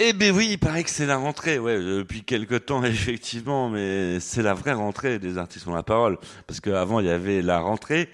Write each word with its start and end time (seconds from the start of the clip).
Eh 0.00 0.12
ben 0.12 0.32
oui, 0.32 0.50
il 0.52 0.58
paraît 0.58 0.84
que 0.84 0.90
c'est 0.90 1.06
la 1.06 1.16
rentrée, 1.16 1.58
ouais, 1.58 1.76
depuis 1.76 2.22
quelques 2.22 2.66
temps 2.66 2.84
effectivement, 2.84 3.68
mais 3.68 4.20
c'est 4.20 4.42
la 4.42 4.54
vraie 4.54 4.72
rentrée 4.72 5.18
des 5.18 5.38
artistes 5.38 5.66
ont 5.66 5.74
la 5.74 5.82
parole, 5.82 6.18
parce 6.46 6.60
qu'avant 6.60 7.00
il 7.00 7.06
y 7.06 7.10
avait 7.10 7.42
la 7.42 7.58
rentrée, 7.58 8.08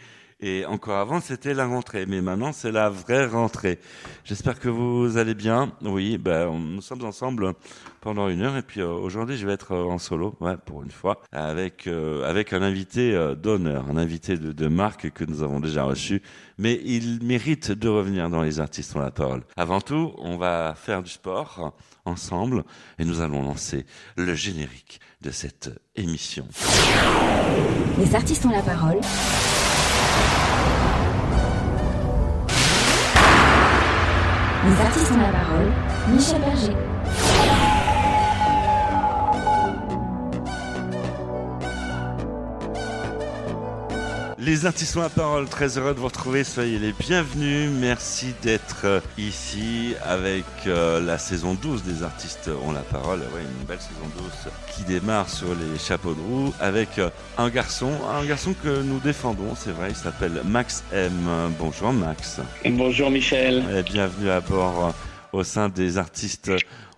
et 0.44 0.66
encore 0.66 0.98
avant, 0.98 1.22
c'était 1.22 1.54
la 1.54 1.66
rentrée. 1.66 2.04
Mais 2.04 2.20
maintenant, 2.20 2.52
c'est 2.52 2.70
la 2.70 2.90
vraie 2.90 3.24
rentrée. 3.24 3.78
J'espère 4.24 4.60
que 4.60 4.68
vous 4.68 5.16
allez 5.16 5.34
bien. 5.34 5.72
Oui, 5.80 6.18
ben, 6.18 6.52
nous 6.52 6.82
sommes 6.82 7.02
ensemble 7.04 7.54
pendant 8.02 8.28
une 8.28 8.42
heure. 8.42 8.54
Et 8.58 8.62
puis 8.62 8.82
euh, 8.82 8.90
aujourd'hui, 8.90 9.38
je 9.38 9.46
vais 9.46 9.54
être 9.54 9.72
euh, 9.72 9.84
en 9.84 9.96
solo, 9.96 10.36
ouais, 10.40 10.58
pour 10.66 10.82
une 10.82 10.90
fois, 10.90 11.22
avec 11.32 11.86
euh, 11.86 12.28
avec 12.28 12.52
un 12.52 12.60
invité 12.60 13.34
d'honneur, 13.36 13.86
un 13.90 13.96
invité 13.96 14.36
de, 14.36 14.52
de 14.52 14.68
marque 14.68 15.10
que 15.12 15.24
nous 15.24 15.42
avons 15.42 15.60
déjà 15.60 15.84
reçu. 15.84 16.20
Mais 16.58 16.78
il 16.84 17.24
mérite 17.24 17.72
de 17.72 17.88
revenir 17.88 18.28
dans 18.28 18.42
les 18.42 18.60
artistes 18.60 18.94
ont 18.94 19.00
la 19.00 19.10
parole. 19.10 19.44
Avant 19.56 19.80
tout, 19.80 20.12
on 20.18 20.36
va 20.36 20.74
faire 20.76 21.02
du 21.02 21.10
sport 21.10 21.74
ensemble 22.04 22.64
et 22.98 23.06
nous 23.06 23.22
allons 23.22 23.42
lancer 23.42 23.86
le 24.16 24.34
générique 24.34 25.00
de 25.22 25.30
cette 25.30 25.70
émission. 25.96 26.46
Les 27.98 28.14
artistes 28.14 28.44
ont 28.44 28.50
la 28.50 28.60
parole. 28.60 29.00
Les 34.66 34.80
artistes 34.80 35.12
ont 35.12 35.18
la 35.18 35.28
parole. 35.28 35.70
Michel 36.08 36.40
Berger. 36.40 37.73
Les 44.44 44.66
artistes 44.66 44.94
ont 44.98 45.00
la 45.00 45.08
parole, 45.08 45.48
très 45.48 45.78
heureux 45.78 45.94
de 45.94 46.00
vous 46.00 46.04
retrouver, 46.04 46.44
soyez 46.44 46.78
les 46.78 46.92
bienvenus. 46.92 47.70
Merci 47.70 48.34
d'être 48.42 48.82
euh, 48.84 49.00
ici 49.16 49.94
avec 50.04 50.44
euh, 50.66 51.00
la 51.00 51.16
saison 51.16 51.54
12 51.54 51.82
des 51.82 52.02
artistes 52.02 52.50
ont 52.62 52.72
la 52.72 52.82
parole. 52.82 53.20
Ouais, 53.20 53.40
une 53.40 53.66
belle 53.66 53.80
saison 53.80 54.06
12 54.18 54.52
qui 54.74 54.82
démarre 54.82 55.30
sur 55.30 55.48
les 55.54 55.78
chapeaux 55.78 56.12
de 56.12 56.20
roue 56.20 56.52
avec 56.60 56.98
euh, 56.98 57.08
un 57.38 57.48
garçon, 57.48 57.90
un 58.20 58.22
garçon 58.26 58.54
que 58.62 58.82
nous 58.82 58.98
défendons, 58.98 59.54
c'est 59.56 59.70
vrai, 59.70 59.88
il 59.88 59.96
s'appelle 59.96 60.42
Max 60.44 60.84
M. 60.92 61.10
Bonjour 61.58 61.94
Max. 61.94 62.40
Bonjour 62.66 63.10
Michel. 63.10 63.64
Et 63.74 63.82
bienvenue 63.82 64.28
à 64.28 64.42
bord 64.42 64.92
au 65.32 65.42
sein 65.42 65.70
des 65.70 65.96
artistes 65.96 66.50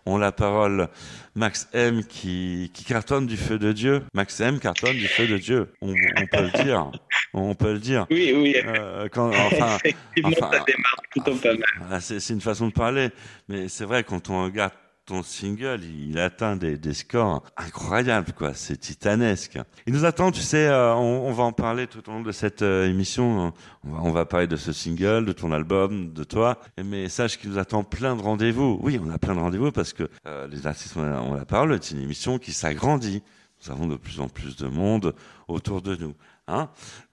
ont 0.04 0.18
la 0.18 0.32
parole. 0.32 0.88
Max 1.36 1.68
M 1.74 2.02
qui, 2.04 2.70
qui 2.74 2.84
cartonne 2.84 3.26
du 3.26 3.36
feu 3.36 3.58
de 3.58 3.70
Dieu. 3.72 4.02
Max 4.14 4.40
M 4.40 4.58
cartonne 4.58 4.96
du 4.96 5.06
feu 5.06 5.26
de 5.26 5.36
Dieu. 5.38 5.70
On, 5.82 5.90
on 5.92 6.26
peut 6.26 6.42
le 6.42 6.64
dire. 6.64 6.90
On 7.34 7.54
peut 7.54 7.72
le 7.74 7.78
dire. 7.78 8.06
Oui, 8.10 8.32
oui. 8.34 8.56
Euh, 8.64 9.08
quand, 9.12 9.28
enfin, 9.28 9.76
Effectivement, 9.84 10.30
enfin, 10.30 10.50
ça 10.58 10.64
démarre 10.66 11.02
plutôt 11.10 11.34
pas 11.34 11.52
mal. 11.52 11.88
ah, 11.92 12.00
c'est 12.00 12.20
c'est 12.20 12.32
une 12.32 12.40
façon 12.40 12.68
de 12.68 12.72
parler, 12.72 13.10
mais 13.48 13.68
c'est 13.68 13.84
vrai 13.84 14.02
quand 14.02 14.30
on 14.30 14.44
regarde 14.44 14.72
ton 15.06 15.22
single, 15.22 15.80
il, 15.84 16.18
atteint 16.18 16.56
des, 16.56 16.92
scores 16.92 17.44
incroyables, 17.56 18.32
quoi. 18.32 18.54
C'est 18.54 18.76
titanesque. 18.76 19.56
Il 19.86 19.92
nous 19.92 20.04
attend, 20.04 20.32
tu 20.32 20.40
sais, 20.40 20.66
euh, 20.66 20.94
on, 20.94 21.28
on 21.28 21.32
va 21.32 21.44
en 21.44 21.52
parler 21.52 21.86
tout 21.86 22.06
au 22.08 22.12
long 22.12 22.22
de 22.22 22.32
cette 22.32 22.62
euh, 22.62 22.88
émission. 22.88 23.52
On 23.84 23.90
va, 23.92 24.20
on 24.20 24.26
parler 24.26 24.48
de 24.48 24.56
ce 24.56 24.72
single, 24.72 25.24
de 25.24 25.32
ton 25.32 25.52
album, 25.52 26.12
de 26.12 26.24
toi. 26.24 26.58
Mais 26.84 27.08
sache 27.08 27.38
qu'il 27.38 27.50
nous 27.50 27.58
attend 27.58 27.84
plein 27.84 28.16
de 28.16 28.22
rendez-vous. 28.22 28.80
Oui, 28.82 29.00
on 29.02 29.08
a 29.10 29.18
plein 29.18 29.36
de 29.36 29.40
rendez-vous 29.40 29.70
parce 29.70 29.92
que 29.92 30.10
euh, 30.26 30.48
les 30.48 30.66
artistes 30.66 30.96
ont 30.96 31.34
la, 31.34 31.44
parole. 31.44 31.78
C'est 31.80 31.94
une 31.94 32.02
émission 32.02 32.38
qui 32.38 32.52
s'agrandit. 32.52 33.22
Nous 33.64 33.72
avons 33.72 33.86
de 33.86 33.96
plus 33.96 34.18
en 34.18 34.28
plus 34.28 34.56
de 34.56 34.66
monde 34.66 35.14
autour 35.46 35.82
de 35.82 35.94
nous. 35.94 36.14
Hein 36.48 36.68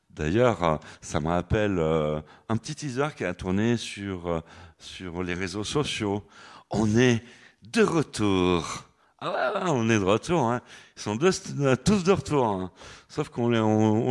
D'ailleurs, 0.10 0.80
ça 1.02 1.20
me 1.20 1.28
rappelle 1.28 1.80
un 1.80 2.58
petit 2.58 2.76
teaser 2.76 3.08
qui 3.16 3.26
a 3.26 3.34
tourné 3.34 3.78
sur, 3.78 4.44
sur 4.78 5.24
les 5.24 5.34
réseaux 5.34 5.64
sociaux. 5.64 6.24
On 6.70 6.98
est 6.98 7.24
de 7.72 7.84
retour. 7.84 8.84
Ah 9.26 9.64
on 9.68 9.90
est 9.90 10.00
de 10.00 10.04
retour. 10.04 10.52
Hein. 10.52 10.60
Ils 10.98 11.02
sont 11.02 11.18
euh, 11.24 11.76
tous 11.78 12.04
de 12.04 12.12
retour. 12.12 12.46
hein. 12.46 12.72
Sauf 13.08 13.30
qu'on 13.30 13.48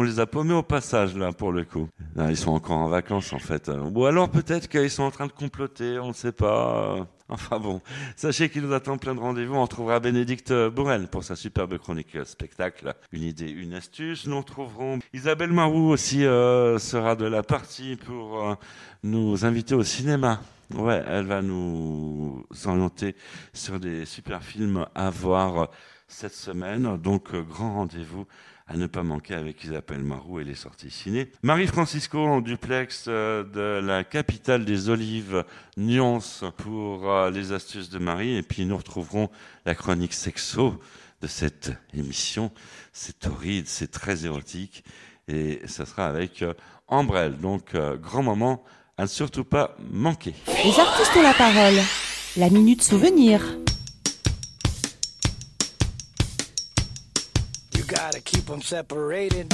les, 0.03 0.20
a 0.20 0.27
paumés 0.27 0.55
au 0.55 0.62
passage, 0.62 1.14
là, 1.17 1.32
pour 1.32 1.53
le 1.53 1.65
coup. 1.65 1.88
Là, 2.16 2.31
ils 2.31 2.37
sont 2.37 2.53
encore 2.53 2.78
en 2.78 2.88
vacances, 2.88 3.32
en 3.34 3.38
fait. 3.38 3.69
Euh, 3.69 3.91
Ou 3.94 4.06
alors 4.06 4.31
peut-être 4.31 4.69
qu'ils 4.69 4.91
sont 4.91 5.03
en 5.03 5.10
train 5.10 5.26
de 5.26 5.32
comploter, 5.32 5.99
on 5.99 6.09
ne 6.09 6.12
sait 6.15 6.32
pas. 6.32 7.06
Enfin 7.28 7.59
bon, 7.59 7.81
sachez 8.15 8.50
qu'il 8.50 8.60
nous 8.62 8.75
attend 8.75 8.99
plein 8.99 9.15
de 9.15 9.21
rendez-vous. 9.21 9.55
On 9.55 9.62
retrouvera 9.62 10.00
Bénédicte 10.00 10.53
Bourrel 10.69 11.09
pour 11.09 11.25
sa 11.25 11.34
superbe 11.34 11.78
chronique 11.78 12.15
euh, 12.15 12.25
spectacle. 12.25 12.94
Une 13.10 13.22
idée, 13.22 13.50
une 13.50 13.72
astuce. 13.72 14.26
Nous 14.26 14.37
retrouverons 14.38 14.99
Isabelle 15.15 15.53
Marou 15.53 15.91
aussi 15.91 16.21
sera 16.21 17.16
de 17.16 17.25
la 17.25 17.43
partie 17.43 17.97
pour 17.97 18.56
nous 19.03 19.47
inviter 19.47 19.75
au 19.75 19.82
cinéma. 19.82 20.41
Elle 20.75 21.27
va 21.27 21.43
nous 21.43 22.44
orienter 22.65 23.15
sur 23.53 23.78
des 23.78 24.06
super 24.06 24.43
films 24.43 24.87
à 24.94 25.10
voir 25.10 25.69
cette 26.12 26.34
semaine. 26.34 26.97
Donc, 26.99 27.34
euh, 27.34 27.43
grand 27.43 27.75
rendez-vous 27.75 28.27
à 28.66 28.77
ne 28.77 28.87
pas 28.87 29.03
manquer 29.03 29.34
avec 29.34 29.65
Isabelle 29.65 30.03
Marou 30.03 30.41
et 30.41 30.44
les 30.44 30.55
sorties 30.55 30.91
ciné. 30.91 31.31
Marie-Francisco 31.43 32.41
duplex 32.41 33.06
euh, 33.09 33.44
de 33.44 33.84
la 33.84 34.05
capitale 34.05 34.65
des 34.65 34.88
olives, 34.88 35.44
Nuance, 35.77 36.44
pour 36.59 37.11
euh, 37.11 37.31
les 37.31 37.53
astuces 37.53 37.91
de 37.91 37.99
Marie. 37.99 38.37
Et 38.37 38.43
puis, 38.43 38.65
nous 38.65 38.77
retrouverons 38.77 39.31
la 39.66 39.75
chronique 39.75 40.15
sexo 40.15 40.78
de 41.21 41.27
cette 41.27 41.72
émission. 41.94 42.50
C'est 42.93 43.21
torride, 43.21 43.66
c'est 43.66 43.91
très 43.91 44.25
érotique. 44.25 44.84
Et 45.28 45.61
ça 45.66 45.87
sera 45.87 46.06
avec 46.06 46.44
Ambrelle. 46.88 47.38
Donc, 47.38 47.77
grand 48.03 48.25
moment 48.25 48.65
à 49.02 49.04
ne 49.04 49.08
surtout 49.08 49.42
pas 49.42 49.74
manquer. 49.90 50.32
Les 50.46 50.78
artistes 50.78 51.10
ont 51.16 51.22
la 51.22 51.34
parole. 51.34 51.74
La 52.36 52.48
minute 52.50 52.84
souvenir. 52.84 53.40
You 57.74 57.82
gotta 57.88 58.20
keep 58.24 58.46
them 58.46 58.62
separated. 58.62 59.52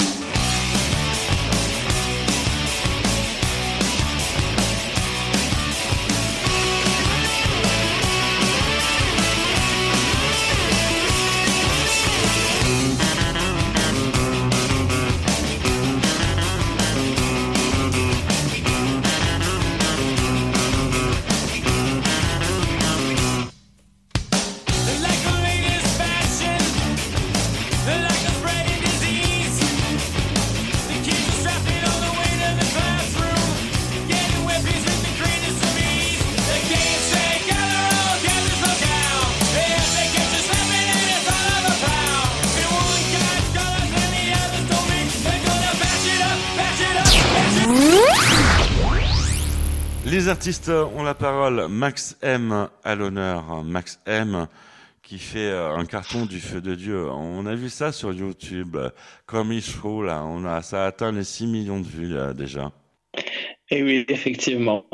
Les 50.18 50.26
artistes 50.28 50.68
ont 50.68 51.04
la 51.04 51.14
parole. 51.14 51.68
Max 51.68 52.18
M 52.22 52.68
à 52.82 52.94
l'honneur. 52.96 53.62
Max 53.62 54.00
M 54.04 54.48
qui 55.00 55.16
fait 55.20 55.38
euh, 55.46 55.76
un 55.76 55.84
carton 55.84 56.26
du 56.26 56.40
feu 56.40 56.60
de 56.60 56.74
Dieu. 56.74 57.08
On 57.08 57.46
a 57.46 57.54
vu 57.54 57.68
ça 57.68 57.92
sur 57.92 58.12
YouTube. 58.12 58.74
euh, 58.74 58.90
Comme 59.26 59.52
il 59.52 59.62
faut, 59.62 60.02
là. 60.02 60.24
On 60.24 60.44
a, 60.44 60.60
ça 60.62 60.82
a 60.82 60.86
atteint 60.88 61.12
les 61.12 61.22
6 61.22 61.46
millions 61.46 61.78
de 61.78 61.86
vues, 61.86 62.08
là, 62.08 62.34
déjà. 62.34 62.72
Et 63.70 63.80
oui, 63.84 64.04
effectivement. 64.08 64.84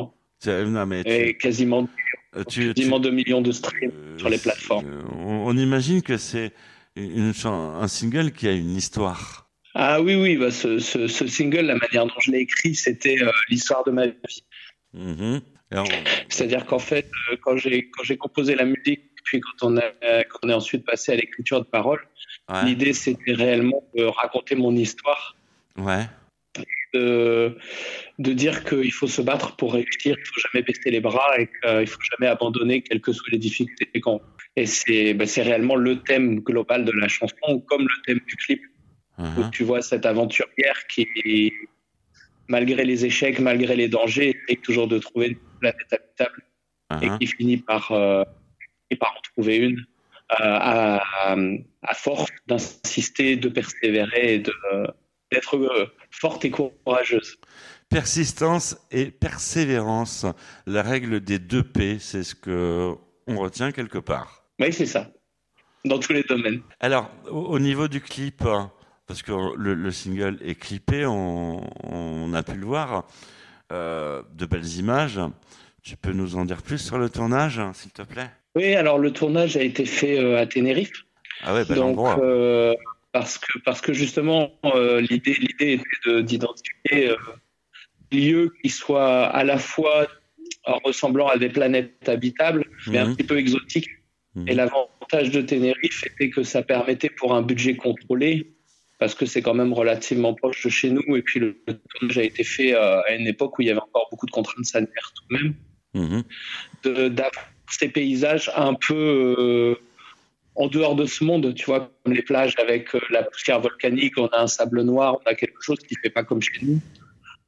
Non, 0.47 0.85
mais 0.85 1.03
tu, 1.05 1.11
Et 1.11 1.37
quasiment, 1.39 1.89
euh, 2.37 2.45
tu- 2.45 2.75
quasiment 2.75 3.01
tu- 3.01 3.05
2 3.05 3.11
millions 3.13 3.41
de 3.41 3.51
streams 3.51 3.93
euh, 3.95 4.19
sur 4.19 4.29
les 4.29 4.37
plateformes. 4.37 4.85
euh, 4.87 5.03
On, 5.21 5.47
on 5.47 5.57
imagine 5.57 6.03
que 6.03 6.19
c'est 6.19 6.53
une, 6.97 7.33
un 7.47 7.89
single 7.89 8.31
qui 8.33 8.47
a 8.47 8.53
une 8.53 8.77
histoire. 8.77 9.49
Ah 9.75 10.01
oui, 10.03 10.15
oui, 10.17 10.37
bah 10.37 10.51
ce, 10.53 10.79
ce, 10.79 11.09
ce 11.09 11.27
single, 11.27 11.63
la 11.63 11.77
manière 11.77 12.05
dont 12.07 12.21
je 12.21 12.31
l'ai 12.31 12.41
écrit, 12.41 12.75
c'était 12.77 13.17
euh, 13.23 13.31
l'histoire 13.49 13.83
de 13.85 13.91
ma 13.91 14.07
vie. 14.07 14.45
Mhm. 14.95 15.41
On- 15.73 15.85
C'est-à-dire 16.29 16.65
qu'en 16.67 16.79
fait, 16.79 17.11
euh, 17.33 17.37
quand 17.43 17.57
j'ai 17.57 17.91
quand 17.91 18.05
j'ai 18.05 18.17
composé 18.17 18.55
la 18.55 18.65
musique, 18.65 19.03
puis 19.25 19.41
quand 19.41 19.67
on, 19.69 19.77
a, 19.77 19.83
quand 20.25 20.39
on 20.45 20.49
est 20.51 20.55
ensuite 20.55 20.85
passé 20.87 21.13
à 21.13 21.17
l'écriture 21.17 21.59
de 21.61 21.67
paroles, 21.67 22.07
ouais, 22.51 22.65
l'idée 22.65 22.93
c'était 22.93 23.33
réellement 23.33 23.83
de 23.97 24.05
raconter 24.05 24.55
mon 24.55 24.75
histoire, 24.77 25.37
ouais. 25.79 26.05
de, 26.93 27.57
de 28.21 28.33
dire 28.33 28.65
qu'il 28.65 28.93
faut 28.93 29.09
se 29.09 29.21
battre 29.23 29.57
pour 29.57 29.73
réussir, 29.73 30.17
il 30.19 30.25
faut 30.27 30.41
jamais 30.53 30.63
baisser 30.63 30.91
les 30.91 31.01
bras 31.01 31.31
et 31.41 31.47
qu'il 31.49 31.87
faut 31.89 32.01
jamais 32.13 32.29
abandonner, 32.31 32.83
quelles 32.83 33.01
que 33.01 33.13
soient 33.13 33.31
les 33.33 33.39
difficultés. 33.39 33.91
Et 34.57 34.67
c'est 34.67 35.15
bah, 35.15 35.27
c'est 35.27 35.43
réellement 35.43 35.75
le 35.75 36.01
thème 36.03 36.39
global 36.41 36.85
de 36.85 36.93
la 36.93 37.09
chanson, 37.09 37.61
comme 37.67 37.83
le 37.83 38.03
thème 38.07 38.21
du 38.29 38.37
clip, 38.37 38.63
où 39.19 39.23
Mhm. 39.23 39.51
tu 39.51 39.65
vois 39.65 39.83
cette 39.83 40.07
aventurière 40.07 40.87
qui, 40.89 41.53
malgré 42.49 42.85
les 42.85 43.05
échecs, 43.05 43.39
malgré 43.41 43.77
les 43.77 43.89
dangers, 43.89 44.37
essaie 44.49 44.61
toujours 44.61 44.89
de 44.89 44.99
trouver 44.99 45.29
une 45.29 45.39
planète 45.61 45.93
habitable. 45.93 46.43
et 47.03 47.09
Mhm. 47.11 47.19
qui 47.19 47.27
finit 47.27 47.57
par, 47.57 47.91
euh, 47.93 48.23
et 48.91 48.97
par 48.97 49.15
trouver 49.33 49.57
une 49.57 49.79
euh, 49.79 50.35
à, 50.41 51.01
à 51.83 51.95
force 51.95 52.31
d'insister, 52.47 53.37
de 53.37 53.49
persévérer 53.49 54.35
et 54.35 54.39
d'être 54.39 55.57
euh, 55.57 55.87
forte 56.11 56.45
et 56.45 56.51
courageuse. 56.51 57.39
Persistance 57.89 58.77
et 58.91 59.11
persévérance, 59.11 60.27
la 60.67 60.83
règle 60.83 61.21
des 61.21 61.39
deux 61.39 61.63
P, 61.63 61.99
c'est 61.99 62.23
ce 62.23 62.35
que 62.35 62.93
on 63.27 63.39
retient 63.39 63.73
quelque 63.73 63.99
part. 63.99 64.45
Oui, 64.61 64.73
c'est 64.73 64.87
ça, 64.87 65.11
dans 65.85 65.99
tous 65.99 66.13
les 66.13 66.23
domaines. 66.23 66.63
Alors, 66.81 67.11
au, 67.31 67.41
au 67.47 67.59
niveau 67.59 67.89
du 67.89 68.01
clip, 68.01 68.43
parce 69.07 69.23
que 69.23 69.33
le, 69.57 69.75
le 69.75 69.91
single 69.91 70.39
est 70.43 70.55
clippé, 70.55 71.07
on, 71.07 71.61
on 71.85 72.35
a 72.35 72.43
pu 72.43 72.57
le 72.57 72.67
voir, 72.67 73.07
euh, 73.73 74.23
de 74.35 74.47
belles 74.47 74.77
images. 74.79 75.21
Tu 75.83 75.97
peux 75.97 76.13
nous 76.13 76.37
en 76.37 76.45
dire 76.45 76.63
plus 76.63 76.79
sur 76.79 76.99
le 76.99 77.11
tournage, 77.11 77.61
s'il 77.75 77.93
te 77.93 78.03
plaît? 78.03 78.31
Oui, 78.57 78.75
alors 78.75 78.99
le 78.99 79.13
tournage 79.13 79.57
a 79.57 79.63
été 79.63 79.85
fait 79.85 80.19
euh, 80.19 80.39
à 80.41 80.47
Tenerife. 80.47 80.93
Ah 81.43 81.53
ouais, 81.55 81.65
bel 81.65 81.77
Donc, 81.77 81.99
endroit. 81.99 82.19
euh, 82.21 82.75
parce 83.13 83.39
que 83.39 83.59
parce 83.65 83.81
que 83.81 83.93
justement 83.93 84.53
l'idée 84.65 85.35
l'idée 85.35 85.73
était 85.75 86.11
de- 86.11 86.21
d'identifier 86.21 87.15
des 88.11 88.21
lieux 88.21 88.53
qui 88.63 88.71
soient 88.71 89.27
à 89.27 89.45
la 89.45 89.59
fois 89.59 90.07
ressemblant 90.85 91.29
à 91.29 91.37
des 91.37 91.49
planètes 91.49 92.09
habitables, 92.09 92.65
mais 92.89 92.99
un 92.99 93.07
Mhm. 93.07 93.17
petit 93.17 93.25
peu 93.25 93.39
exotiques. 93.39 93.91
Mhm. 94.35 94.49
Et 94.49 94.55
l'avantage 94.55 95.31
de 95.31 95.43
Tenerife 95.43 96.05
était 96.07 96.31
que 96.31 96.43
ça 96.43 96.63
permettait 96.63 97.11
pour 97.11 97.35
un 97.35 97.43
budget 97.43 97.77
contrôlé, 97.77 98.55
parce 98.99 99.15
que 99.15 99.27
c'est 99.27 99.43
quand 99.43 99.55
même 99.55 99.73
relativement 99.73 100.35
proche 100.35 100.65
de 100.65 100.71
chez 100.71 100.91
nous, 100.91 101.17
et 101.17 101.23
puis 101.23 101.41
le, 101.41 101.61
le 101.67 101.75
tournage 101.75 102.19
a 102.19 102.23
été 102.23 102.45
fait 102.45 102.75
euh, 102.75 103.01
à 103.03 103.15
une 103.15 103.27
époque 103.27 103.59
où 103.59 103.63
il 103.63 103.69
y 103.69 103.71
avait 103.71 103.81
encore 103.81 104.09
beaucoup 104.11 104.27
de 104.27 104.31
contraintes 104.31 104.65
sanitaires 104.65 105.13
tout 105.15 105.35
de 105.35 105.43
même 105.43 105.55
Mhm. 105.97 106.25
d'avoir 106.83 107.47
ces 107.71 107.89
paysages 107.89 108.51
un 108.57 108.75
peu 108.75 109.37
euh, 109.39 109.77
en 110.57 110.67
dehors 110.67 110.97
de 110.97 111.07
ce 111.07 111.23
monde, 111.23 111.55
tu 111.55 111.67
vois, 111.67 111.93
comme 112.03 112.13
les 112.13 112.23
plages 112.23 112.57
avec 112.59 112.93
euh, 112.97 113.01
la 113.11 113.23
poussière 113.23 113.61
volcanique, 113.61 114.15
on 114.19 114.27
a 114.27 114.41
un 114.41 114.49
sable 114.49 114.83
noir, 114.83 115.19
on 115.25 115.31
a 115.31 115.37
quelque 115.37 115.63
chose 115.63 115.79
qui 115.79 115.95
fait 116.03 116.11
pas 116.11 116.25
comme 116.25 116.43
chez 116.43 116.59
nous. 116.63 116.81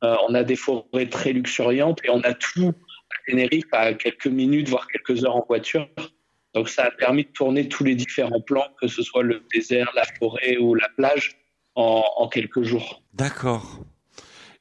On 0.03 0.35
a 0.35 0.45
des 0.45 0.55
forêts 0.55 1.09
très 1.11 1.33
luxuriantes 1.33 1.99
et 2.05 2.11
on 2.11 2.21
a 2.21 2.35
tout 2.35 2.73
à 3.11 3.31
Tenerife 3.31 3.65
à 3.73 3.93
quelques 3.95 4.29
minutes, 4.29 4.69
voire 4.69 4.87
quelques 4.87 5.25
heures 5.25 5.35
en 5.35 5.45
voiture. 5.45 5.89
Donc 6.57 6.71
ça 6.71 6.85
a 6.85 6.91
permis 6.91 7.25
de 7.25 7.29
tourner 7.29 7.69
tous 7.69 7.85
les 7.85 7.95
différents 7.95 8.41
plans, 8.41 8.69
que 8.81 8.89
ce 8.89 9.03
soit 9.03 9.23
le 9.23 9.43
désert, 9.53 9.93
la 9.95 10.05
forêt 10.19 10.57
ou 10.57 10.75
la 10.75 10.89
plage, 10.97 11.37
en, 11.75 12.03
en 12.17 12.29
quelques 12.29 12.63
jours. 12.63 13.03
D'accord. 13.13 13.85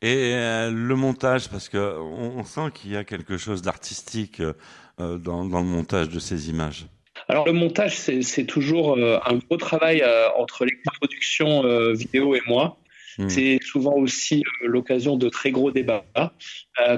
Et 0.02 0.34
euh, 0.34 0.72
le 0.72 0.96
montage, 0.96 1.48
parce 1.48 1.70
que 1.70 1.98
on, 1.98 2.44
sent 2.44 2.70
qu'il 2.74 2.92
y 2.92 2.98
a 2.98 3.06
quelque 3.06 3.38
chose 3.38 3.62
d'artistique 3.62 4.42
euh, 4.42 5.18
dans, 5.18 5.46
dans 5.46 5.62
le 5.62 5.66
montage 5.66 6.10
de 6.10 6.20
ces 6.20 6.50
images. 6.50 6.88
Alors 7.30 7.46
le 7.46 7.54
montage, 7.54 7.96
c'est 7.96 8.46
toujours 8.46 8.98
euh, 8.98 9.18
un 9.26 9.36
gros 9.38 9.56
travail 9.56 10.04
entre 10.38 10.66
l'équipe 10.66 10.84
de 10.84 10.98
production 11.00 11.64
euh, 11.64 11.94
vidéo 11.94 12.36
et 12.36 12.42
moi. 12.46 12.78
Mhm. 13.18 13.30
C'est 13.30 13.60
souvent 13.64 13.94
aussi 13.94 14.44
l'occasion 14.62 15.16
de 15.16 15.30
très 15.30 15.52
gros 15.52 15.72
débats 15.72 16.04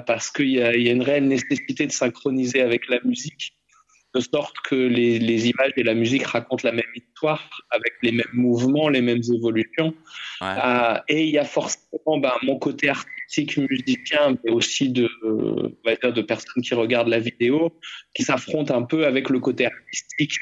parce 0.08 0.32
qu'il 0.32 0.50
y 0.50 0.60
a 0.60 0.74
une 0.74 1.04
réelle 1.04 1.28
nécessité 1.28 1.86
de 1.86 1.92
synchroniser 1.92 2.62
avec 2.62 2.90
la 2.90 3.00
musique, 3.04 3.57
de 4.18 4.24
sorte 4.24 4.56
que 4.64 4.76
les, 4.76 5.20
les 5.20 5.50
images 5.50 5.72
et 5.76 5.84
la 5.84 5.94
musique 5.94 6.26
racontent 6.26 6.68
la 6.68 6.72
même 6.72 6.94
histoire 6.96 7.50
avec 7.70 7.94
les 8.02 8.12
mêmes 8.12 8.26
mouvements, 8.34 8.90
les 8.90 9.02
mêmes 9.02 9.22
évolutions. 9.34 9.94
Ouais. 10.42 10.48
Euh, 10.48 11.00
et 11.08 11.24
il 11.26 11.30
y 11.30 11.38
a 11.38 11.46
forcément 11.46 12.18
ben, 12.18 12.34
mon 12.44 12.58
côté 12.58 12.90
artistique, 12.90 13.58
musicien, 13.58 14.38
mais 14.44 14.52
aussi 14.52 14.90
de, 14.90 15.06
euh, 15.24 15.76
on 15.84 15.90
va 15.90 15.96
dire 15.96 16.14
de 16.14 16.22
personnes 16.22 16.64
qui 16.64 16.74
regardent 16.74 17.10
la 17.10 17.20
vidéo, 17.20 17.74
qui 18.16 18.24
s'affrontent 18.24 18.74
un 18.76 18.84
peu 18.84 19.06
avec 19.06 19.30
le 19.30 19.40
côté 19.40 19.66
artistique 19.66 20.38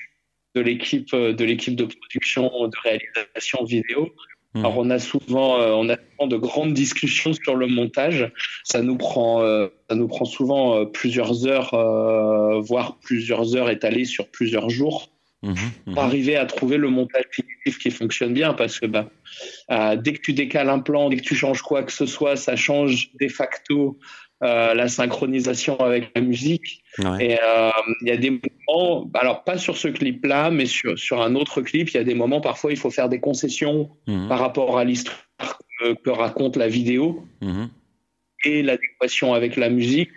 de 0.56 0.62
l'équipe 0.62 1.14
euh, 1.14 1.34
de 1.34 1.44
l'équipe 1.44 1.76
de 1.76 1.86
production, 1.86 2.50
de 2.68 2.78
réalisation 2.84 3.64
vidéo. 3.66 4.14
Mhm. 4.56 4.66
Alors 4.66 4.78
on 4.78 4.90
a 4.90 5.00
souvent 5.00 5.60
euh, 5.60 5.72
on 5.74 5.90
a 5.90 5.98
souvent 5.98 6.28
de 6.28 6.38
grandes 6.38 6.74
discussions 6.74 7.34
sur 7.34 7.56
le 7.56 7.68
montage. 7.68 8.32
Ça 8.64 8.82
nous 8.82 8.98
prend 8.98 9.42
euh, 9.42 9.68
ça 9.90 9.96
nous 9.96 10.08
prend 10.08 10.26
souvent 10.26 10.80
euh, 10.80 10.86
plusieurs 10.86 11.46
heures, 11.46 11.74
euh, 11.74 12.62
voire 12.62 12.98
plusieurs 13.00 13.56
heures 13.56 13.70
étalées 13.70 14.06
sur 14.06 14.28
plusieurs 14.28 14.70
jours 14.70 15.10
Pour 15.86 16.04
arriver 16.04 16.36
à 16.36 16.46
trouver 16.46 16.78
le 16.78 16.90
montage 16.90 17.26
qui 17.82 17.92
fonctionne 17.92 18.34
bien 18.34 18.54
parce 18.54 18.80
que 18.80 18.86
bah, 18.86 19.10
euh, 19.72 19.96
dès 19.96 20.14
que 20.14 20.22
tu 20.22 20.34
décales 20.34 20.70
un 20.70 20.80
plan, 20.80 21.10
dès 21.10 21.18
que 21.18 21.24
tu 21.24 21.36
changes 21.36 21.62
quoi 21.62 21.84
que 21.84 21.92
ce 21.92 22.06
soit, 22.06 22.36
ça 22.36 22.56
change 22.56 23.10
de 23.20 23.28
facto 23.28 23.98
euh, 24.44 24.74
la 24.74 24.88
synchronisation 24.88 25.80
avec 25.80 26.12
la 26.16 26.22
musique. 26.22 26.84
Ouais. 27.00 27.26
Et 27.26 27.40
euh, 27.42 27.70
il 28.02 28.08
y 28.08 28.12
a 28.12 28.18
des 28.18 28.32
moments, 28.32 29.10
alors 29.14 29.44
pas 29.44 29.58
sur 29.58 29.78
ce 29.78 29.88
clip-là, 29.88 30.52
mais 30.52 30.66
sur, 30.66 30.98
sur 30.98 31.22
un 31.22 31.36
autre 31.36 31.62
clip, 31.62 31.90
il 31.90 31.96
y 31.96 32.00
a 32.00 32.04
des 32.04 32.16
moments 32.16 32.42
parfois 32.42 32.72
il 32.72 32.78
faut 32.78 32.92
faire 32.92 33.10
des 33.10 33.20
concessions 33.20 33.90
Mhm, 34.08 34.28
par 34.28 34.40
rapport 34.40 34.78
à 34.78 34.84
l'histoire 34.84 35.18
que, 35.80 35.94
que 35.94 36.10
raconte 36.10 36.56
la 36.58 36.68
vidéo 36.68 37.26
mhm. 37.42 37.70
et 38.44 38.62
l'adéquation 38.62 39.34
avec 39.34 39.56
la 39.56 39.70
musique. 39.70 40.10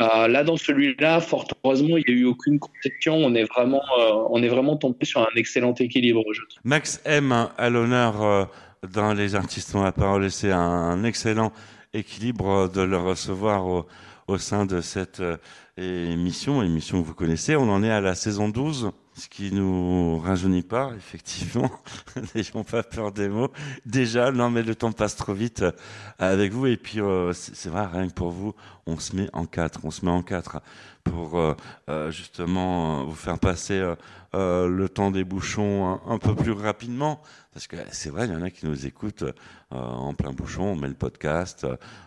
Euh, 0.00 0.28
là, 0.28 0.42
dans 0.42 0.56
celui-là, 0.56 1.20
fort 1.20 1.46
heureusement, 1.62 1.96
il 1.96 2.04
n'y 2.08 2.14
a 2.14 2.22
eu 2.22 2.24
aucune 2.24 2.58
concession. 2.58 3.14
On 3.16 3.34
est 3.34 3.44
vraiment, 3.44 3.82
euh, 3.98 4.26
on 4.30 4.42
est 4.42 4.48
vraiment 4.48 4.76
tombé 4.76 5.04
sur 5.04 5.20
un 5.20 5.36
excellent 5.36 5.74
équilibre. 5.74 6.22
Max 6.64 7.00
M 7.04 7.48
à 7.56 7.70
l'honneur 7.70 8.22
euh, 8.22 8.44
dans 8.92 9.14
les 9.14 9.34
artistes 9.34 9.74
ont 9.74 9.82
la 9.82 9.92
parole 9.92 10.24
et 10.24 10.30
c'est 10.30 10.50
un, 10.50 11.04
excellent 11.04 11.52
équilibre 11.92 12.68
de 12.68 12.82
le 12.82 12.96
recevoir 12.96 13.66
au, 13.66 13.86
au 14.26 14.38
sein 14.38 14.66
de 14.66 14.80
cette 14.80 15.20
euh, 15.20 15.36
émission, 15.76 16.62
émission 16.62 17.00
que 17.00 17.06
vous 17.06 17.14
connaissez. 17.14 17.56
On 17.56 17.70
en 17.70 17.82
est 17.82 17.90
à 17.90 18.00
la 18.00 18.14
saison 18.14 18.48
12, 18.48 18.90
ce 19.14 19.28
qui 19.28 19.52
nous 19.52 20.18
rajeunit 20.18 20.62
pas, 20.62 20.90
effectivement. 20.96 21.70
N'ayons 22.34 22.64
pas 22.64 22.82
peur 22.82 23.12
des 23.12 23.28
mots. 23.28 23.50
Déjà, 23.86 24.32
non 24.32 24.50
mais 24.50 24.62
le 24.62 24.74
temps 24.74 24.92
passe 24.92 25.16
trop 25.16 25.34
vite 25.34 25.62
euh, 25.62 25.72
avec 26.18 26.52
vous 26.52 26.66
et 26.66 26.76
puis 26.76 27.00
euh, 27.00 27.32
c'est 27.32 27.68
vrai, 27.68 27.86
rien 27.86 28.08
que 28.08 28.14
pour 28.14 28.30
vous, 28.30 28.54
on 28.86 28.98
se 28.98 29.14
met 29.16 29.28
en 29.32 29.46
quatre, 29.46 29.80
on 29.84 29.90
se 29.90 30.04
met 30.04 30.10
en 30.10 30.22
quatre 30.22 30.60
pour 31.04 31.38
euh, 31.38 31.54
euh, 31.88 32.10
justement 32.10 33.00
euh, 33.00 33.04
vous 33.04 33.14
faire 33.14 33.38
passer 33.38 33.94
euh, 34.34 34.68
le 34.68 34.88
temps 34.88 35.10
des 35.10 35.22
bouchons 35.22 36.00
un, 36.06 36.14
un 36.14 36.18
peu 36.18 36.34
plus 36.34 36.52
rapidement. 36.52 37.20
Parce 37.52 37.66
que 37.68 37.76
c'est 37.92 38.10
vrai, 38.10 38.26
il 38.26 38.32
y 38.32 38.36
en 38.36 38.42
a 38.42 38.50
qui 38.50 38.66
nous 38.66 38.86
écoutent 38.86 39.24
en 39.70 40.12
plein 40.14 40.32
bouchon, 40.32 40.64
on 40.64 40.76
met 40.76 40.88
le 40.88 40.94
podcast 40.94 41.64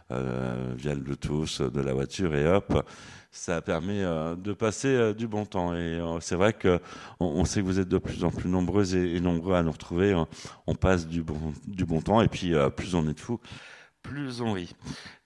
via 0.10 0.94
le 0.94 1.00
Bluetooth 1.00 1.62
de 1.62 1.80
la 1.80 1.94
voiture 1.94 2.36
et 2.36 2.46
hop, 2.46 2.86
ça 3.38 3.62
permet 3.62 4.04
euh, 4.04 4.36
de 4.36 4.52
passer 4.52 4.88
euh, 4.88 5.14
du 5.14 5.28
bon 5.28 5.46
temps. 5.46 5.74
Et 5.74 5.78
euh, 5.78 6.20
c'est 6.20 6.36
vrai 6.36 6.54
que 6.54 6.80
on, 7.20 7.46
sait 7.46 7.62
que 7.62 7.66
vous 7.66 7.80
êtes 7.80 7.88
de 7.88 8.00
plus 8.00 8.24
en 8.24 8.32
plus 8.32 8.50
nombreuses 8.50 8.96
et, 8.96 9.20
nombreux 9.20 9.56
à 9.56 9.64
nous 9.64 9.72
retrouver. 9.72 10.14
On, 10.16 10.28
on 10.66 10.76
passe 10.76 11.08
du 11.08 11.24
bon, 11.24 11.54
du 11.68 11.86
bon 11.86 12.02
temps 12.02 12.22
et 12.22 12.28
puis 12.28 12.54
plus 12.76 12.96
on 12.96 13.08
est 13.08 13.14
de 13.14 13.20
fous, 13.20 13.40
plus 14.02 14.42
on 14.42 14.54
rit. 14.54 14.76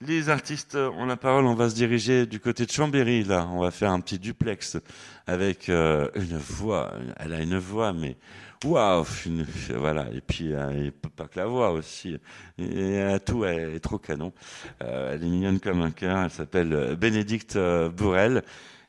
Les 0.00 0.28
artistes 0.28 0.76
ont 0.76 1.06
la 1.06 1.16
parole, 1.16 1.46
on 1.46 1.54
va 1.54 1.70
se 1.70 1.74
diriger 1.74 2.26
du 2.26 2.38
côté 2.38 2.66
de 2.66 2.70
Chambéry, 2.70 3.24
là. 3.24 3.48
On 3.50 3.60
va 3.60 3.70
faire 3.70 3.90
un 3.90 4.00
petit 4.00 4.18
duplex 4.18 4.76
avec 5.26 5.68
une 5.68 6.38
voix. 6.38 6.92
Elle 7.16 7.32
a 7.32 7.40
une 7.40 7.58
voix, 7.58 7.92
mais 7.92 8.16
waouh 8.64 9.04
Voilà. 9.76 10.06
Et 10.12 10.20
puis, 10.20 10.52
euh, 10.52 10.86
et 10.86 10.90
pas 10.90 11.26
que 11.26 11.38
la 11.38 11.46
voix 11.46 11.72
aussi. 11.72 12.16
Et, 12.58 13.00
a 13.00 13.18
tout, 13.18 13.44
elle 13.44 13.74
est 13.74 13.80
trop 13.80 13.98
canon. 13.98 14.32
Euh, 14.82 15.14
elle 15.14 15.22
est 15.22 15.28
mignonne 15.28 15.60
comme 15.60 15.82
un 15.82 15.90
cœur. 15.90 16.18
Elle 16.24 16.30
s'appelle 16.30 16.72
euh, 16.72 16.96
Bénédicte 16.96 17.56
euh, 17.56 17.88
Bourrel. 17.88 18.42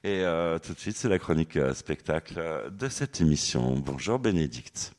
Et 0.06 0.24
tout 0.62 0.74
de 0.74 0.80
suite, 0.80 0.98
c'est 0.98 1.08
la 1.08 1.18
chronique 1.18 1.58
spectacle 1.74 2.36
de 2.78 2.90
cette 2.90 3.22
émission. 3.22 3.74
Bonjour 3.78 4.20
Bénédicte. 4.20 4.92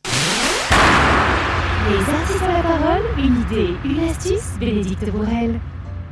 Les 1.90 2.14
artistes 2.14 2.42
ont 2.42 2.48
la 2.50 2.62
parole, 2.62 3.02
une 3.18 3.42
idée, 3.42 3.74
une 3.84 4.08
astuce, 4.08 4.58
Bénédicte 4.58 5.10
Bourrel. 5.10 5.60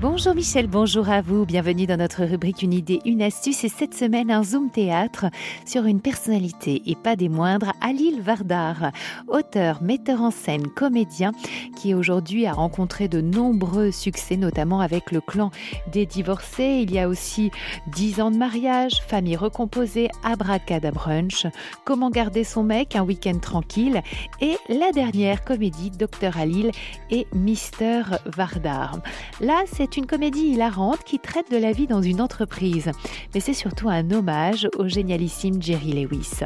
Bonjour 0.03 0.35
Michel, 0.35 0.67
bonjour 0.67 1.09
à 1.11 1.23
vous. 1.23 1.47
Bienvenue 1.47 1.87
dans 1.87 1.97
notre 1.97 2.25
rubrique 2.25 2.63
Une 2.63 2.73
idée, 2.73 2.99
une 3.05 3.23
astuce. 3.23 3.63
Et 3.63 3.69
cette 3.69 3.95
semaine, 3.95 4.33
un 4.33 4.43
Zoom 4.43 4.69
théâtre 4.69 5.27
sur 5.65 5.85
une 5.87 6.01
personnalité 6.01 6.83
et 6.87 6.97
pas 6.97 7.15
des 7.15 7.29
moindres, 7.29 7.73
Alil 7.81 8.21
Vardar, 8.21 8.91
auteur, 9.29 9.81
metteur 9.81 10.21
en 10.21 10.33
scène, 10.33 10.67
comédien, 10.67 11.31
qui 11.77 11.95
aujourd'hui 11.95 12.47
a 12.47 12.53
rencontré 12.53 13.07
de 13.07 13.21
nombreux 13.21 13.93
succès, 13.93 14.37
notamment 14.37 14.81
avec 14.81 15.13
le 15.13 15.21
clan 15.21 15.53
des 15.93 16.05
divorcés. 16.05 16.81
Il 16.83 16.91
y 16.91 16.99
a 16.99 17.09
aussi 17.09 17.53
10 17.93 18.23
ans 18.23 18.33
de 18.33 18.37
mariage, 18.37 19.03
famille 19.07 19.37
recomposée, 19.37 20.09
abracadabrunch, 20.25 21.47
comment 21.85 22.11
garder 22.11 22.43
son 22.43 22.65
mec, 22.65 22.97
un 22.97 23.05
week-end 23.05 23.39
tranquille, 23.39 24.03
et 24.41 24.57
la 24.69 24.91
dernière 24.91 25.45
comédie, 25.45 25.91
Docteur 25.91 26.39
Alil 26.39 26.73
et 27.13 27.29
Mister 27.33 28.03
Vardar. 28.27 28.99
Là, 29.41 29.63
c'est 29.73 29.92
une 29.97 30.07
comédie 30.07 30.49
hilarante 30.49 31.05
qui 31.05 31.19
traite 31.19 31.51
de 31.51 31.57
la 31.57 31.73
vie 31.73 31.87
dans 31.87 32.03
une 32.03 32.21
entreprise. 32.21 32.91
Mais 33.35 33.41
c'est 33.41 33.55
surtout 33.55 33.89
un 33.89 34.11
hommage 34.11 34.69
au 34.79 34.89
génialissime 34.89 35.63
Jerry 35.63 35.93
Lewis. 35.93 36.41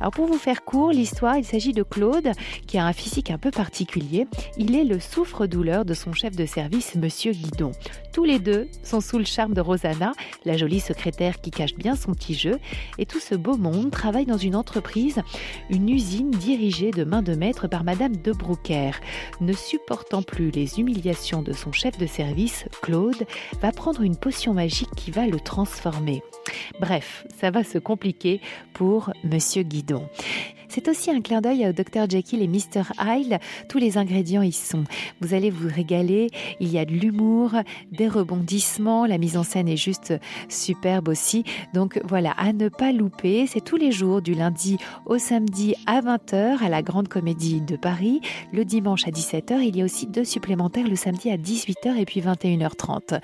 Alors 0.00 0.12
pour 0.12 0.26
vous 0.26 0.38
faire 0.38 0.64
court, 0.64 0.90
l'histoire, 0.90 1.36
il 1.36 1.44
s'agit 1.44 1.72
de 1.72 1.82
Claude 1.82 2.32
qui 2.66 2.78
a 2.78 2.86
un 2.86 2.92
physique 2.92 3.30
un 3.30 3.38
peu 3.38 3.50
particulier. 3.50 4.26
Il 4.58 4.76
est 4.76 4.84
le 4.84 5.00
souffre-douleur 5.00 5.84
de 5.84 5.94
son 5.94 6.12
chef 6.12 6.36
de 6.36 6.46
service, 6.46 6.94
Monsieur 6.96 7.32
Guidon. 7.32 7.72
Tous 8.12 8.24
les 8.24 8.38
deux 8.38 8.68
sont 8.82 9.00
sous 9.00 9.18
le 9.18 9.24
charme 9.24 9.54
de 9.54 9.60
Rosanna, 9.60 10.12
la 10.44 10.56
jolie 10.56 10.80
secrétaire 10.80 11.40
qui 11.40 11.50
cache 11.50 11.74
bien 11.74 11.96
son 11.96 12.12
petit 12.12 12.34
jeu. 12.34 12.58
Et 12.98 13.06
tout 13.06 13.20
ce 13.20 13.34
beau 13.34 13.56
monde 13.56 13.90
travaille 13.90 14.26
dans 14.26 14.36
une 14.36 14.56
entreprise, 14.56 15.20
une 15.70 15.88
usine 15.88 16.30
dirigée 16.30 16.90
de 16.90 17.04
main 17.04 17.22
de 17.22 17.34
maître 17.34 17.68
par 17.68 17.84
Madame 17.84 18.16
de 18.16 18.32
Broucker. 18.32 18.90
Ne 19.40 19.52
supportant 19.52 20.22
plus 20.22 20.50
les 20.50 20.78
humiliations 20.78 21.42
de 21.42 21.52
son 21.52 21.72
chef 21.72 21.96
de 21.96 22.06
service, 22.06 22.66
Claude 22.82 23.26
va 23.60 23.70
prendre 23.70 24.02
une 24.02 24.16
potion 24.16 24.54
magique 24.54 24.90
qui 24.96 25.12
va 25.12 25.26
le 25.26 25.38
transformer. 25.38 26.22
Bref, 26.80 27.24
ça 27.40 27.50
va 27.50 27.62
se 27.62 27.78
compliquer 27.78 28.40
pour 28.74 29.12
Monsieur 29.22 29.62
Guidon. 29.62 30.08
C'est 30.74 30.88
aussi 30.88 31.10
un 31.10 31.20
clin 31.20 31.42
d'œil 31.42 31.68
au 31.68 31.72
Dr 31.72 32.08
Jekyll 32.08 32.40
et 32.40 32.48
Mr 32.48 32.94
Hyde. 32.98 33.38
Tous 33.68 33.76
les 33.76 33.98
ingrédients 33.98 34.40
y 34.40 34.52
sont. 34.52 34.84
Vous 35.20 35.34
allez 35.34 35.50
vous 35.50 35.68
régaler. 35.68 36.30
Il 36.60 36.68
y 36.72 36.78
a 36.78 36.86
de 36.86 36.92
l'humour, 36.92 37.52
des 37.90 38.08
rebondissements. 38.08 39.04
La 39.04 39.18
mise 39.18 39.36
en 39.36 39.42
scène 39.42 39.68
est 39.68 39.76
juste 39.76 40.14
superbe 40.48 41.08
aussi. 41.08 41.44
Donc 41.74 42.00
voilà, 42.04 42.30
à 42.38 42.54
ne 42.54 42.70
pas 42.70 42.90
louper. 42.90 43.46
C'est 43.46 43.60
tous 43.60 43.76
les 43.76 43.92
jours 43.92 44.22
du 44.22 44.32
lundi 44.32 44.78
au 45.04 45.18
samedi 45.18 45.74
à 45.84 46.00
20h 46.00 46.64
à 46.64 46.70
la 46.70 46.80
Grande 46.80 47.08
Comédie 47.08 47.60
de 47.60 47.76
Paris. 47.76 48.22
Le 48.50 48.64
dimanche 48.64 49.06
à 49.06 49.10
17h. 49.10 49.60
Il 49.60 49.76
y 49.76 49.82
a 49.82 49.84
aussi 49.84 50.06
deux 50.06 50.24
supplémentaires 50.24 50.88
le 50.88 50.96
samedi 50.96 51.30
à 51.30 51.36
18h 51.36 51.98
et 51.98 52.06
puis 52.06 52.22
21h30. 52.22 53.20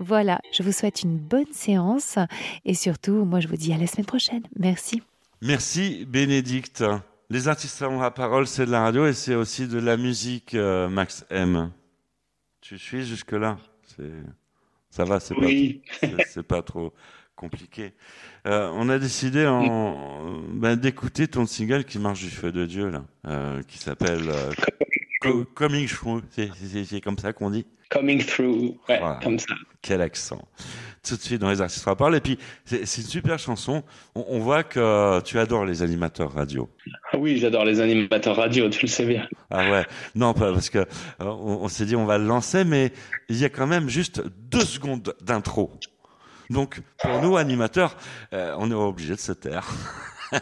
Voilà, 0.00 0.38
je 0.52 0.62
vous 0.62 0.72
souhaite 0.72 1.02
une 1.02 1.16
bonne 1.16 1.50
séance 1.50 2.18
et 2.66 2.74
surtout, 2.74 3.24
moi 3.24 3.40
je 3.40 3.48
vous 3.48 3.56
dis 3.56 3.72
à 3.72 3.78
la 3.78 3.86
semaine 3.86 4.04
prochaine. 4.04 4.42
Merci. 4.58 5.00
Merci 5.42 6.04
Bénédicte. 6.06 6.84
Les 7.30 7.48
artistes 7.48 7.80
ont 7.82 8.00
la 8.00 8.10
parole, 8.10 8.46
c'est 8.46 8.66
de 8.66 8.70
la 8.70 8.82
radio 8.82 9.06
et 9.06 9.12
c'est 9.14 9.34
aussi 9.34 9.68
de 9.68 9.78
la 9.78 9.96
musique, 9.96 10.54
euh, 10.54 10.88
Max 10.88 11.24
M. 11.30 11.70
Tu 12.60 12.76
suis 12.78 13.04
jusque-là? 13.06 13.56
Ça 14.90 15.04
va, 15.04 15.20
c'est 15.20 15.34
Oui. 15.36 15.82
pas, 16.34 16.42
pas 16.42 16.62
trop 16.62 16.92
compliqué. 17.36 17.92
Euh, 18.46 18.70
on 18.74 18.88
a 18.88 18.98
décidé 18.98 19.46
en, 19.46 20.42
ben, 20.52 20.76
d'écouter 20.76 21.28
ton 21.28 21.46
single 21.46 21.84
qui 21.84 21.98
marche 21.98 22.20
du 22.20 22.30
feu 22.30 22.52
de 22.52 22.66
Dieu, 22.66 22.90
là, 22.90 23.04
euh, 23.26 23.62
qui 23.62 23.78
s'appelle 23.78 24.28
euh, 24.28 24.50
Co- 25.22 25.44
Coming 25.54 25.86
Through. 25.88 26.22
C'est- 26.30 27.00
comme 27.00 27.18
ça 27.18 27.32
qu'on 27.32 27.50
dit? 27.50 27.66
Coming 27.90 28.24
through, 28.24 28.76
ouais, 28.88 28.98
Voilà. 28.98 29.20
comme 29.22 29.38
ça. 29.38 29.54
Quel 29.82 30.00
accent. 30.02 30.46
Tout 31.06 31.16
de 31.16 31.20
suite 31.20 31.40
dans 31.40 31.50
les 31.50 31.60
artistes 31.62 31.84
parole. 31.84 32.14
Et 32.14 32.20
puis, 32.20 32.38
c'est 32.64 32.80
une 32.80 32.86
super 32.86 33.38
chanson. 33.38 33.82
On, 34.14 34.24
on 34.28 34.38
voit 34.40 34.62
que 34.62 35.20
tu 35.22 35.38
adores 35.38 35.64
les 35.64 35.82
animateurs 35.82 36.32
radio. 36.32 36.68
Ah 37.12 37.18
Oui, 37.18 37.38
j'adore 37.38 37.64
les 37.64 37.80
animateurs 37.80 38.36
radio, 38.36 38.68
tu 38.68 38.82
le 38.82 38.90
sais 38.90 39.06
bien. 39.06 39.26
Ah 39.50 39.70
ouais, 39.70 39.86
non, 40.14 40.34
pas 40.34 40.52
parce 40.52 40.68
que 40.68 40.78
euh, 40.78 40.84
on, 41.20 41.60
on 41.62 41.68
s'est 41.68 41.86
dit 41.86 41.96
on 41.96 42.04
va 42.04 42.18
le 42.18 42.26
lancer, 42.26 42.64
mais 42.64 42.92
il 43.28 43.36
y 43.38 43.44
a 43.44 43.48
quand 43.48 43.66
même 43.66 43.88
juste 43.88 44.22
deux 44.50 44.64
secondes 44.64 45.14
d'intro. 45.22 45.72
Donc 46.50 46.80
pour 47.02 47.22
nous 47.22 47.36
animateurs, 47.36 47.96
euh, 48.34 48.54
on 48.58 48.70
est 48.70 48.74
obligé 48.74 49.14
de 49.14 49.20
se 49.20 49.32
taire. 49.32 49.66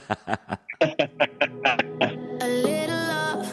A 2.40 2.46
little 2.48 2.90
love 2.90 3.46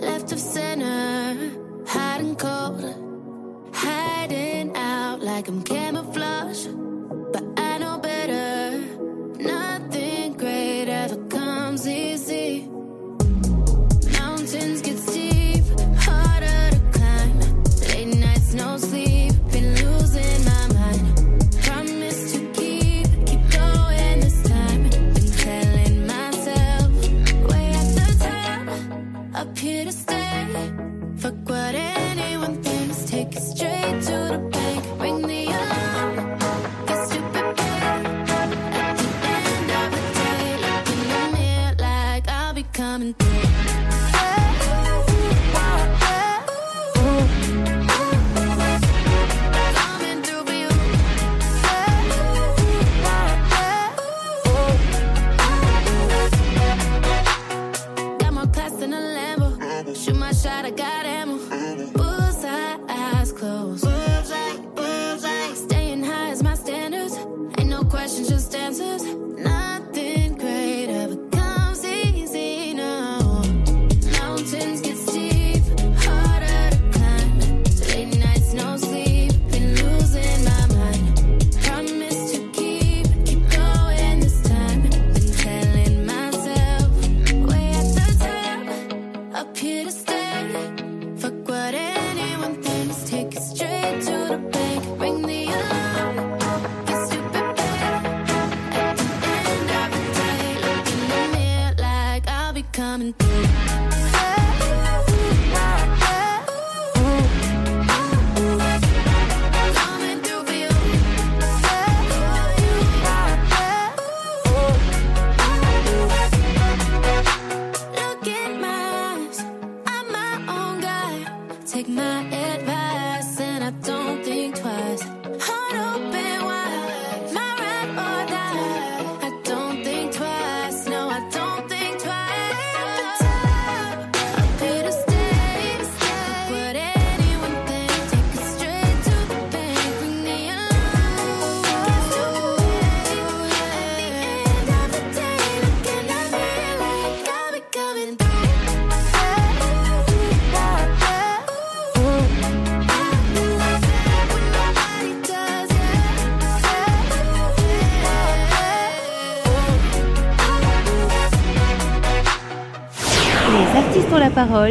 left 0.00 0.32
of 0.32 0.38
center, 0.38 1.34
hot 1.86 2.20
and 2.20 2.36
cold, 2.38 2.82
hiding 3.74 4.76
out 4.76 5.20
like 5.20 5.48
I'm 5.48 5.62
camouflage. 5.62 6.83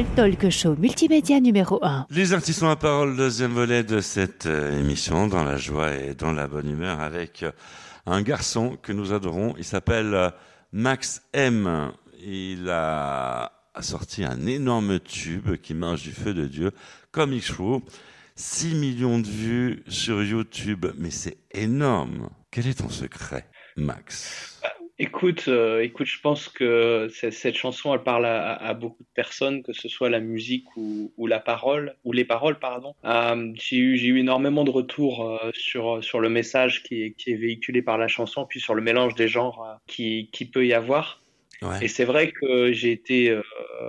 Talk 0.01 0.49
show 0.49 0.75
multimédia 0.75 1.39
numéro 1.39 1.77
1. 1.83 2.07
Les 2.09 2.33
artistes 2.33 2.63
ont 2.63 2.67
la 2.67 2.75
parole, 2.75 3.15
deuxième 3.15 3.51
volet 3.51 3.83
de 3.83 4.01
cette 4.01 4.47
euh, 4.47 4.79
émission, 4.79 5.27
dans 5.27 5.43
la 5.43 5.57
joie 5.57 5.93
et 5.93 6.15
dans 6.15 6.31
la 6.31 6.47
bonne 6.47 6.67
humeur, 6.67 6.99
avec 6.99 7.43
euh, 7.43 7.51
un 8.07 8.23
garçon 8.23 8.75
que 8.81 8.91
nous 8.91 9.13
adorons. 9.13 9.53
Il 9.59 9.63
s'appelle 9.63 10.13
euh, 10.15 10.29
Max 10.71 11.21
M. 11.33 11.91
Il 12.25 12.69
a, 12.71 13.51
sorti 13.81 14.23
un 14.23 14.47
énorme 14.47 14.99
tube 14.99 15.57
qui 15.57 15.75
marche 15.75 16.01
du 16.01 16.11
feu 16.11 16.33
de 16.33 16.47
Dieu, 16.47 16.71
Comic 17.11 17.43
Show. 17.43 17.83
6 18.35 18.73
millions 18.73 19.19
de 19.19 19.27
vues 19.27 19.83
sur 19.87 20.23
YouTube, 20.23 20.87
mais 20.97 21.11
c'est 21.11 21.37
énorme. 21.51 22.29
Quel 22.49 22.65
est 22.65 22.79
ton 22.79 22.89
secret, 22.89 23.47
Max? 23.77 24.59
Écoute, 24.99 25.45
euh, 25.47 25.81
écoute, 25.81 26.05
je 26.05 26.19
pense 26.19 26.49
que 26.49 27.07
cette 27.09 27.55
chanson, 27.55 27.93
elle 27.93 28.03
parle 28.03 28.27
à, 28.27 28.53
à 28.53 28.73
beaucoup 28.75 29.01
de 29.01 29.09
personnes, 29.15 29.63
que 29.63 29.73
ce 29.73 29.89
soit 29.89 30.09
la 30.09 30.19
musique 30.19 30.65
ou, 30.77 31.11
ou 31.17 31.25
la 31.25 31.39
parole, 31.39 31.95
ou 32.03 32.13
les 32.13 32.25
paroles, 32.25 32.59
pardon. 32.59 32.93
Euh, 33.03 33.51
j'ai 33.55 33.77
eu, 33.77 33.97
j'ai 33.97 34.07
eu 34.07 34.19
énormément 34.19 34.63
de 34.63 34.69
retours 34.69 35.27
euh, 35.27 35.49
sur 35.53 36.03
sur 36.03 36.19
le 36.19 36.29
message 36.29 36.83
qui 36.83 37.01
est, 37.03 37.11
qui 37.13 37.31
est 37.31 37.35
véhiculé 37.35 37.81
par 37.81 37.97
la 37.97 38.07
chanson, 38.07 38.45
puis 38.45 38.59
sur 38.59 38.75
le 38.75 38.83
mélange 38.83 39.15
des 39.15 39.27
genres 39.27 39.65
euh, 39.67 39.73
qui 39.87 40.29
qui 40.31 40.45
peut 40.45 40.65
y 40.65 40.73
avoir. 40.73 41.23
Ouais. 41.63 41.85
Et 41.85 41.87
c'est 41.87 42.05
vrai 42.05 42.31
que 42.31 42.73
j'ai 42.73 42.91
été, 42.91 43.29
euh, 43.29 43.41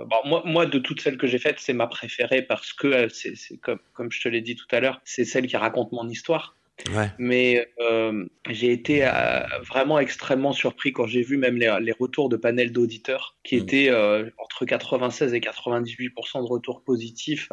bon, 0.05 0.17
moi, 0.25 0.41
moi, 0.45 0.65
de 0.65 0.79
toutes 0.79 1.01
celles 1.01 1.17
que 1.17 1.27
j'ai 1.27 1.39
faites, 1.39 1.59
c'est 1.59 1.73
ma 1.73 1.87
préférée 1.87 2.41
parce 2.41 2.71
que 2.73 2.87
euh, 2.87 3.09
c'est 3.09 3.35
comme, 3.61 3.79
comme 3.93 4.11
je 4.11 4.21
te 4.21 4.29
l'ai 4.29 4.41
dit 4.41 4.55
tout 4.55 4.67
à 4.71 4.79
l'heure, 4.79 5.01
c'est 5.03 5.25
celle 5.25 5.45
qui 5.47 5.57
raconte 5.57 5.91
mon 5.91 6.07
histoire. 6.07 6.55
Ouais. 6.93 7.09
Mais 7.17 7.67
euh, 7.79 8.25
j'ai 8.49 8.71
été 8.71 9.05
euh, 9.05 9.39
vraiment 9.67 9.99
extrêmement 9.99 10.51
surpris 10.51 10.91
quand 10.91 11.07
j'ai 11.07 11.21
vu 11.21 11.37
même 11.37 11.55
les, 11.57 11.75
les 11.81 11.91
retours 11.91 12.29
de 12.29 12.35
panels 12.37 12.71
d'auditeurs 12.71 13.37
qui 13.43 13.55
Mm. 13.55 13.59
étaient 13.59 13.89
euh, 13.89 14.29
entre 14.37 14.65
96 14.65 15.33
et 15.33 15.39
98% 15.39 16.41
de 16.43 16.47
retours 16.47 16.83
positifs. 16.83 17.49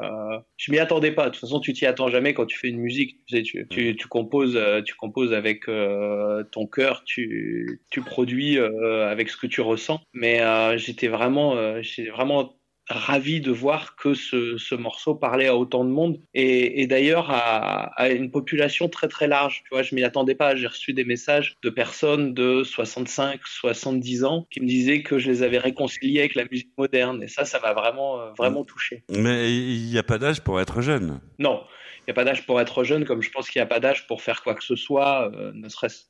Je 0.56 0.72
m'y 0.72 0.78
attendais 0.78 1.12
pas. 1.12 1.26
De 1.26 1.30
toute 1.30 1.40
façon, 1.40 1.60
tu 1.60 1.72
t'y 1.72 1.86
attends 1.86 2.08
jamais 2.08 2.34
quand 2.34 2.46
tu 2.46 2.58
fais 2.58 2.68
une 2.68 2.80
musique. 2.80 3.24
Tu, 3.26 3.36
sais, 3.36 3.42
tu, 3.42 3.66
tu, 3.68 3.96
tu 3.96 4.08
composes, 4.08 4.58
tu 4.84 4.94
composes 4.94 5.32
avec 5.32 5.66
ton 5.66 6.66
cœur, 6.66 7.04
tu, 7.04 7.80
produis 8.04 8.58
avec 8.58 9.30
ce 9.30 9.36
que 9.36 9.46
tu 9.46 9.60
ressens. 9.60 10.00
Mais 10.12 10.40
j'étais 10.78 11.08
vraiment, 11.08 11.80
j'étais 11.82 12.10
vraiment 12.10 12.56
ravi 12.88 13.40
de 13.40 13.50
voir 13.50 13.96
que 13.96 14.14
ce, 14.14 14.56
ce 14.58 14.74
morceau 14.74 15.14
parlait 15.14 15.46
à 15.46 15.56
autant 15.56 15.84
de 15.84 15.90
monde 15.90 16.20
et, 16.34 16.82
et 16.82 16.86
d'ailleurs 16.86 17.30
à, 17.30 17.92
à 18.00 18.08
une 18.10 18.30
population 18.30 18.88
très 18.88 19.08
très 19.08 19.28
large. 19.28 19.62
Tu 19.64 19.70
vois, 19.70 19.82
je 19.82 19.94
m'y 19.94 20.02
attendais 20.02 20.34
pas. 20.34 20.56
J'ai 20.56 20.66
reçu 20.66 20.92
des 20.92 21.04
messages 21.04 21.56
de 21.62 21.70
personnes 21.70 22.34
de 22.34 22.62
65, 22.64 23.40
70 23.44 24.24
ans 24.24 24.46
qui 24.50 24.60
me 24.60 24.66
disaient 24.66 25.02
que 25.02 25.18
je 25.18 25.30
les 25.30 25.42
avais 25.42 25.58
réconciliés 25.58 26.20
avec 26.20 26.34
la 26.34 26.44
musique 26.50 26.72
moderne 26.76 27.22
et 27.22 27.28
ça, 27.28 27.44
ça 27.44 27.60
m'a 27.60 27.72
vraiment 27.72 28.20
euh, 28.20 28.30
vraiment 28.36 28.64
touché. 28.64 29.04
Mais 29.08 29.52
il 29.52 29.88
n'y 29.88 29.98
a 29.98 30.02
pas 30.02 30.18
d'âge 30.18 30.40
pour 30.40 30.60
être 30.60 30.80
jeune. 30.80 31.20
Non, 31.38 31.62
il 32.00 32.04
n'y 32.08 32.10
a 32.12 32.14
pas 32.14 32.24
d'âge 32.24 32.46
pour 32.46 32.60
être 32.60 32.84
jeune, 32.84 33.04
comme 33.04 33.22
je 33.22 33.30
pense 33.30 33.48
qu'il 33.48 33.60
n'y 33.60 33.64
a 33.64 33.66
pas 33.66 33.80
d'âge 33.80 34.06
pour 34.06 34.22
faire 34.22 34.42
quoi 34.42 34.54
que 34.54 34.64
ce 34.64 34.76
soit, 34.76 35.30
euh, 35.34 35.52
ne 35.54 35.68
serait-ce 35.68 36.06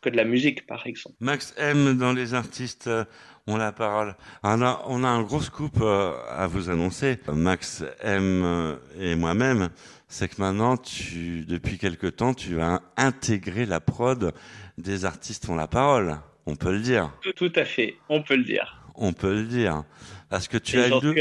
que 0.00 0.10
de 0.10 0.16
la 0.16 0.24
musique, 0.24 0.66
par 0.66 0.86
exemple. 0.86 1.16
Max 1.20 1.54
aime 1.56 1.96
dans 1.96 2.12
les 2.12 2.34
artistes 2.34 2.90
ont 3.46 3.56
la 3.56 3.72
parole. 3.72 4.14
On 4.42 4.62
a, 4.62 4.82
on 4.86 5.04
a 5.04 5.08
un 5.08 5.22
gros 5.22 5.40
scoop 5.40 5.78
euh, 5.80 6.12
à 6.30 6.46
vous 6.46 6.70
annoncer. 6.70 7.18
Max 7.32 7.84
aime 8.00 8.42
euh, 8.44 8.76
et 8.98 9.14
moi-même, 9.14 9.70
c'est 10.08 10.28
que 10.28 10.40
maintenant, 10.40 10.76
tu, 10.76 11.44
depuis 11.44 11.78
quelque 11.78 12.06
temps, 12.06 12.34
tu 12.34 12.60
as 12.60 12.82
intégré 12.96 13.66
la 13.66 13.80
prod 13.80 14.32
des 14.78 15.04
artistes 15.04 15.48
ont 15.48 15.56
la 15.56 15.66
parole. 15.68 16.18
On 16.46 16.56
peut 16.56 16.72
le 16.72 16.80
dire. 16.80 17.10
Tout, 17.22 17.32
tout 17.32 17.52
à 17.56 17.64
fait, 17.64 17.96
on 18.08 18.22
peut 18.22 18.36
le 18.36 18.44
dire. 18.44 18.82
On 18.94 19.12
peut 19.12 19.34
le 19.34 19.44
dire. 19.44 19.84
Parce 20.28 20.48
que 20.48 20.58
tu 20.58 20.76
Et 20.76 20.80
as, 20.82 20.88
une 20.88 21.14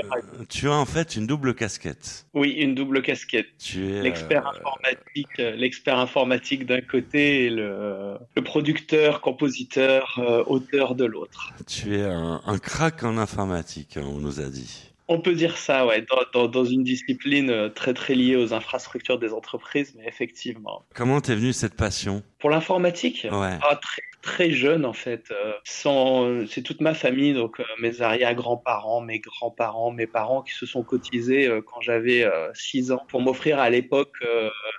tu 0.49 0.67
as 0.67 0.73
en 0.73 0.85
fait 0.85 1.15
une 1.15 1.27
double 1.27 1.53
casquette. 1.53 2.25
Oui, 2.33 2.51
une 2.51 2.73
double 2.73 3.01
casquette. 3.03 3.47
Tu 3.59 3.93
es 3.93 4.01
L'expert 4.01 4.47
euh, 4.47 4.49
informatique, 4.49 5.27
euh, 5.39 5.55
l'expert 5.55 5.99
informatique 5.99 6.65
d'un 6.65 6.81
côté 6.81 7.45
et 7.45 7.49
le, 7.51 8.15
le 8.35 8.41
producteur, 8.43 9.21
compositeur, 9.21 10.15
euh, 10.17 10.43
auteur 10.47 10.95
de 10.95 11.05
l'autre. 11.05 11.53
tu 11.67 11.95
es 11.97 12.01
un, 12.03 12.41
un 12.45 12.57
crack 12.57 13.03
en 13.03 13.17
informatique, 13.17 13.97
hein, 13.97 14.03
on 14.05 14.17
nous 14.17 14.39
a 14.39 14.45
dit. 14.45 14.91
On 15.07 15.19
peut 15.21 15.35
dire 15.35 15.55
ça, 15.55 15.85
ouais, 15.85 16.03
dans, 16.09 16.23
dans, 16.33 16.47
dans 16.47 16.65
une 16.65 16.83
discipline 16.83 17.51
euh, 17.51 17.69
très 17.69 17.93
très 17.93 18.15
liée 18.15 18.35
aux 18.35 18.55
infrastructures 18.55 19.19
des 19.19 19.33
entreprises, 19.33 19.93
mais 19.95 20.07
effectivement. 20.07 20.83
Comment 20.95 21.21
t'es 21.21 21.35
venue 21.35 21.53
cette 21.53 21.75
passion? 21.75 22.23
Pour 22.39 22.49
l'informatique, 22.49 23.27
Ouais. 23.31 23.59
ah, 23.61 23.75
très, 23.79 24.01
très 24.25 24.49
jeune 24.49 24.85
en 24.85 24.93
fait. 24.93 25.31
euh, 25.31 25.53
sans, 25.63 26.45
c'est 26.47 26.63
toute 26.63 26.81
ma 26.81 26.95
famille, 26.95 27.33
donc 27.33 27.59
euh, 27.59 27.63
mes 27.79 28.01
arrière-grands-parents, 28.01 28.99
mes 28.99 29.19
grands-parents, 29.19 29.91
mes 29.91 30.07
parents 30.07 30.41
qui 30.41 30.53
se 30.55 30.65
sont 30.65 30.83
cotisés 30.83 31.47
euh, 31.47 31.61
quand 31.61 31.79
j'avais 31.79 32.25
6 32.55 32.91
ans 32.91 33.05
pour 33.07 33.21
m'offrir 33.21 33.59
à 33.59 33.69
l'époque 33.69 34.15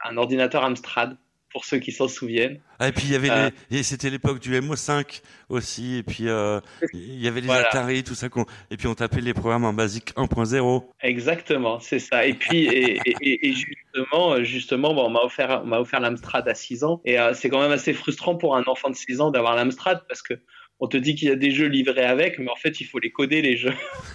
un 0.05 0.17
ordinateur 0.17 0.65
Amstrad, 0.65 1.17
pour 1.57 1.65
ceux 1.65 1.79
qui 1.79 1.91
s'en 1.91 2.07
souviennent. 2.07 2.61
Ah, 2.79 2.89
et 2.89 2.93
puis 2.93 3.05
il 3.07 3.13
y 3.13 3.15
avait 3.17 3.31
Euh. 3.31 3.51
les- 3.71 3.83
c'était 3.83 4.11
l'époque 4.11 4.41
du 4.41 4.53
MO5 4.61 5.23
aussi, 5.49 5.97
et 5.97 6.03
puis 6.03 6.29
euh, 6.29 6.61
il 6.93 7.19
y 7.19 7.27
avait 7.29 7.41
les 7.41 7.47
Voilà. 7.47 7.67
Atari, 7.67 8.05
tout 8.05 8.15
ça, 8.15 8.27
et 8.71 8.77
puis 8.77 8.87
on 8.89 8.95
tapait 8.95 9.23
les 9.23 9.33
programmes 9.33 9.65
en 9.65 9.73
basique 9.73 10.13
1.0. 10.17 10.85
Exactement, 11.03 11.81
c'est 11.81 11.99
ça. 11.99 12.27
Et 12.27 12.35
puis, 12.35 12.67
et, 12.67 12.99
et- 13.07 13.15
et- 13.23 13.49
et 13.49 13.53
justement, 13.55 14.43
justement, 14.45 14.93
bon, 14.93 15.07
on 15.07 15.11
m'a 15.11 15.21
offert, 15.21 15.63
on 15.65 15.67
m'a 15.67 15.81
offert 15.81 16.01
l'Amstrad 16.01 16.47
à 16.47 16.55
6 16.55 16.85
ans, 16.85 17.01
et 17.07 17.19
euh, 17.19 17.33
c'est 17.33 17.49
quand 17.49 17.63
même 17.63 17.73
assez 17.73 17.95
frustrant 17.95 18.37
pour 18.37 18.55
un 18.55 18.65
enfant 18.67 18.91
de 18.91 18.97
6 18.97 19.23
ans 19.23 19.31
d'avoir 19.31 19.57
l'Amstrad 19.57 20.03
parce 20.09 20.21
que 20.21 20.35
on 20.79 20.89
te 20.89 20.99
dit 20.99 21.15
qu'il 21.15 21.29
y 21.29 21.31
a 21.31 21.37
des 21.37 21.53
jeux 21.53 21.69
livrés 21.69 22.05
avec, 22.05 22.39
mais 22.39 22.51
en 22.51 22.57
fait, 22.57 22.83
il 22.83 22.85
faut 22.85 22.99
les 22.99 23.11
coder 23.11 23.41
les 23.41 23.57
jeux. 23.57 23.73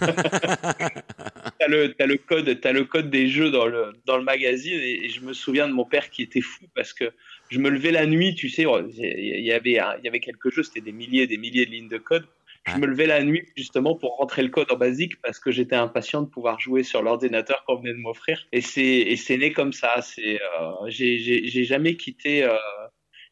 t'as 1.58 1.66
le, 1.68 1.92
t'as 1.94 2.06
le 2.06 2.16
code, 2.18 2.60
t'as 2.60 2.70
le 2.70 2.84
code 2.84 3.10
des 3.10 3.26
jeux 3.26 3.50
dans 3.50 3.66
le 3.66 3.92
dans 4.06 4.16
le 4.16 4.22
magazine, 4.22 4.78
et, 4.80 5.06
et 5.06 5.08
je 5.08 5.20
me 5.22 5.32
souviens 5.32 5.66
de 5.66 5.72
mon 5.72 5.84
père 5.84 6.08
qui 6.10 6.22
était 6.22 6.40
fou 6.40 6.64
parce 6.76 6.92
que 6.92 7.10
je 7.52 7.58
me 7.58 7.68
levais 7.70 7.90
la 7.92 8.06
nuit, 8.06 8.34
tu 8.34 8.48
sais, 8.48 8.62
il 8.64 9.44
y 9.44 9.52
avait, 9.52 9.70
il 9.72 10.04
y 10.04 10.08
avait 10.08 10.20
quelques 10.20 10.50
jeux, 10.50 10.62
c'était 10.62 10.80
des 10.80 10.92
milliers 10.92 11.22
et 11.22 11.26
des 11.26 11.36
milliers 11.36 11.66
de 11.66 11.70
lignes 11.70 11.88
de 11.88 11.98
code. 11.98 12.26
Je 12.66 12.76
me 12.78 12.86
levais 12.86 13.06
la 13.06 13.22
nuit 13.24 13.42
justement 13.56 13.96
pour 13.96 14.16
rentrer 14.18 14.42
le 14.42 14.48
code 14.48 14.70
en 14.70 14.76
basique 14.76 15.20
parce 15.20 15.38
que 15.40 15.50
j'étais 15.50 15.74
impatient 15.74 16.22
de 16.22 16.28
pouvoir 16.28 16.60
jouer 16.60 16.84
sur 16.84 17.02
l'ordinateur 17.02 17.64
qu'on 17.66 17.76
venait 17.76 17.92
de 17.92 17.98
m'offrir. 17.98 18.46
Et 18.52 18.60
c'est 18.60 19.36
né 19.36 19.52
comme 19.52 19.72
ça. 19.72 20.00
C'est 20.00 20.40
euh, 20.40 20.88
j'ai 20.88 21.64
jamais 21.64 21.96
quitté 21.96 22.44
euh, 22.44 22.54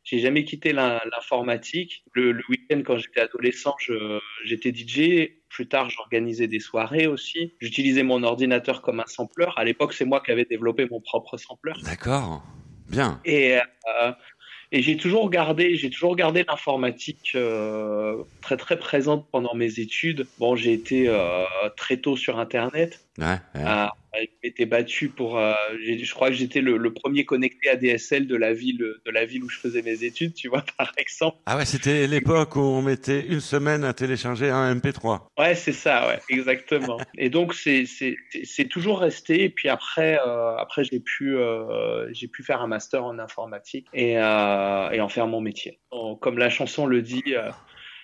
j'ai 0.02 0.18
jamais 0.18 0.42
quitté 0.44 0.72
l'in- 0.72 1.00
l'informatique. 1.12 2.02
Le, 2.12 2.32
le 2.32 2.42
week-end 2.48 2.82
quand 2.84 2.96
j'étais 2.98 3.20
adolescent, 3.20 3.76
j'étais 4.44 4.72
DJ. 4.74 5.30
Plus 5.48 5.66
tard, 5.68 5.90
j'organisais 5.90 6.46
des 6.48 6.60
soirées 6.60 7.06
aussi. 7.06 7.54
J'utilisais 7.60 8.02
mon 8.02 8.22
ordinateur 8.22 8.82
comme 8.82 9.00
un 9.00 9.06
sampler. 9.06 9.46
À 9.56 9.64
l'époque, 9.64 9.92
c'est 9.92 10.04
moi 10.04 10.20
qui 10.24 10.30
avais 10.32 10.44
développé 10.44 10.86
mon 10.90 11.00
propre 11.00 11.36
sampler. 11.36 11.72
D'accord, 11.84 12.42
bien. 12.90 13.20
Et, 13.24 13.56
euh, 13.56 14.12
et 14.72 14.82
j'ai 14.82 14.96
toujours 14.96 15.30
gardé, 15.30 15.76
j'ai 15.76 15.90
toujours 15.90 16.14
gardé 16.16 16.44
l'informatique 16.46 17.32
euh, 17.34 18.22
très 18.40 18.56
très 18.56 18.78
présente 18.78 19.28
pendant 19.30 19.54
mes 19.54 19.80
études. 19.80 20.30
Bon, 20.38 20.54
j'ai 20.56 20.72
été 20.72 21.08
euh, 21.08 21.44
très 21.76 21.96
tôt 21.96 22.16
sur 22.16 22.38
Internet. 22.38 23.00
Ouais, 23.20 23.36
ouais. 23.54 23.60
Euh, 23.66 23.86
je 24.14 24.26
m'étais 24.42 24.66
battu 24.66 25.08
pour. 25.08 25.38
euh, 25.38 25.54
je 25.78 26.12
crois 26.14 26.28
que 26.28 26.34
j'étais 26.34 26.60
le, 26.60 26.76
le 26.78 26.92
premier 26.92 27.24
connecté 27.24 27.68
à 27.68 27.76
DSL 27.76 28.26
de 28.26 28.34
la 28.34 28.52
ville 28.52 28.78
de 28.78 29.10
la 29.10 29.24
ville 29.24 29.44
où 29.44 29.48
je 29.48 29.58
faisais 29.58 29.82
mes 29.82 30.02
études. 30.04 30.34
Tu 30.34 30.48
vois, 30.48 30.64
par 30.78 30.92
exemple. 30.96 31.36
Ah 31.46 31.56
ouais, 31.56 31.64
c'était 31.64 32.06
l'époque 32.06 32.56
où 32.56 32.60
on 32.60 32.82
mettait 32.82 33.20
une 33.26 33.40
semaine 33.40 33.84
à 33.84 33.92
télécharger 33.92 34.50
un 34.50 34.74
MP3. 34.74 35.20
Ouais, 35.38 35.54
c'est 35.54 35.72
ça, 35.72 36.08
ouais, 36.08 36.18
exactement. 36.28 36.98
Et 37.18 37.30
donc 37.30 37.54
c'est 37.54 37.84
c'est 37.86 38.64
toujours 38.68 39.00
resté. 39.00 39.44
Et 39.44 39.50
puis 39.50 39.68
après 39.68 40.18
euh, 40.26 40.56
après 40.56 40.82
j'ai 40.84 41.00
pu 41.00 41.36
euh, 41.36 42.12
j'ai 42.12 42.26
pu 42.28 42.42
faire 42.42 42.62
un 42.62 42.66
master 42.66 43.04
en 43.04 43.18
informatique 43.18 43.86
et 43.92 44.18
euh, 44.18 44.90
et 44.90 45.00
en 45.00 45.08
faire 45.08 45.26
mon 45.28 45.40
métier. 45.40 45.78
Comme 46.20 46.38
la 46.38 46.50
chanson 46.50 46.86
le 46.86 47.02
dit, 47.02 47.22
euh, 47.28 47.50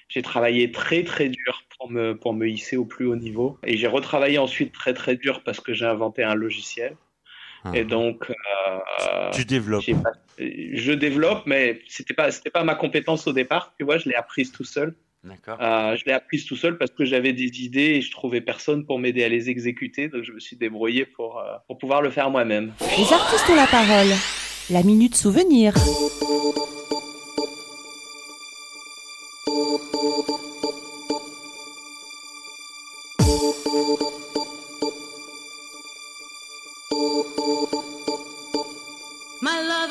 j'ai 0.08 0.22
travaillé 0.22 0.70
très 0.70 1.02
très 1.02 1.28
dur 1.28 1.62
pour 1.86 1.92
me 1.92 2.16
pour 2.16 2.34
me 2.34 2.48
hisser 2.48 2.76
au 2.76 2.84
plus 2.84 3.06
haut 3.06 3.16
niveau. 3.16 3.58
Et 3.64 3.76
j'ai 3.76 3.86
retravaillé 3.86 4.38
ensuite 4.38 4.72
très 4.72 4.92
très 4.94 5.16
dur 5.16 5.42
parce 5.44 5.60
que 5.60 5.72
j'ai 5.72 5.86
inventé 5.86 6.22
un 6.24 6.34
logiciel. 6.34 6.96
Ah. 7.64 7.70
Et 7.74 7.84
donc 7.84 8.30
euh, 8.30 9.30
tu 9.32 9.44
développes. 9.44 9.84
pas- 10.02 10.12
je 10.38 10.92
développe, 10.92 11.42
mais 11.46 11.80
c'était 11.88 12.14
pas 12.14 12.30
c'était 12.30 12.50
pas 12.50 12.64
ma 12.64 12.74
compétence 12.74 13.26
au 13.26 13.32
départ. 13.32 13.72
Tu 13.78 13.84
vois, 13.84 13.98
je 13.98 14.08
l'ai 14.08 14.14
apprise 14.14 14.50
tout 14.52 14.64
seul. 14.64 14.94
D'accord. 15.24 15.58
Euh, 15.60 15.96
je 15.96 16.04
l'ai 16.04 16.12
apprise 16.12 16.44
tout 16.46 16.56
seul 16.56 16.78
parce 16.78 16.90
que 16.92 17.04
j'avais 17.04 17.32
des 17.32 17.62
idées 17.64 17.94
et 17.96 18.00
je 18.00 18.10
trouvais 18.12 18.40
personne 18.40 18.84
pour 18.86 18.98
m'aider 19.00 19.24
à 19.24 19.28
les 19.28 19.50
exécuter, 19.50 20.08
donc 20.08 20.22
je 20.22 20.30
me 20.32 20.38
suis 20.38 20.56
débrouillé 20.56 21.04
pour, 21.04 21.38
euh, 21.40 21.56
pour 21.66 21.78
pouvoir 21.78 22.00
le 22.00 22.10
faire 22.10 22.30
moi-même. 22.30 22.72
Les 22.80 23.12
artistes 23.12 23.48
ont 23.50 23.56
la 23.56 23.66
parole. 23.66 24.06
La 24.70 24.82
minute 24.84 25.16
souvenir. 25.16 25.74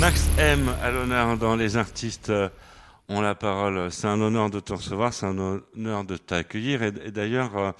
Max 0.00 0.28
M 0.38 0.74
à 0.82 0.90
l'honneur 0.90 1.36
dans 1.36 1.56
les 1.56 1.76
artistes 1.76 2.30
euh, 2.30 2.48
ont 3.10 3.20
la 3.20 3.34
parole. 3.34 3.92
C'est 3.92 4.06
un 4.06 4.18
honneur 4.20 4.48
de 4.48 4.58
te 4.58 4.72
recevoir, 4.72 5.12
c'est 5.12 5.26
un 5.26 5.36
honneur 5.38 6.04
de 6.04 6.16
t'accueillir. 6.16 6.82
Et, 6.82 6.90
d'ailleurs, 7.10 7.56
euh, 7.58 7.72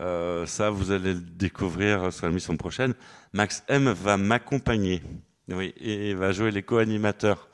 euh, 0.00 0.46
ça, 0.46 0.70
vous 0.70 0.90
allez 0.90 1.12
le 1.12 1.20
découvrir 1.20 2.12
sur 2.14 2.28
l'émission 2.28 2.56
prochaine. 2.56 2.94
Max 3.34 3.62
M 3.68 3.90
va 3.90 4.16
m'accompagner. 4.16 5.02
Oui, 5.48 5.74
et 5.78 6.14
va 6.14 6.32
jouer 6.32 6.50
les 6.50 6.62
co-animateurs. 6.62 7.46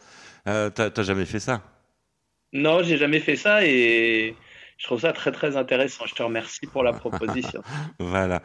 Euh, 0.49 0.71
T'as 0.71 1.03
jamais 1.03 1.25
fait 1.25 1.41
ça? 1.41 1.63
Non, 2.53 2.83
j'ai 2.83 2.99
jamais 2.99 3.21
fait 3.21 3.37
ça 3.37 3.65
et 3.65 4.37
je 4.83 4.89
trouve 4.89 5.01
ça 5.01 5.13
très 5.13 5.31
très 5.31 5.57
intéressant. 5.57 6.07
Je 6.07 6.15
te 6.15 6.23
remercie 6.23 6.67
pour 6.67 6.83
la 6.83 6.93
proposition. 6.93 7.63
Voilà. 8.01 8.43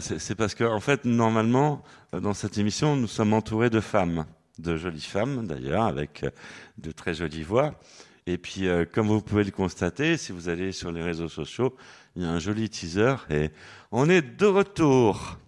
C'est 0.00 0.34
parce 0.34 0.54
que, 0.54 0.64
en 0.64 0.80
fait, 0.80 1.04
normalement, 1.04 1.84
euh, 2.12 2.20
dans 2.20 2.34
cette 2.34 2.58
émission, 2.58 2.96
nous 2.96 3.06
sommes 3.06 3.32
entourés 3.32 3.70
de 3.70 3.80
femmes, 3.80 4.26
de 4.58 4.76
jolies 4.76 5.00
femmes 5.00 5.46
d'ailleurs, 5.46 5.84
avec 5.84 6.24
euh, 6.24 6.30
de 6.78 6.90
très 6.90 7.14
jolies 7.14 7.44
voix. 7.44 7.78
Et 8.26 8.36
puis, 8.36 8.66
euh, 8.66 8.84
comme 8.84 9.06
vous 9.06 9.22
pouvez 9.22 9.44
le 9.44 9.52
constater, 9.52 10.16
si 10.16 10.32
vous 10.32 10.48
allez 10.48 10.72
sur 10.72 10.90
les 10.90 11.02
réseaux 11.02 11.28
sociaux, 11.28 11.76
il 12.16 12.22
y 12.22 12.26
a 12.26 12.30
un 12.30 12.40
joli 12.40 12.68
teaser 12.68 13.14
et 13.30 13.50
on 13.92 14.10
est 14.10 14.22
de 14.22 14.46
retour. 14.46 15.38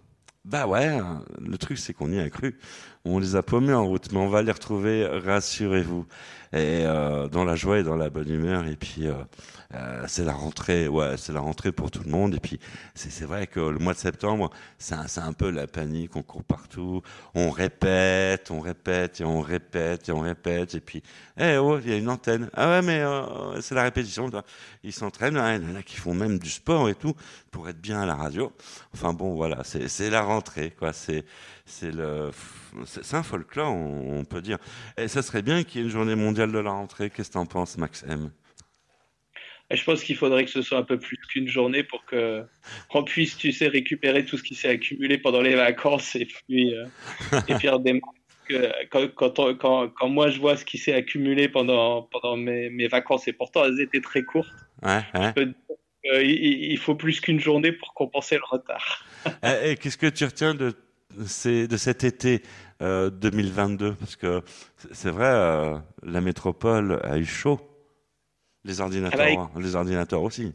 Bah 0.45 0.67
ouais, 0.67 0.85
hein, 0.85 1.25
le 1.45 1.57
truc 1.57 1.77
c'est 1.77 1.93
qu'on 1.93 2.11
y 2.13 2.19
a 2.19 2.29
cru. 2.29 2.57
On 3.05 3.17
les 3.19 3.35
a 3.35 3.43
paumés 3.43 3.73
en 3.73 3.85
route, 3.87 4.11
mais 4.11 4.19
on 4.19 4.27
va 4.29 4.41
les 4.41 4.51
retrouver, 4.51 5.05
rassurez-vous. 5.07 6.05
Et 6.51 6.83
euh, 6.83 7.27
dans 7.27 7.43
la 7.45 7.55
joie 7.55 7.79
et 7.79 7.83
dans 7.83 7.95
la 7.95 8.09
bonne 8.09 8.29
humeur. 8.29 8.65
Et 8.67 8.75
puis 8.75 9.07
euh, 9.07 9.13
euh, 9.75 10.03
c'est 10.07 10.25
la 10.25 10.33
rentrée, 10.33 10.87
ouais, 10.87 11.15
c'est 11.17 11.31
la 11.31 11.39
rentrée 11.41 11.71
pour 11.71 11.91
tout 11.91 12.01
le 12.03 12.09
monde. 12.11 12.35
Et 12.35 12.39
puis 12.39 12.59
c'est 12.95 13.25
vrai 13.25 13.47
que 13.47 13.59
le 13.59 13.77
mois 13.79 13.93
de 13.93 13.99
septembre, 13.99 14.49
c'est 14.79 14.95
un, 14.95 15.05
un 15.23 15.33
peu 15.33 15.49
la 15.51 15.67
panique. 15.67 16.15
On 16.15 16.23
court 16.23 16.43
partout, 16.43 17.01
on 17.35 17.51
répète, 17.51 18.49
on 18.51 18.59
répète 18.59 19.21
et 19.21 19.23
on 19.23 19.41
répète 19.41 20.09
et 20.09 20.11
on 20.11 20.21
répète. 20.21 20.73
Et 20.75 20.79
puis, 20.81 21.03
eh 21.39 21.57
oh, 21.57 21.79
il 21.79 21.89
y 21.89 21.93
a 21.93 21.97
une 21.97 22.09
antenne. 22.09 22.49
Ah 22.53 22.67
ouais, 22.69 22.81
mais 22.81 22.99
euh, 22.99 23.61
c'est 23.61 23.75
la 23.75 23.83
répétition. 23.83 24.29
Ils 24.83 24.93
s'entraînent. 24.93 25.37
hein, 25.37 25.55
Il 25.61 25.69
y 25.69 25.71
en 25.71 25.75
a 25.75 25.83
qui 25.83 25.95
font 25.97 26.13
même 26.15 26.39
du 26.39 26.49
sport 26.49 26.89
et 26.89 26.95
tout 26.95 27.13
pour 27.51 27.69
être 27.69 27.79
bien 27.79 28.01
à 28.01 28.05
la 28.07 28.15
radio. 28.15 28.51
Enfin 28.93 29.13
bon, 29.13 29.35
voilà, 29.35 29.63
c'est 29.63 29.87
c'est 29.87 30.09
la 30.09 30.21
rentrée, 30.23 30.71
quoi. 30.77 30.91
C'est 30.93 31.25
c'est 31.65 31.91
le 31.91 32.31
c'est 32.85 33.15
un 33.15 33.23
folklore, 33.23 33.71
on, 33.73 34.19
on 34.19 34.25
peut 34.25 34.41
dire. 34.41 34.57
Et 34.97 35.07
ça 35.07 35.21
serait 35.21 35.41
bien 35.41 35.63
qu'il 35.63 35.79
y 35.79 35.83
ait 35.83 35.87
une 35.87 35.91
journée 35.91 36.15
mondiale 36.15 36.51
de 36.51 36.59
la 36.59 36.71
rentrée. 36.71 37.09
Qu'est-ce 37.09 37.29
que 37.29 37.33
t'en 37.33 37.45
penses, 37.45 37.77
Max 37.77 38.03
M? 38.07 38.31
Je 39.71 39.83
pense 39.83 40.03
qu'il 40.03 40.15
faudrait 40.15 40.45
que 40.45 40.51
ce 40.51 40.63
soit 40.63 40.79
un 40.79 40.83
peu 40.83 40.97
plus 40.97 41.17
qu'une 41.17 41.47
journée 41.47 41.83
pour 41.83 42.03
que 42.05 42.43
qu'on 42.89 43.03
puisse, 43.03 43.37
tu 43.37 43.51
sais, 43.51 43.67
récupérer 43.67 44.25
tout 44.25 44.35
ce 44.37 44.41
qui 44.43 44.55
s'est 44.55 44.69
accumulé 44.69 45.19
pendant 45.19 45.41
les 45.41 45.53
vacances 45.53 46.15
et 46.15 46.25
puis 46.25 46.73
euh, 46.73 46.85
et 47.47 47.53
puis 47.55 47.69
Quand, 48.89 49.07
quand, 49.13 49.37
on- 49.37 49.53
quand, 49.55 49.89
quand 49.89 50.09
moi 50.09 50.31
je 50.31 50.39
vois 50.39 50.57
ce 50.57 50.65
qui 50.65 50.79
s'est 50.79 50.93
accumulé 50.93 51.49
pendant, 51.49 52.01
pendant 52.01 52.35
mes, 52.35 52.71
mes 52.71 52.87
vacances, 52.87 53.27
et 53.27 53.33
pourtant 53.33 53.63
elles 53.63 53.79
étaient 53.79 54.01
très 54.01 54.23
courtes, 54.23 54.49
Ouais, 54.81 55.01
ouais. 55.13 55.33
euh, 55.37 56.23
il, 56.23 56.31
il- 56.31 56.71
il 56.71 56.77
faut 56.79 56.95
plus 56.95 57.21
qu'une 57.21 57.39
journée 57.39 57.71
pour 57.71 57.93
compenser 57.93 58.37
le 58.37 58.41
retard. 58.49 59.05
Et, 59.43 59.71
et 59.71 59.75
qu'est-ce 59.75 59.99
que 59.99 60.07
tu 60.07 60.25
retiens 60.25 60.55
de, 60.55 60.73
ces, 61.25 61.67
de 61.67 61.77
cet 61.77 62.03
été 62.03 62.41
euh, 62.81 63.09
2022 63.09 63.93
Parce 63.95 64.15
que 64.15 64.41
c'est- 64.91 65.09
vrai, 65.09 65.25
euh, 65.27 65.77
la 66.03 66.21
métropole 66.21 66.99
a 67.03 67.17
eu 67.17 67.25
chaud. 67.25 67.59
Les 68.65 68.81
ordinateurs, 68.81 69.19
Ah 69.21 69.35
bah, 69.35 69.51
hein, 69.55 69.59
les 69.61 69.75
ordinateurs 69.75 70.23
aussi. 70.23 70.53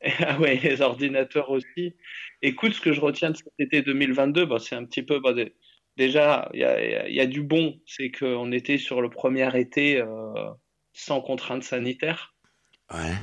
Ah 0.18 0.38
ouais, 0.40 0.56
les 0.56 0.80
ordinateurs 0.80 1.50
aussi. 1.50 1.94
Écoute, 2.42 2.74
ce 2.74 2.80
que 2.80 2.92
je 2.92 3.00
retiens 3.00 3.30
de 3.30 3.36
cet 3.36 3.52
été 3.58 3.82
2022, 3.82 4.46
bah, 4.46 4.58
c'est 4.58 4.74
un 4.74 4.84
petit 4.84 5.02
peu, 5.02 5.20
bah, 5.20 5.32
dé- 5.32 5.54
déjà, 5.96 6.48
il 6.54 6.60
y 6.60 6.64
a, 6.64 7.08
y 7.08 7.28
du 7.28 7.42
bon, 7.42 7.80
c'est 7.86 8.10
qu'on 8.10 8.50
était 8.50 8.78
sur 8.78 9.00
le 9.00 9.10
premier 9.10 9.56
été 9.56 10.00
euh, 10.00 10.32
sans 10.92 11.20
contraintes 11.20 11.62
sanitaires. 11.62 12.34
Ouais. 12.92 13.14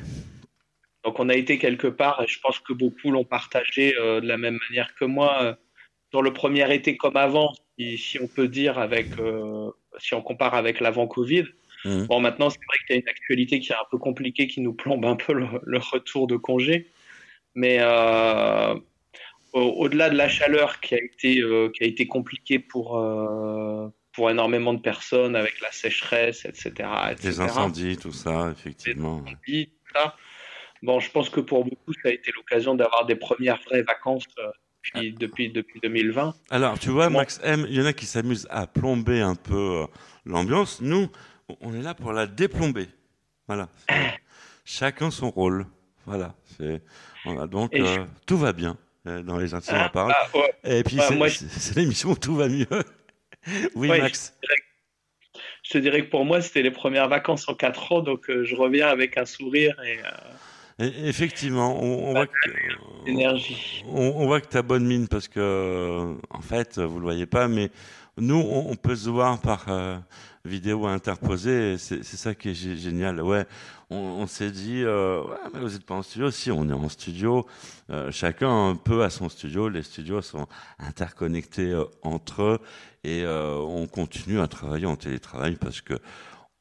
Donc 1.04 1.20
on 1.20 1.30
a 1.30 1.36
été 1.36 1.58
quelque 1.58 1.88
part, 1.88 2.22
et 2.22 2.28
je 2.28 2.40
pense 2.40 2.60
que 2.60 2.74
beaucoup 2.74 3.12
l'ont 3.12 3.26
partagé 3.26 3.96
euh, 3.98 4.22
de 4.22 4.28
la 4.28 4.38
même 4.38 4.58
manière 4.70 4.96
que 4.96 5.06
moi, 5.06 5.58
sur 6.12 6.22
le 6.22 6.34
premier 6.34 6.74
été 6.74 6.98
comme 6.98 7.18
avant, 7.18 7.54
si, 7.78 7.98
si 7.98 8.20
on 8.20 8.28
peut 8.28 8.48
dire 8.48 8.78
avec, 8.80 9.08
euh, 9.20 9.70
si 10.00 10.14
on 10.14 10.22
compare 10.22 10.56
avec 10.56 10.80
l'avant 10.80 11.08
Covid. 11.08 11.46
Mhm. 11.86 12.08
Bon, 12.08 12.20
maintenant, 12.20 12.50
c'est 12.50 12.60
vrai 12.68 12.78
qu'il 12.86 12.96
y 12.96 13.00
a 13.00 13.02
une 13.02 13.10
actualité 13.10 13.60
qui 13.60 13.72
est 13.72 13.76
un 13.76 13.88
peu 13.90 13.98
compliquée, 13.98 14.48
qui 14.48 14.62
nous 14.62 14.74
plombe 14.74 15.06
un 15.06 15.16
peu 15.16 15.34
le, 15.34 15.48
le 15.64 15.78
retour 15.78 16.28
de 16.28 16.36
congé. 16.36 16.92
Mais 17.56 17.78
euh, 17.80 18.74
au- 19.54 19.62
au-delà 19.78 20.10
de 20.10 20.16
la 20.18 20.28
chaleur 20.28 20.80
qui 20.82 20.96
a 20.96 20.98
été, 20.98 21.40
euh, 21.40 21.70
qui 21.70 21.84
a 21.84 21.88
été 21.88 22.08
compliquée 22.08 22.60
pour, 22.60 22.98
pour 24.14 24.30
énormément 24.30 24.74
de 24.74 24.82
personnes 24.82 25.36
avec 25.36 25.62
la 25.62 25.72
sécheresse, 25.72 26.46
etc., 26.46 26.70
etc. 27.12 27.18
Les 27.24 27.40
incendies, 27.40 27.98
tout 27.98 28.12
ça, 28.12 28.52
effectivement. 28.52 29.24
Puis, 29.42 29.68
tout 29.68 29.94
ça, 29.94 30.16
Bon, 30.82 31.02
je 31.02 31.12
pense 31.12 31.30
que 31.30 31.42
pour 31.42 31.66
beaucoup, 31.66 31.92
ça 32.02 32.08
a 32.08 32.12
été 32.12 32.32
l'occasion 32.34 32.74
d'avoir 32.74 33.06
des 33.06 33.16
premières 33.18 33.60
vraies 33.64 33.82
vacances 33.84 34.24
depuis, 34.94 35.12
depuis, 35.14 35.50
depuis 35.50 35.80
2020. 35.82 36.36
Alors, 36.50 36.80
tu 36.80 36.90
vois. 36.90 37.10
Max 37.10 37.40
M, 37.44 37.66
il 37.70 37.76
y 37.76 37.82
en 37.82 37.86
a 37.86 37.94
qui 37.94 38.06
s'amusent 38.06 38.48
à 38.50 38.68
plomber 38.68 39.22
un 39.22 39.36
peu 39.36 39.82
euh, 39.84 39.86
l'ambiance. 40.26 40.82
Nous, 40.82 41.10
on 41.62 41.74
est 41.74 41.82
là 41.82 41.94
pour 41.94 42.14
la 42.14 42.28
déplomber. 42.28 42.88
Voilà. 43.48 43.70
Chacun 44.66 45.12
son 45.12 45.30
rôle. 45.32 45.66
Voilà. 46.06 46.36
C'est, 46.58 46.82
voilà. 47.26 47.48
Donc, 47.48 47.74
euh, 47.76 47.86
je- 47.96 48.02
tout 48.26 48.38
va 48.38 48.54
bien 48.54 48.78
euh, 49.08 49.22
dans 49.24 49.38
les 49.38 49.54
instants 49.54 49.74
Ah, 49.78 49.86
à 49.86 49.90
parole. 49.90 50.14
ah, 50.16 50.38
ouais. 50.38 50.54
Et 50.80 50.84
puis, 50.84 50.98
Ouais, 50.98 51.30
c'est, 51.30 51.74
je- 51.74 51.80
l'émission 51.80 52.10
où 52.12 52.16
tout 52.18 52.36
va 52.36 52.48
mieux. 52.48 52.68
oui, 53.76 53.90
Ouais, 53.90 54.00
Max. 54.00 54.36
Je 55.64 55.72
te 55.72 55.78
dirais 55.78 56.04
que 56.06 56.10
pour 56.10 56.26
moi, 56.26 56.42
c'était 56.42 56.62
les 56.64 56.72
premières 56.72 57.08
vacances 57.10 57.48
en 57.48 57.54
quatre 57.54 57.92
ans, 57.92 58.02
donc 58.02 58.30
euh, 58.30 58.44
je 58.44 58.56
reviens 58.56 58.88
avec 58.88 59.18
un 59.18 59.26
sourire 59.26 59.80
et 59.84 60.00
euh, 60.00 60.10
Et- 60.80 61.08
effectivement, 61.08 61.82
on, 61.82 62.10
on 62.10 62.12
voit 62.14 62.28
que, 62.28 63.10
énergie. 63.10 63.84
on, 63.88 64.14
on 64.18 64.26
voit 64.26 64.42
que 64.42 64.48
tu 64.48 64.58
as 64.58 64.62
bonne 64.62 64.86
mine 64.86 65.08
parce 65.08 65.28
que, 65.28 65.40
euh, 65.40 66.16
en 66.30 66.42
fait, 66.42 66.80
vous 66.80 66.98
le 67.00 67.04
voyez 67.04 67.26
pas, 67.26 67.48
mais 67.48 67.70
nous, 68.18 68.38
on, 68.40 68.76
peut 68.76 68.96
se 68.96 69.10
voir 69.10 69.40
par 69.40 69.66
euh, 69.70 69.98
vidéo 70.46 70.86
interposée. 70.88 71.78
C'est 71.78 72.04
ça 72.04 72.36
qui 72.36 72.50
est 72.50 72.54
gé- 72.54 72.76
génial. 72.78 73.22
Ouais, 73.22 73.46
on, 73.90 74.28
s'est 74.28 74.52
dit, 74.52 74.84
euh, 74.84 75.22
ouais, 75.24 75.38
mais 75.54 75.60
vous 75.62 75.70
n'êtes 75.70 75.86
pas 75.86 75.96
en 75.96 76.02
studio. 76.04 76.30
Si, 76.30 76.52
on 76.52 76.70
est 76.70 76.74
en 76.74 76.90
studio. 76.90 77.46
Euh, 77.90 78.12
chacun 78.12 78.70
un 78.70 78.76
peu 78.76 79.04
à 79.04 79.10
son 79.10 79.30
studio. 79.30 79.70
Les 79.70 79.84
studios 79.84 80.22
sont 80.22 80.48
interconnectés 80.80 81.72
euh, 81.72 81.86
entre 82.04 82.42
eux 82.44 82.60
et 83.06 83.24
euh, 83.24 83.56
on 83.56 83.88
continue 83.88 84.40
à 84.42 84.48
travailler 84.48 84.86
en 84.86 84.96
télétravail 84.98 85.56
parce 85.56 85.80
que 85.82 85.94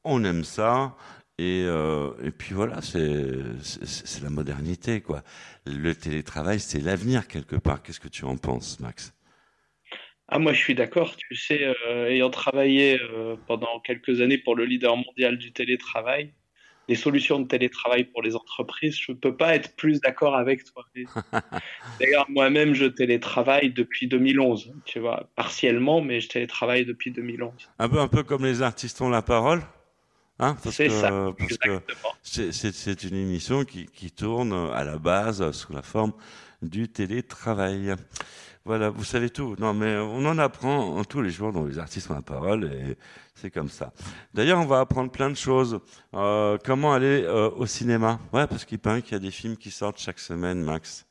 on 0.05 0.23
aime 0.25 0.45
ça. 0.45 0.95
Et, 1.39 1.63
euh, 1.65 2.11
et 2.25 2.33
puis 2.33 2.53
voilà, 2.53 2.83
c'est 2.83 4.23
la 4.23 4.31
modernité, 4.31 5.01
quoi. 5.01 5.23
Le 5.67 5.95
télétravail, 5.95 6.59
c'est 6.59 6.81
l'avenir 6.81 7.29
quelque 7.29 7.55
part. 7.55 7.83
Qu'est-ce 7.83 8.01
que 8.01 8.09
tu 8.09 8.25
en 8.25 8.37
penses, 8.37 8.81
Max? 8.81 9.15
Ah, 10.27 10.41
moi, 10.41 10.53
je 10.53 10.59
suis 10.59 10.75
d'accord. 10.75 11.17
Tu 11.17 11.37
sais, 11.37 11.65
euh, 11.89 12.11
ayant 12.11 12.31
travaillé 12.31 13.01
euh, 13.01 13.37
pendant 13.47 13.79
quelques 13.81 14.21
années 14.21 14.39
pour 14.39 14.57
le 14.57 14.65
leader 14.65 14.97
mondial 14.97 15.39
du 15.39 15.53
télétravail, 15.53 16.35
les 16.89 16.97
solutions 16.97 17.39
de 17.39 17.47
télétravail 17.47 18.05
pour 18.05 18.23
les 18.23 18.35
entreprises, 18.35 18.99
je 18.99 19.13
ne 19.13 19.17
peux 19.17 19.37
pas 19.37 19.55
être 19.55 19.77
plus 19.77 20.01
d'accord 20.01 20.35
avec 20.35 20.65
toi. 20.65 20.85
D'ailleurs, 22.01 22.27
moi-même, 22.31 22.75
je 22.75 22.87
télétravaille 22.87 23.71
depuis 23.71 24.09
2011, 24.09 24.73
tu 24.85 24.99
vois, 24.99 25.29
partiellement, 25.37 26.01
mais 26.01 26.21
je 26.21 26.29
télétravaille 26.29 26.85
depuis 26.85 27.11
2011. 27.11 27.53
un 27.79 27.89
peu, 27.89 28.01
un 28.01 28.09
peu 28.09 28.23
comme 28.23 28.45
les 28.45 28.63
artistes 28.63 29.01
ont 29.01 29.11
la 29.11 29.23
parole, 29.23 29.63
hein 30.39 30.57
Parce 30.63 30.77
C'est 30.77 30.89
que, 30.89 30.93
ça, 30.93 31.11
parce 31.39 31.57
que 31.59 31.69
exactement. 31.71 32.13
c'est- 32.23 32.53
c'est 32.53 32.73
c'est 32.75 33.05
une 33.05 33.17
émission 33.17 33.65
qui, 33.65 33.87
qui 33.87 34.11
tourne 34.11 34.53
à 34.75 34.85
la 34.85 34.99
base 34.99 35.51
sous 35.53 35.73
la 35.73 35.83
forme 35.83 36.13
du 36.63 36.89
télétravail. 36.89 37.95
Voilà, 38.65 38.91
vous 38.91 39.05
savez 39.05 39.31
tout. 39.31 39.57
Non, 39.59 39.73
mais 39.73 39.97
on 39.97 40.27
en 40.27 40.37
apprend 40.37 41.03
tous 41.05 41.23
les 41.23 41.31
jours 41.31 41.53
dans 41.53 41.65
les 41.65 41.79
artistes 41.79 42.11
ont 42.11 42.15
la 42.15 42.21
parole 42.23 42.65
et 42.65 42.99
c'est 43.35 43.51
comme 43.51 43.71
ça. 43.71 43.93
D'ailleurs, 44.35 44.59
on 44.61 44.67
va 44.67 44.81
apprendre 44.81 45.11
plein 45.11 45.31
de 45.31 45.37
choses. 45.37 45.81
Euh, 46.15 46.59
comment 46.65 46.93
aller 46.93 47.23
euh, 47.25 47.49
au 47.51 47.65
cinéma? 47.65 48.21
Ouais, 48.33 48.47
parce 48.47 48.67
qu'il 48.67 48.79
paraît 48.79 49.01
qu'il 49.01 49.13
y 49.13 49.17
a 49.17 49.21
des 49.21 49.31
films 49.31 49.57
qui 49.57 49.71
sortent 49.71 49.99
chaque 49.99 50.19
semaine, 50.19 50.63
Max. 50.63 51.07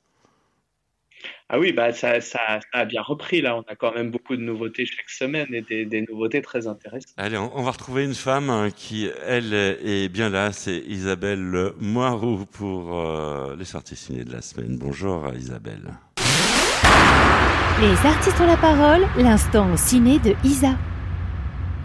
Ah 1.50 1.60
oui, 1.60 1.72
bah 1.72 1.94
ça, 1.94 2.20
ça, 2.20 2.40
ça 2.60 2.60
a 2.74 2.84
bien 2.84 3.02
repris 3.02 3.40
là. 3.40 3.56
On 3.56 3.62
a 3.72 3.76
quand 3.76 3.94
même 3.94 4.12
beaucoup 4.12 4.36
de 4.36 4.42
nouveautés 4.42 4.86
chaque 4.86 5.10
semaine 5.10 5.48
et 5.54 5.62
des, 5.62 5.86
des 5.86 6.06
nouveautés 6.10 6.42
très 6.42 6.68
intéressantes. 6.68 7.14
Allez, 7.16 7.38
on, 7.38 7.58
on 7.58 7.64
va 7.64 7.72
retrouver 7.72 8.04
une 8.04 8.16
femme 8.16 8.50
hein, 8.50 8.70
qui, 8.76 9.10
elle, 9.26 9.54
est 9.54 10.10
bien 10.10 10.30
là. 10.30 10.52
C'est 10.52 10.84
Isabelle 10.88 11.72
Moirou 11.80 12.46
pour 12.52 13.00
euh, 13.00 13.56
les 13.58 13.64
sorties 13.64 13.96
ciné 13.96 14.26
de 14.26 14.34
la 14.34 14.42
semaine. 14.42 14.78
Bonjour 14.78 15.32
Isabelle. 15.38 15.94
Les 17.80 18.08
artistes 18.10 18.42
ont 18.42 18.48
la 18.48 18.58
parole, 18.58 19.08
l'instant 19.18 19.78
ciné 19.78 20.20
de 20.20 20.36
Isa. 20.44 20.76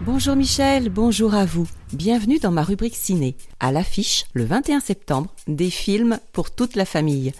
Bonjour 0.01 0.35
Michel, 0.35 0.89
bonjour 0.89 1.35
à 1.35 1.45
vous. 1.45 1.69
Bienvenue 1.93 2.39
dans 2.39 2.51
ma 2.51 2.63
rubrique 2.63 2.95
ciné. 2.95 3.37
À 3.61 3.71
l'affiche, 3.71 4.25
le 4.33 4.43
21 4.43 4.81
septembre, 4.81 5.33
des 5.47 5.69
films 5.69 6.19
pour 6.33 6.53
toute 6.53 6.75
la 6.75 6.83
famille. 6.83 7.31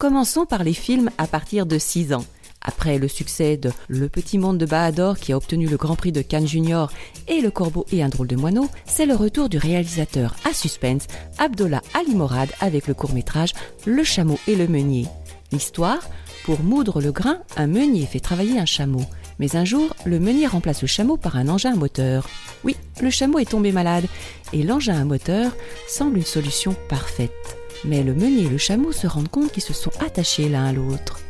Commençons 0.00 0.46
par 0.46 0.64
les 0.64 0.72
films 0.72 1.10
à 1.18 1.26
partir 1.26 1.66
de 1.66 1.76
6 1.76 2.14
ans. 2.14 2.24
Après 2.62 2.96
le 2.96 3.06
succès 3.06 3.58
de 3.58 3.70
Le 3.86 4.08
Petit 4.08 4.38
Monde 4.38 4.56
de 4.56 4.64
Bahador 4.64 5.18
qui 5.18 5.30
a 5.30 5.36
obtenu 5.36 5.66
le 5.66 5.76
Grand 5.76 5.94
Prix 5.94 6.10
de 6.10 6.22
Cannes 6.22 6.48
Junior 6.48 6.90
et 7.28 7.42
Le 7.42 7.50
Corbeau 7.50 7.84
et 7.92 8.02
un 8.02 8.08
drôle 8.08 8.28
de 8.28 8.34
moineau, 8.34 8.70
c'est 8.86 9.04
le 9.04 9.14
retour 9.14 9.50
du 9.50 9.58
réalisateur 9.58 10.36
à 10.48 10.54
suspense 10.54 11.06
Abdollah 11.36 11.82
Ali 11.92 12.14
Morad 12.14 12.48
avec 12.62 12.86
le 12.86 12.94
court-métrage 12.94 13.52
Le 13.84 14.02
chameau 14.02 14.38
et 14.48 14.56
le 14.56 14.68
meunier. 14.68 15.06
L'histoire 15.52 16.00
Pour 16.44 16.62
moudre 16.62 17.02
le 17.02 17.12
grain, 17.12 17.40
un 17.58 17.66
meunier 17.66 18.06
fait 18.06 18.20
travailler 18.20 18.58
un 18.58 18.64
chameau. 18.64 19.04
Mais 19.38 19.54
un 19.54 19.66
jour, 19.66 19.94
le 20.06 20.18
meunier 20.18 20.46
remplace 20.46 20.80
le 20.80 20.88
chameau 20.88 21.18
par 21.18 21.36
un 21.36 21.46
engin 21.48 21.74
à 21.74 21.76
moteur. 21.76 22.26
Oui, 22.64 22.74
le 23.02 23.10
chameau 23.10 23.38
est 23.38 23.50
tombé 23.50 23.70
malade 23.70 24.06
et 24.54 24.62
l'engin 24.62 24.98
à 24.98 25.04
moteur 25.04 25.52
semble 25.86 26.16
une 26.16 26.24
solution 26.24 26.74
parfaite. 26.88 27.59
Mais 27.84 28.02
le 28.02 28.14
meunier 28.14 28.44
et 28.44 28.48
le 28.48 28.58
chameau 28.58 28.92
se 28.92 29.06
rendent 29.06 29.30
compte 29.30 29.52
qu'ils 29.52 29.62
se 29.62 29.72
sont 29.72 29.92
attachés 30.04 30.48
l'un 30.48 30.66
à 30.66 30.72
l'autre. 30.72 31.20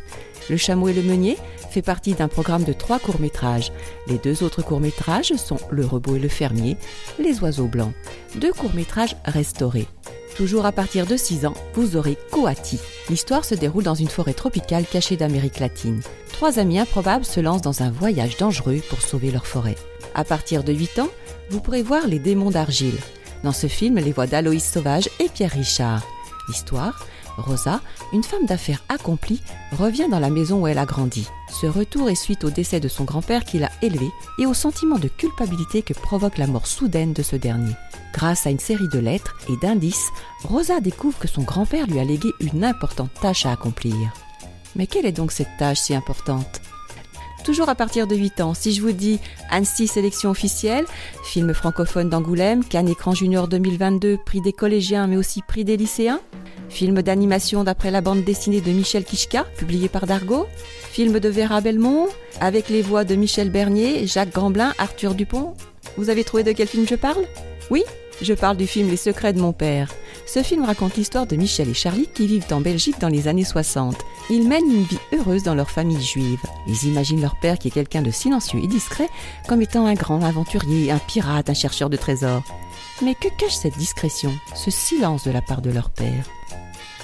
Le 0.49 0.57
chameau 0.57 0.89
et 0.89 0.93
le 0.93 1.03
meunier 1.03 1.37
fait 1.71 1.83
partie 1.83 2.15
d'un 2.15 2.29
programme 2.29 2.65
de 2.65 2.73
trois 2.73 2.99
courts-métrages. 2.99 3.73
Les 4.09 4.19
deux 4.19 4.43
autres 4.43 4.63
courts-métrages 4.63 5.35
sont 5.37 5.59
Le 5.71 5.87
robot 5.87 6.17
et 6.17 6.19
le 6.19 6.29
fermier, 6.29 6.77
Les 7.19 7.41
oiseaux 7.41 7.69
blancs. 7.69 7.93
Deux 8.35 8.53
courts-métrages 8.53 9.17
restaurés. 9.25 9.87
Toujours 10.37 10.67
à 10.67 10.73
partir 10.73 11.07
de 11.07 11.17
6 11.17 11.47
ans, 11.47 11.55
vous 11.75 11.97
aurez 11.97 12.17
Coati. 12.31 12.81
L'histoire 13.09 13.45
se 13.45 13.55
déroule 13.55 13.85
dans 13.85 13.95
une 13.95 14.09
forêt 14.09 14.33
tropicale 14.33 14.87
cachée 14.87 15.17
d'Amérique 15.17 15.61
latine. 15.61 16.01
Trois 16.33 16.59
amis 16.59 16.79
improbables 16.79 17.25
se 17.25 17.41
lancent 17.41 17.63
dans 17.63 17.83
un 17.83 17.91
voyage 17.91 18.37
dangereux 18.37 18.81
pour 18.89 19.03
sauver 19.03 19.31
leur 19.31 19.47
forêt. 19.47 19.77
À 20.15 20.25
partir 20.25 20.65
de 20.65 20.73
8 20.73 21.01
ans, 21.01 21.11
vous 21.51 21.61
pourrez 21.61 21.83
voir 21.83 22.09
Les 22.09 22.19
démons 22.19 22.51
d'argile. 22.51 22.99
Dans 23.45 23.53
ce 23.53 23.67
film, 23.67 23.97
les 23.99 24.13
voix 24.13 24.27
d'Aloïs 24.27 24.65
Sauvage 24.65 25.09
et 25.19 25.29
Pierre 25.29 25.53
Richard. 25.53 26.07
L'histoire 26.51 27.07
Rosa, 27.37 27.81
une 28.13 28.25
femme 28.25 28.45
d'affaires 28.45 28.83
accomplie, 28.89 29.41
revient 29.79 30.09
dans 30.11 30.19
la 30.19 30.31
maison 30.31 30.63
où 30.63 30.67
elle 30.67 30.79
a 30.79 30.85
grandi. 30.85 31.29
Ce 31.49 31.67
retour 31.67 32.11
est 32.11 32.17
suite 32.17 32.43
au 32.43 32.51
décès 32.51 32.81
de 32.81 32.89
son 32.89 33.05
grand-père 33.05 33.45
qui 33.45 33.61
l'a 33.61 33.71
élevée 33.83 34.11
et 34.41 34.47
au 34.47 34.55
sentiment 34.55 34.99
de 34.99 35.07
culpabilité 35.07 35.83
que 35.83 35.95
provoque 35.95 36.39
la 36.39 36.49
mort 36.49 36.67
soudaine 36.67 37.13
de 37.13 37.23
ce 37.23 37.37
dernier. 37.37 37.73
Grâce 38.13 38.49
à 38.49 38.51
une 38.51 38.59
série 38.59 38.89
de 38.89 38.99
lettres 38.99 39.37
et 39.49 39.57
d'indices, 39.65 40.09
Rosa 40.43 40.81
découvre 40.81 41.21
que 41.21 41.29
son 41.29 41.43
grand-père 41.43 41.87
lui 41.87 42.01
a 42.01 42.05
légué 42.05 42.31
une 42.41 42.65
importante 42.65 43.15
tâche 43.21 43.47
à 43.47 43.53
accomplir. 43.53 43.95
Mais 44.75 44.89
quelle 44.89 45.07
est 45.07 45.13
donc 45.13 45.31
cette 45.31 45.57
tâche 45.57 45.79
si 45.79 45.95
importante? 45.95 46.61
Toujours 47.45 47.69
à 47.69 47.75
partir 47.75 48.07
de 48.07 48.15
8 48.15 48.41
ans, 48.43 48.55
si 48.55 48.73
je 48.73 48.83
vous 48.83 48.93
dis 48.93 49.19
Annecy 49.51 49.87
Sélection 49.87 50.31
officielle, 50.31 50.85
film 51.25 51.55
francophone 51.55 52.11
d'Angoulême, 52.11 52.65
Cannes 52.65 52.89
Écran 52.89 53.15
Junior 53.15 53.49
2022, 53.49 54.19
prix 54.25 54.41
des 54.41 54.53
collégiens 54.53 55.07
mais 55.07 55.17
aussi 55.17 55.43
prix 55.43 55.65
des 55.65 55.77
lycéens, 55.77 56.21
film 56.69 57.01
d'animation 57.03 57.65
d'après 57.65 57.91
la 57.91 58.03
bande 58.03 58.25
dessinée 58.25 58.61
de 58.61 58.71
Michel 58.71 59.05
Kichka, 59.05 59.45
publié 59.57 59.89
par 59.89 60.07
Dargaud, 60.07 60.47
film 60.91 61.19
de 61.19 61.29
Vera 61.29 61.61
Belmont, 61.61 62.09
avec 62.41 62.69
les 62.69 62.83
voix 62.83 63.05
de 63.05 63.15
Michel 63.15 63.51
Bernier, 63.51 64.07
Jacques 64.07 64.35
Gamblin, 64.35 64.75
Arthur 64.79 65.15
Dupont. 65.15 65.55
Vous 65.97 66.11
avez 66.11 66.25
trouvé 66.25 66.45
de 66.45 66.53
quel 66.53 66.69
film 66.69 66.87
je 66.87 66.95
parle? 66.95 67.25
Oui, 67.71 67.85
je 68.21 68.35
parle 68.35 68.57
du 68.59 68.67
film 68.67 68.89
Les 68.89 68.97
secrets 68.97 69.33
de 69.33 69.41
mon 69.41 69.53
père. 69.53 69.91
Ce 70.33 70.45
film 70.45 70.65
raconte 70.65 70.97
l'histoire 70.97 71.27
de 71.27 71.35
Michel 71.35 71.69
et 71.69 71.75
Charlie 71.75 72.07
qui 72.15 72.29
vivent 72.29 72.53
en 72.53 72.61
Belgique 72.61 73.01
dans 73.01 73.09
les 73.09 73.27
années 73.27 73.43
60. 73.43 73.97
Ils 74.31 74.47
mènent 74.47 74.71
une 74.71 74.85
vie 74.85 75.01
heureuse 75.13 75.43
dans 75.43 75.57
leur 75.57 75.69
famille 75.69 76.01
juive. 76.01 76.39
Ils 76.69 76.85
imaginent 76.85 77.21
leur 77.21 77.35
père 77.41 77.59
qui 77.59 77.67
est 77.67 77.73
quelqu'un 77.73 78.01
de 78.01 78.13
silencieux 78.13 78.61
et 78.63 78.69
discret 78.69 79.09
comme 79.49 79.61
étant 79.61 79.87
un 79.87 79.95
grand 79.95 80.23
aventurier, 80.23 80.93
un 80.93 81.01
pirate, 81.01 81.51
un 81.51 81.55
chercheur 81.55 81.91
de 81.91 81.97
trésors. 81.97 82.45
Mais 83.03 83.17
que 83.17 83.27
cache 83.39 83.57
cette 83.57 83.77
discrétion, 83.77 84.33
ce 84.55 84.71
silence 84.71 85.25
de 85.25 85.33
la 85.33 85.43
part 85.43 85.63
de 85.63 85.71
leur 85.71 85.91
père? 85.91 86.25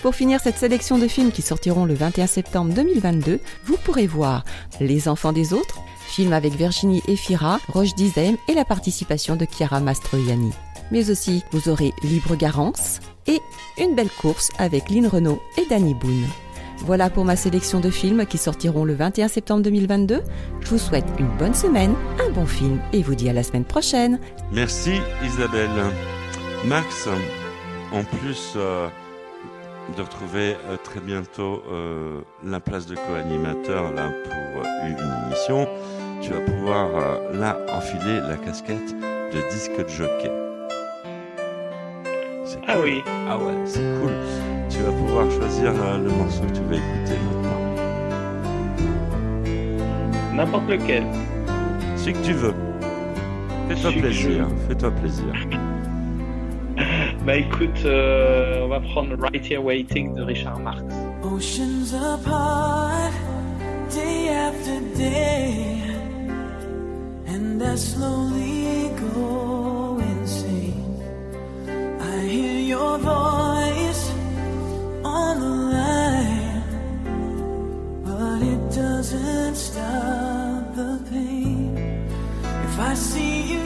Pour 0.03 0.15
finir 0.15 0.39
cette 0.41 0.59
sélection 0.59 0.97
de 0.97 1.09
films 1.09 1.33
qui 1.33 1.43
sortiront 1.43 1.85
le 1.85 1.95
21 1.95 2.29
septembre 2.29 2.75
2022, 2.75 3.41
vous 3.65 3.77
pourrez 3.79 4.07
voir 4.07 4.45
Les 4.79 5.09
enfants 5.09 5.33
des 5.33 5.53
autres, 5.53 5.81
film 6.07 6.33
avec 6.33 6.55
Virginie 6.55 7.03
Efira, 7.09 7.59
Roche 7.73 7.97
Dizem 7.97 8.37
et 8.47 8.55
la 8.55 8.65
participation 8.65 9.35
de 9.35 9.47
Chiara 9.51 9.81
Mastroianni. 9.81 10.53
Mais 10.93 11.11
aussi, 11.11 11.43
vous 11.51 11.69
aurez 11.69 11.93
Libre 12.05 12.37
Garance 12.37 13.01
et 13.27 13.41
Une 13.79 13.95
belle 13.95 14.11
course 14.11 14.51
avec 14.59 14.89
Lynn 14.91 15.07
Renault 15.07 15.43
et 15.59 15.67
Danny 15.67 15.95
Boone. 15.95 16.27
Voilà 16.79 17.11
pour 17.11 17.25
ma 17.25 17.37
sélection 17.37 17.81
de 17.81 17.91
films 17.91 18.27
qui 18.27 18.39
sortiront 18.39 18.85
le 18.85 18.95
21 18.95 19.29
septembre 19.29 19.63
2022. 19.63 20.23
Je 20.61 20.69
vous 20.69 20.79
souhaite 20.79 21.07
une 21.19 21.29
bonne 21.39 21.55
semaine, 21.55 21.95
un 22.25 22.31
bon 22.31 22.47
film 22.47 22.81
et 22.93 23.03
vous 23.03 23.15
dis 23.15 23.29
à 23.29 23.33
la 23.33 23.43
semaine 23.43 23.65
prochaine. 23.65 24.21
Merci 24.53 24.93
Isabelle. 25.25 25.71
Max, 26.65 27.09
en 27.93 28.03
plus 28.05 28.55
euh, 28.57 28.89
de 29.97 30.03
retrouver 30.03 30.57
euh, 30.69 30.77
très 30.83 31.01
bientôt 31.01 31.63
euh, 31.71 32.21
la 32.45 32.61
place 32.61 32.87
de 32.87 32.95
co-animateur 32.95 33.93
pour 33.93 34.65
une 34.85 35.27
émission, 35.27 35.69
tu 36.21 36.31
vas 36.31 36.41
pouvoir 36.41 36.89
là 37.33 37.59
enfiler 37.73 38.21
la 38.21 38.37
casquette 38.37 38.95
de 39.33 39.51
disque 39.51 39.85
de 39.85 39.89
jockey. 39.89 40.56
C'est 42.47 42.59
Ah 42.69 42.75
cool. 42.77 42.85
oui. 42.85 43.03
Ah 43.29 43.37
ouais, 43.39 43.53
c'est 43.65 43.81
cool. 44.01 44.13
Tu 44.71 44.79
vas 44.79 44.93
pouvoir 44.93 45.31
choisir 45.31 45.73
euh, 45.75 45.99
le 45.99 46.11
morceau 46.11 46.43
que 46.45 46.53
tu 46.53 46.63
vas 46.63 46.77
écouter 46.77 47.19
maintenant. 47.27 47.63
N'importe 50.35 50.69
lequel. 50.69 51.05
Celui 51.97 52.13
que 52.13 52.25
tu 52.25 52.33
veux. 52.33 52.55
Fais-toi 53.69 53.91
plaisir. 53.93 54.47
Fais-toi 54.69 54.91
plaisir. 54.93 55.35
Bah 57.25 57.35
écoute, 57.37 57.83
euh, 57.87 58.61
on 58.65 58.69
va 58.69 58.79
prendre 58.79 59.17
Right 59.19 59.45
Here 59.51 59.59
Waiting 59.61 60.15
de 60.15 60.23
Richard 60.23 60.61
Marx. 60.61 60.85
Oceans 61.25 61.93
apart, 61.93 63.11
day 63.93 64.29
after 64.29 64.79
day, 64.97 65.81
and 67.27 67.61
I 67.61 67.75
slowly 67.77 68.66
your 72.87 72.99
voice 72.99 74.03
on 75.05 75.41
the 75.45 75.55
line, 75.75 76.63
but 78.05 78.39
it 78.53 78.61
doesn't 78.81 79.57
stop 79.57 80.75
the 80.77 80.93
pain. 81.11 81.77
If 82.69 82.79
I 82.79 82.95
see 82.95 83.53
you 83.53 83.66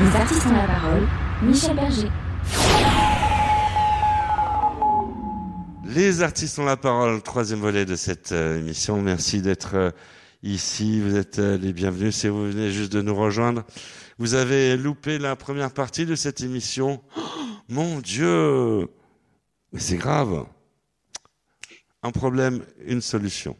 Les 0.00 0.16
artistes 0.16 0.46
ont 0.46 0.52
la 0.52 0.66
parole. 0.66 1.06
Michel 1.42 1.76
Berger. 1.76 2.08
Les 5.84 6.22
artistes 6.22 6.58
ont 6.58 6.64
la 6.64 6.76
parole, 6.76 7.22
troisième 7.22 7.60
volet 7.60 7.84
de 7.84 7.94
cette 7.94 8.32
euh, 8.32 8.58
émission. 8.58 9.00
Merci 9.00 9.40
d'être 9.40 9.76
euh, 9.76 9.90
ici. 10.42 11.00
Vous 11.00 11.14
êtes 11.14 11.38
euh, 11.38 11.56
les 11.56 11.72
bienvenus 11.72 12.16
si 12.16 12.26
vous 12.26 12.50
venez 12.50 12.72
juste 12.72 12.92
de 12.92 13.02
nous 13.02 13.14
rejoindre. 13.14 13.62
Vous 14.18 14.34
avez 14.34 14.76
loupé 14.76 15.18
la 15.18 15.36
première 15.36 15.70
partie 15.70 16.06
de 16.06 16.16
cette 16.16 16.40
émission. 16.40 17.00
Oh, 17.16 17.20
mon 17.68 18.00
Dieu 18.00 18.88
Mais 19.72 19.78
c'est 19.78 19.96
grave. 19.96 20.44
Un 22.02 22.10
problème, 22.10 22.64
une 22.84 23.00
solution. 23.00 23.56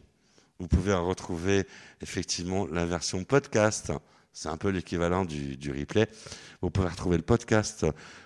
Vous 0.59 0.67
pouvez 0.67 0.93
retrouver 0.93 1.65
effectivement 2.01 2.67
la 2.67 2.85
version 2.85 3.23
podcast. 3.23 3.93
C'est 4.37 4.49
un 4.49 4.57
peu 4.57 4.67
l'équivalent 4.67 5.23
du, 5.23 5.71
replay. 5.71 6.09
Vous 6.61 6.69
pouvez 6.69 6.89
retrouver 6.89 7.15
le 7.15 7.23
podcast 7.23 7.85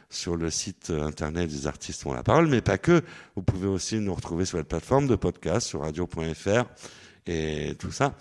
sur 0.10 0.36
le 0.36 0.50
site 0.50 0.89
internet 0.89 1.48
des 1.48 1.67
artistes 1.67 2.04
ont 2.08 2.13
la 2.13 2.24
parole, 2.24 2.48
mais 2.48 2.62
pas 2.62 2.80
que. 2.80 3.04
Vous 3.36 3.43
pouvez 3.43 3.67
aussi 3.67 4.00
nous 4.00 4.15
retrouver 4.15 4.45
sur 4.45 4.58
la 4.58 4.63
plateforme 4.63 5.06
de 5.06 5.15
podcast, 5.15 5.67
sur 5.67 5.82
radio.fr 5.82 6.65
et 7.28 7.76
tout 7.78 7.91
ça. 7.91 8.15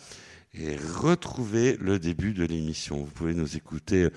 Et 0.52 0.76
retrouver 0.76 1.78
le 1.80 1.98
début 1.98 2.34
de 2.34 2.44
l'émission. 2.44 2.98
Vous 2.98 3.10
pouvez 3.10 3.32
nous 3.32 3.56
écouter 3.56 4.10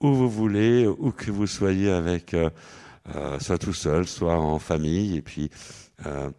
où 0.00 0.14
vous 0.14 0.30
voulez, 0.30 0.86
où 0.86 1.12
que 1.12 1.30
vous 1.30 1.46
soyez 1.46 1.90
avec, 1.90 2.32
euh, 2.32 2.48
euh, 3.14 3.38
soit 3.38 3.58
tout 3.58 3.74
seul, 3.74 4.06
soit 4.06 4.38
en 4.38 4.58
famille, 4.58 5.18
et 5.18 5.22
puis 5.22 5.50
euh, 6.06 6.30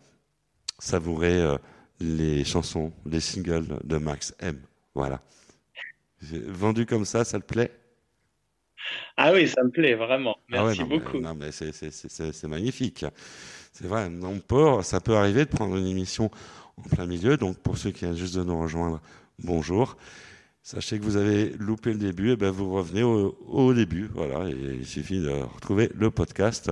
savourer 0.80 1.40
euh, 1.40 1.58
les 2.00 2.44
chansons, 2.44 2.92
les 3.06 3.20
singles 3.20 3.78
de 3.84 3.98
Max 3.98 4.34
M. 4.40 4.60
Voilà. 4.96 5.22
Vendu 6.22 6.86
comme 6.86 7.06
ça, 7.06 7.24
ça 7.24 7.40
te 7.40 7.46
plaît? 7.46 7.72
Ah 9.18 9.32
oui, 9.34 9.48
ça 9.48 9.64
me 9.64 9.70
plaît 9.70 9.96
vraiment. 9.96 10.38
Ah 10.52 10.58
ouais, 10.64 10.76
Merci 10.78 10.84
mais- 10.84 11.00
beaucoup. 11.00 11.20
non, 11.20 11.36
mais 11.36 11.52
c'est- 11.52 12.44
magnifique. 12.48 13.06
C'est 13.72 13.88
vrai, 13.88 14.10
on 14.24 14.40
peut, 14.40 14.82
ça 14.82 15.00
peut 15.00 15.16
arriver 15.16 15.46
de 15.46 15.50
prendre 15.50 15.78
une 15.78 15.88
émission 15.88 16.30
en 16.78 16.82
plein 16.84 17.06
milieu. 17.06 17.38
Donc, 17.38 17.58
pour 17.60 17.78
ceux 17.78 17.92
qui 17.92 18.06
viennent 18.06 18.18
juste 18.18 18.36
de 18.36 18.44
nous 18.44 18.60
rejoindre, 18.60 19.02
bonjour. 19.40 19.98
Sachez 20.64 21.00
que 21.00 21.04
vous 21.04 21.18
avez 21.18 21.50
loupé 21.58 21.92
le 21.94 21.98
début, 22.00 22.32
et 22.32 22.36
ben 22.36 22.52
vous 22.52 22.72
revenez 22.72 23.02
au, 23.04 23.38
au 23.48 23.74
début. 23.74 24.10
Voilà, 24.14 24.48
et 24.50 24.78
il 24.80 24.86
suffit 24.86 25.20
de 25.20 25.30
retrouver 25.30 25.90
le 25.96 26.12
podcast 26.12 26.70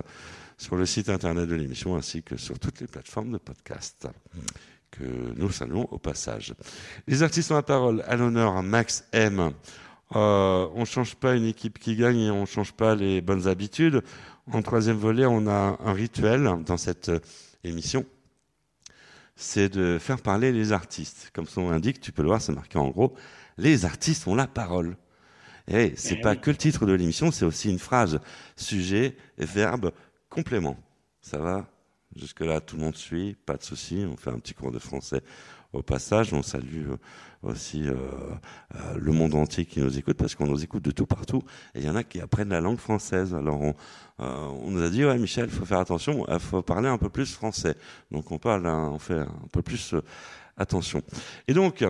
sur 0.58 0.76
le 0.76 0.86
site 0.86 1.10
internet 1.10 1.48
de 1.48 1.56
l'émission 1.56 1.96
ainsi 1.96 2.22
que 2.22 2.38
sur 2.38 2.60
toutes 2.60 2.82
les 2.82 2.88
plateformes 2.88 3.32
de 3.32 3.38
podcast 3.38 4.08
que 4.92 5.04
nous 5.36 5.52
saluons 5.52 5.88
au 5.92 5.98
passage. 5.98 6.54
Les 7.08 7.24
artistes 7.24 7.52
ont 7.52 7.56
la 7.56 7.64
parole. 7.64 8.04
À 8.08 8.16
l'honneur, 8.16 8.62
Max 8.64 9.06
M. 9.12 9.52
Euh, 10.16 10.68
on 10.74 10.86
change 10.86 11.16
pas 11.16 11.36
une 11.36 11.46
équipe 11.46 11.78
qui 11.78 11.96
gagne 11.96 12.20
et 12.20 12.32
on 12.32 12.46
change 12.46 12.74
pas 12.74 12.96
les 12.96 13.22
bonnes 13.22 13.48
habitudes. 13.48 14.02
En 14.52 14.62
troisième 14.62 14.98
volet, 14.98 15.26
on 15.26 15.48
a 15.48 15.78
un 15.80 15.94
rituel 15.94 16.50
dans 16.66 16.78
cette 16.78 17.12
émission. 17.64 18.06
C'est 19.36 19.70
de 19.70 19.98
faire 20.00 20.22
parler 20.22 20.52
les 20.52 20.72
artistes. 20.74 21.30
Comme 21.34 21.46
son 21.46 21.62
nom 21.62 21.70
l'indique, 21.70 22.02
tu 22.02 22.12
peux 22.12 22.24
le 22.24 22.30
voir, 22.30 22.42
c'est 22.42 22.52
marqué 22.52 22.78
en 22.78 22.90
gros. 22.90 23.14
Les 23.58 23.86
artistes 23.86 24.28
ont 24.28 24.36
la 24.36 24.48
parole. 24.48 24.98
Et 25.68 25.94
c'est 25.96 26.16
Eh 26.16 26.22
pas 26.22 26.36
que 26.36 26.50
le 26.50 26.58
titre 26.58 26.88
de 26.88 26.94
l'émission, 26.94 27.32
c'est 27.32 27.46
aussi 27.46 27.70
une 27.70 27.80
phrase. 27.80 28.20
Sujet, 28.56 29.16
verbe, 29.38 29.92
complément. 30.30 30.78
Ça 31.22 31.38
va 31.38 31.68
Jusque-là, 32.16 32.60
tout 32.60 32.76
le 32.76 32.84
monde 32.84 32.96
suit, 32.96 33.36
pas 33.46 33.56
de 33.56 33.64
souci. 33.64 34.04
On 34.10 34.18
fait 34.18 34.32
un 34.32 34.40
petit 34.40 34.54
cours 34.54 34.72
de 34.72 34.80
français 34.80 35.22
au 35.74 35.84
passage. 35.84 36.34
On 36.34 36.42
salue 36.42 36.90
euh, 36.90 36.98
aussi 37.44 37.88
euh, 37.88 37.94
euh, 38.76 38.96
le 38.98 39.12
monde 39.12 39.36
entier 39.36 39.66
qui 39.66 39.80
nous 39.80 39.98
écoute 39.98 40.18
parce 40.18 40.34
qu'on 40.34 40.48
nous 40.48 40.64
écoute 40.64 40.84
de 40.84 40.92
tout 40.92 41.06
partout. 41.06 41.44
Et 41.76 41.80
il 41.80 41.86
y 41.86 41.90
en 41.90 41.96
a 41.96 42.04
qui 42.04 42.20
apprennent 42.20 42.50
la 42.50 42.62
langue 42.62 42.80
française. 42.80 43.36
Alors 43.36 43.62
on, 44.18 44.72
nous 44.72 44.82
a 44.82 44.90
dit, 44.90 45.06
ouais, 45.06 45.18
Michel, 45.20 45.50
faut 45.50 45.66
faire 45.66 45.80
attention, 45.80 46.26
il 46.28 46.40
faut 46.40 46.62
parler 46.62 46.90
un 46.90 46.98
peu 46.98 47.10
plus 47.10 47.32
français. 47.32 47.76
Donc 48.12 48.32
on 48.32 48.40
parle, 48.40 48.66
on 48.66 49.00
fait 49.00 49.20
un 49.20 49.48
peu 49.52 49.62
plus 49.62 49.96
attention. 50.58 51.02
Et 51.48 51.54
donc, 51.54 51.86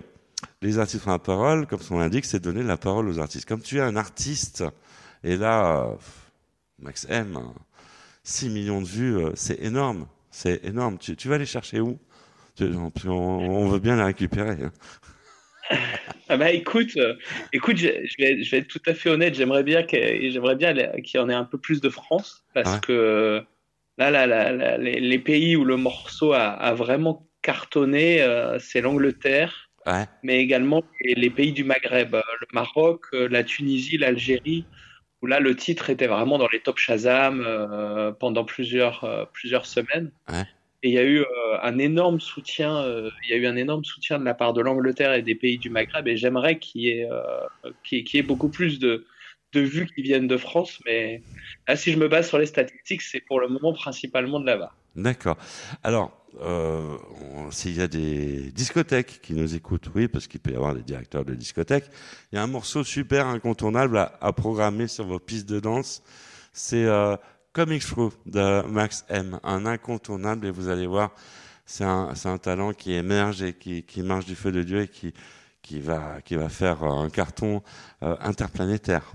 les 0.61 0.77
artistes 0.79 1.07
ont 1.07 1.11
la 1.11 1.19
parole, 1.19 1.65
comme 1.65 1.81
son 1.81 1.97
l'indique, 1.97 2.25
c'est 2.25 2.39
donner 2.39 2.61
la 2.61 2.77
parole 2.77 3.07
aux 3.07 3.19
artistes. 3.19 3.47
Comme 3.47 3.61
tu 3.61 3.77
es 3.77 3.81
un 3.81 3.95
artiste, 3.95 4.63
et 5.23 5.37
là, 5.37 5.89
Max 6.77 7.07
M, 7.09 7.35
hein, 7.35 7.53
6 8.23 8.49
millions 8.49 8.81
de 8.81 8.87
vues, 8.87 9.17
euh, 9.17 9.31
c'est 9.35 9.61
énorme. 9.63 10.07
C'est 10.31 10.63
énorme. 10.65 10.97
Tu, 10.99 11.15
tu 11.15 11.27
vas 11.27 11.37
les 11.37 11.45
chercher 11.45 11.79
où? 11.79 11.99
On, 12.61 12.91
on 13.09 13.67
veut 13.69 13.79
bien 13.79 13.95
les 13.95 14.03
récupérer. 14.03 14.57
hein. 14.63 14.71
Ah 16.27 16.37
bah 16.37 16.51
écoute, 16.51 16.95
euh, 16.97 17.15
écoute, 17.53 17.77
je, 17.77 17.87
je 17.87 18.15
vais, 18.19 18.43
je 18.43 18.51
vais 18.51 18.57
être 18.59 18.67
tout 18.67 18.81
à 18.85 18.93
fait 18.93 19.09
honnête. 19.09 19.35
J'aimerais 19.35 19.63
bien 19.63 19.83
qu'il 19.83 20.31
y 20.31 21.17
en 21.19 21.29
ait 21.29 21.33
un 21.33 21.43
peu 21.45 21.57
plus 21.57 21.81
de 21.81 21.89
France 21.89 22.43
parce 22.53 22.75
Ouais. 22.75 22.79
que 22.81 23.43
là, 23.97 24.11
là, 24.11 24.27
là, 24.27 24.51
là, 24.51 24.77
les, 24.77 24.99
les 24.99 25.19
pays 25.19 25.55
où 25.55 25.65
le 25.65 25.77
morceau 25.77 26.33
a, 26.33 26.47
a 26.49 26.73
vraiment 26.73 27.27
cartonné, 27.41 28.21
euh, 28.21 28.59
c'est 28.59 28.81
l'Angleterre, 28.81 29.69
Ouais. 29.85 30.05
mais 30.23 30.39
également 30.39 30.83
les, 31.03 31.15
les 31.15 31.29
pays 31.29 31.51
du 31.53 31.63
Maghreb, 31.63 32.13
le 32.15 32.47
Maroc, 32.53 33.05
la 33.13 33.43
Tunisie, 33.43 33.97
l'Algérie, 33.97 34.65
où 35.21 35.27
là 35.27 35.39
le 35.39 35.55
titre 35.55 35.89
était 35.89 36.07
vraiment 36.07 36.37
dans 36.37 36.47
les 36.47 36.59
top 36.59 36.77
Shazam 36.77 37.43
euh, 37.45 38.11
pendant 38.11 38.45
plusieurs, 38.45 39.03
euh, 39.03 39.25
plusieurs 39.31 39.65
semaines. 39.65 40.11
Ouais. 40.31 40.43
Et 40.81 40.89
il 40.89 40.93
y 40.93 40.97
a 40.97 41.03
eu 41.03 41.19
euh, 41.19 41.25
un 41.61 41.77
énorme 41.77 42.21
soutien, 42.21 42.85
il 43.23 43.29
y 43.29 43.33
a 43.33 43.35
eu 43.35 43.47
un 43.47 43.57
énorme 43.57 43.83
soutien 43.83 44.17
de 44.17 44.23
la 44.23 44.33
part 44.33 44.53
de 44.53 44.61
l'Angleterre 44.61 45.13
et 45.13 45.21
des 45.21 45.35
pays 45.35 45.57
du 45.57 45.69
Maghreb. 45.69 46.07
Et 46.07 46.15
j'aimerais 46.15 46.57
y 46.73 46.89
y 46.89 47.05
qu'il 47.83 48.15
y 48.15 48.17
ait 48.17 48.23
beaucoup 48.23 48.47
plus 48.47 48.79
de, 48.79 49.05
de 49.51 49.59
vues 49.59 49.87
qui 49.87 50.01
viennent 50.01 50.27
de 50.27 50.37
France. 50.37 50.79
Mais 50.85 51.21
là, 51.67 51.75
si 51.75 51.91
je 51.91 51.97
me 51.97 52.07
base 52.07 52.29
sur 52.29 52.37
les 52.37 52.45
statistiques, 52.45 53.01
c'est 53.01 53.19
pour 53.19 53.41
le 53.41 53.49
moment 53.49 53.73
principalement 53.73 54.39
de 54.39 54.45
là-bas. 54.45 54.71
D'accord. 54.95 55.37
Alors, 55.83 56.18
euh, 56.41 56.97
s'il 57.51 57.75
y 57.75 57.81
a 57.81 57.87
des 57.87 58.51
discothèques 58.51 59.21
qui 59.21 59.33
nous 59.33 59.55
écoutent, 59.55 59.89
oui, 59.95 60.07
parce 60.07 60.27
qu'il 60.27 60.39
peut 60.39 60.51
y 60.51 60.55
avoir 60.55 60.75
des 60.75 60.83
directeurs 60.83 61.25
de 61.25 61.33
discothèques, 61.33 61.89
il 62.31 62.35
y 62.35 62.37
a 62.39 62.43
un 62.43 62.47
morceau 62.47 62.83
super 62.83 63.27
incontournable 63.27 63.97
à, 63.97 64.17
à 64.21 64.33
programmer 64.33 64.87
sur 64.87 65.05
vos 65.05 65.19
pistes 65.19 65.49
de 65.49 65.59
danse. 65.59 66.03
C'est 66.53 66.85
euh, 66.85 67.15
Comic 67.53 67.83
Through 67.83 68.13
de 68.25 68.61
Max 68.67 69.05
M, 69.09 69.39
un 69.43 69.65
incontournable, 69.65 70.47
et 70.47 70.51
vous 70.51 70.69
allez 70.69 70.87
voir, 70.87 71.11
c'est 71.65 71.83
un, 71.83 72.37
talent 72.37 72.73
qui 72.73 72.93
émerge 72.93 73.41
et 73.41 73.53
qui, 73.53 73.83
qui 73.83 74.01
marche 74.01 74.25
du 74.25 74.35
feu 74.35 74.51
de 74.51 74.63
Dieu 74.63 74.81
et 74.81 74.87
qui, 74.87 75.13
qui, 75.61 75.79
va, 75.79 76.21
qui 76.21 76.35
va 76.35 76.49
faire 76.49 76.83
euh, 76.83 77.03
un 77.03 77.09
carton 77.09 77.61
euh, 78.03 78.15
interplanétaire. 78.21 79.13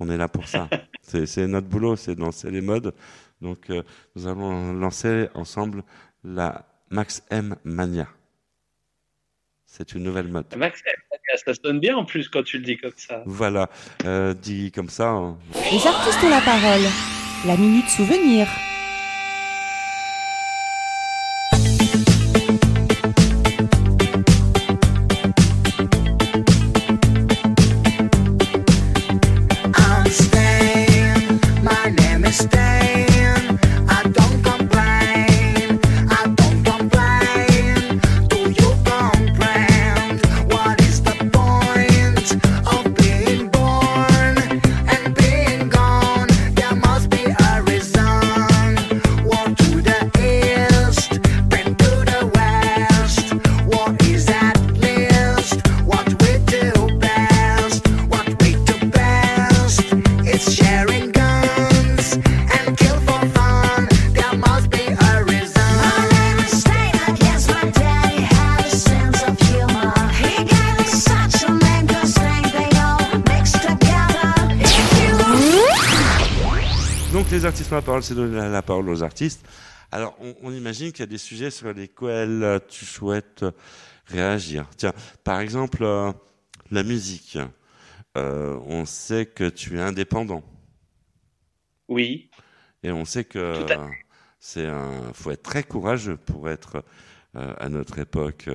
On 0.00 0.08
est 0.10 0.16
là 0.16 0.28
pour 0.28 0.48
ça. 0.48 0.68
C'est 1.02 1.24
c'est 1.24 1.46
notre 1.46 1.66
boulot, 1.66 1.96
c'est 1.96 2.14
de 2.14 2.20
lancer 2.20 2.50
les 2.50 2.60
modes. 2.60 2.92
Donc, 3.40 3.70
euh, 3.70 3.82
nous 4.14 4.26
allons 4.26 4.74
lancer 4.74 5.28
ensemble 5.34 5.82
la 6.24 6.64
Max 6.90 7.22
M 7.30 7.56
Mania. 7.64 8.06
C'est 9.66 9.92
une 9.92 10.02
nouvelle 10.02 10.28
mode. 10.28 10.46
Max, 10.56 10.82
ça 11.44 11.52
sonne 11.54 11.78
bien 11.78 11.96
en 11.96 12.04
plus 12.04 12.28
quand 12.28 12.42
tu 12.42 12.58
le 12.58 12.64
dis 12.64 12.78
comme 12.78 12.92
ça. 12.96 13.22
Voilà, 13.26 13.68
euh, 14.06 14.32
dit 14.32 14.72
comme 14.72 14.88
ça. 14.88 15.08
hein. 15.10 15.36
Les 15.70 15.86
artistes 15.86 16.18
ont 16.24 16.30
la 16.30 16.40
parole. 16.40 16.80
La 17.46 17.56
minute 17.56 17.88
souvenir. 17.88 18.46
Parole, 77.98 78.02
c'est 78.02 78.14
donner 78.14 78.36
la, 78.50 78.62
parole 78.62 78.88
aux 78.90 79.02
artistes. 79.02 79.44
Alors, 79.90 80.16
on, 80.20 80.34
on 80.42 80.52
imagine 80.52 80.92
qu'il 80.92 81.00
y 81.00 81.02
a 81.02 81.06
des 81.06 81.18
sujets 81.18 81.50
sur 81.50 81.72
lesquels 81.72 82.42
euh, 82.42 82.58
tu 82.68 82.84
souhaites 82.84 83.42
euh, 83.42 83.50
réagir. 84.06 84.68
Tiens, 84.76 84.92
par 85.24 85.40
exemple, 85.40 85.82
euh, 85.82 86.12
la 86.70 86.82
musique. 86.82 87.38
euh, 88.16 88.58
on 88.66 88.84
sait 88.84 89.26
que 89.26 89.48
tu 89.48 89.76
es 89.78 89.80
indépendant. 89.80 90.42
Oui, 91.88 92.30
Et 92.82 92.90
on 92.92 93.04
sait 93.04 93.24
que 93.24 93.66
c'est 94.38 94.66
un, 94.66 95.12
faut 95.14 95.30
être 95.30 95.42
très 95.42 95.62
courageux 95.62 96.16
pour 96.16 96.48
être 96.50 96.84
euh, 97.36 97.54
à 97.58 97.68
notre 97.68 97.98
époque 97.98 98.48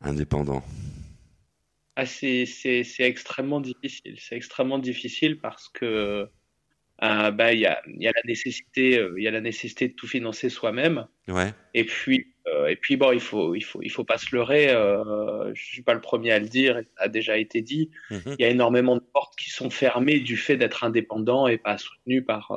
indépendant. 0.00 0.64
Ah, 1.96 2.06
c'est 2.06 2.46
extrêmement 2.98 3.60
difficile. 3.60 4.16
C'est 4.18 4.36
extrêmement 4.36 4.78
difficile 4.78 5.38
parce 5.40 5.68
que 5.68 6.28
euh, 7.02 7.30
bah, 7.30 7.52
il 7.52 7.60
y 7.60 7.66
a, 7.66 7.80
y 7.86 8.06
a 8.06 8.12
la 8.14 8.22
nécessité, 8.26 8.98
euh, 8.98 9.14
il 9.16 9.24
y 9.24 9.28
a 9.28 9.30
la 9.30 9.40
nécessité 9.40 9.88
de 9.88 9.94
tout 9.94 10.06
financer 10.06 10.48
soi-même. 10.48 11.06
Ouais. 11.28 11.52
Et 11.74 11.84
puis, 11.84 12.26
euh, 12.46 12.66
et 12.66 12.76
puis 12.76 12.96
bon, 12.96 13.12
il 13.12 13.20
faut, 13.20 13.54
il 13.54 13.62
faut, 13.62 13.80
il 13.82 13.90
faut 13.90 14.04
pas 14.04 14.18
se 14.18 14.34
leurrer. 14.34 14.68
Je 15.54 15.62
suis 15.62 15.82
pas 15.82 15.94
le 15.94 16.00
premier 16.00 16.32
à 16.32 16.38
le 16.38 16.48
dire, 16.48 16.80
ça 16.96 17.04
a 17.04 17.08
déjà 17.08 17.36
été 17.38 17.62
dit. 17.62 17.90
Mhm. 18.10 18.36
Il 18.38 18.42
y 18.42 18.44
a 18.44 18.48
énormément 18.48 18.96
de 18.96 19.02
portes 19.12 19.34
qui 19.36 19.50
sont 19.50 19.70
fermées 19.70 20.20
du 20.20 20.36
fait 20.36 20.56
d'être 20.56 20.84
indépendant 20.84 21.46
et 21.46 21.58
pas 21.58 21.78
soutenu 21.78 22.22
par, 22.22 22.48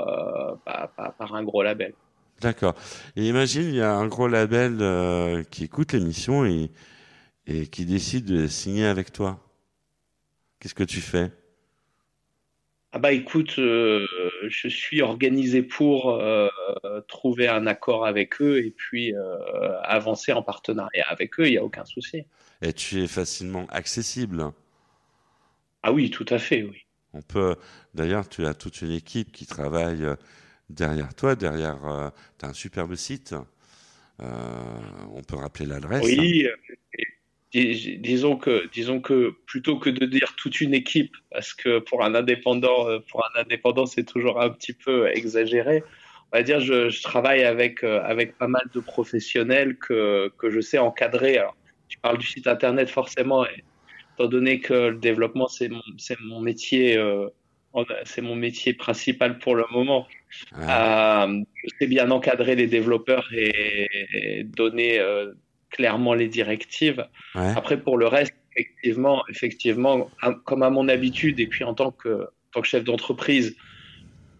par, 0.65 0.91
par, 0.95 1.15
par 1.15 1.35
un 1.35 1.43
gros 1.43 1.63
label. 1.63 1.93
D'accord. 2.41 2.75
Et 3.15 3.27
imagine, 3.27 3.63
il 3.63 3.75
y 3.75 3.81
a 3.81 3.93
un 3.93 4.07
gros 4.07 4.27
label 4.27 4.77
euh, 4.81 5.43
qui 5.49 5.63
écoute 5.63 5.93
l'émission 5.93 6.45
et, 6.45 6.71
et 7.47 7.67
qui 7.67 7.85
décide 7.85 8.25
de 8.25 8.47
signer 8.47 8.85
avec 8.85 9.13
toi. 9.13 9.39
Qu'est-ce 10.59 10.75
que 10.75 10.83
tu 10.83 10.99
fais? 10.99 11.31
Ah 12.95 12.99
bah 12.99 13.11
écoute, 13.11 13.55
euh, 13.57 14.05
je 14.47 14.67
suis 14.67 15.01
organisé 15.01 15.63
pour 15.63 16.11
euh, 16.11 16.47
trouver 17.07 17.47
un 17.47 17.65
accord 17.65 18.05
avec 18.05 18.39
eux 18.39 18.63
et 18.63 18.69
puis 18.69 19.15
euh, 19.15 19.81
avancer 19.81 20.31
en 20.31 20.43
partenariat 20.43 21.03
avec 21.09 21.39
eux, 21.39 21.47
il 21.47 21.51
n'y 21.53 21.57
a 21.57 21.63
aucun 21.63 21.85
souci. 21.85 22.21
Et 22.61 22.71
tu 22.71 23.01
es 23.01 23.07
facilement 23.07 23.65
accessible. 23.71 24.51
Ah 25.81 25.91
oui, 25.91 26.11
tout 26.11 26.27
à 26.29 26.37
fait, 26.37 26.61
oui. 26.61 26.85
On 27.13 27.23
peut, 27.23 27.55
d'ailleurs, 27.95 28.29
tu 28.29 28.45
as 28.45 28.53
toute 28.53 28.83
une 28.83 28.91
équipe 28.91 29.31
qui 29.31 29.47
travaille 29.47 30.05
derrière 30.69 31.15
toi, 31.15 31.35
derrière, 31.35 32.11
tu 32.37 32.45
as 32.45 32.49
un 32.49 32.53
superbe 32.53 32.93
site. 32.93 33.33
On 34.19 35.23
peut 35.27 35.35
rappeler 35.35 35.65
l'adresse. 35.65 36.03
Oui, 36.03 36.45
euh, 36.45 37.03
dis- 37.53 37.97
disons 37.99 38.35
que, 38.35 38.67
disons 38.73 38.99
que 38.99 39.35
plutôt 39.45 39.77
que 39.77 39.89
de 39.89 40.05
dire 40.05 40.35
toute 40.35 40.59
une 40.59 40.73
équipe, 40.73 41.15
parce 41.31 41.53
que 41.53 41.79
pour 41.79 42.03
un 42.03 42.15
indépendant, 42.15 42.89
euh, 42.89 42.99
pour 43.09 43.23
un 43.25 43.41
indépendant, 43.41 43.85
c'est 43.85 44.03
toujours 44.03 44.41
un 44.41 44.49
petit 44.49 44.73
peu 44.73 45.07
exagéré. 45.07 45.83
On 46.31 46.37
va 46.37 46.43
dire, 46.43 46.59
je, 46.59 46.89
je 46.89 47.03
travaille 47.03 47.43
avec 47.43 47.83
euh, 47.83 48.01
avec 48.03 48.37
pas 48.37 48.47
mal 48.47 48.65
de 48.73 48.79
professionnels 48.79 49.77
que 49.77 50.31
que 50.39 50.49
je 50.49 50.61
sais 50.61 50.79
encadrer. 50.79 51.37
Alors, 51.37 51.55
tu 51.87 51.99
parles 51.99 52.17
du 52.17 52.25
site 52.25 52.47
internet 52.47 52.89
forcément, 52.89 53.45
et, 53.45 53.63
étant 54.15 54.27
donné 54.27 54.59
que 54.59 54.89
le 54.89 54.97
développement 54.97 55.47
c'est 55.47 55.69
mon 55.69 55.83
c'est 55.97 56.19
mon 56.21 56.41
métier, 56.41 56.97
euh, 56.97 57.27
c'est 58.05 58.21
mon 58.21 58.35
métier 58.35 58.73
principal 58.73 59.37
pour 59.37 59.55
le 59.55 59.65
moment. 59.71 60.07
Ouais. 60.57 60.65
Euh, 60.67 61.43
je 61.63 61.69
sais 61.79 61.87
bien 61.87 62.09
encadrer 62.09 62.55
les 62.55 62.67
développeurs 62.67 63.27
et, 63.31 63.87
et 64.13 64.43
donner 64.43 64.99
euh, 64.99 65.33
clairement 65.73 66.13
les 66.13 66.29
directives. 66.29 67.05
Ouais. 67.35 67.53
Après, 67.57 67.77
pour 67.81 67.97
le 67.97 68.07
reste, 68.07 68.33
effectivement, 68.55 69.23
effectivement, 69.29 70.09
à- 70.21 70.33
comme 70.45 70.63
à 70.63 70.69
mon 70.69 70.87
habitude, 70.87 71.39
et 71.39 71.47
puis 71.47 71.63
en 71.65 71.73
tant 71.73 71.91
que, 71.91 72.23
en 72.23 72.49
tant 72.53 72.61
que 72.61 72.67
chef 72.67 72.83
d'entreprise 72.85 73.55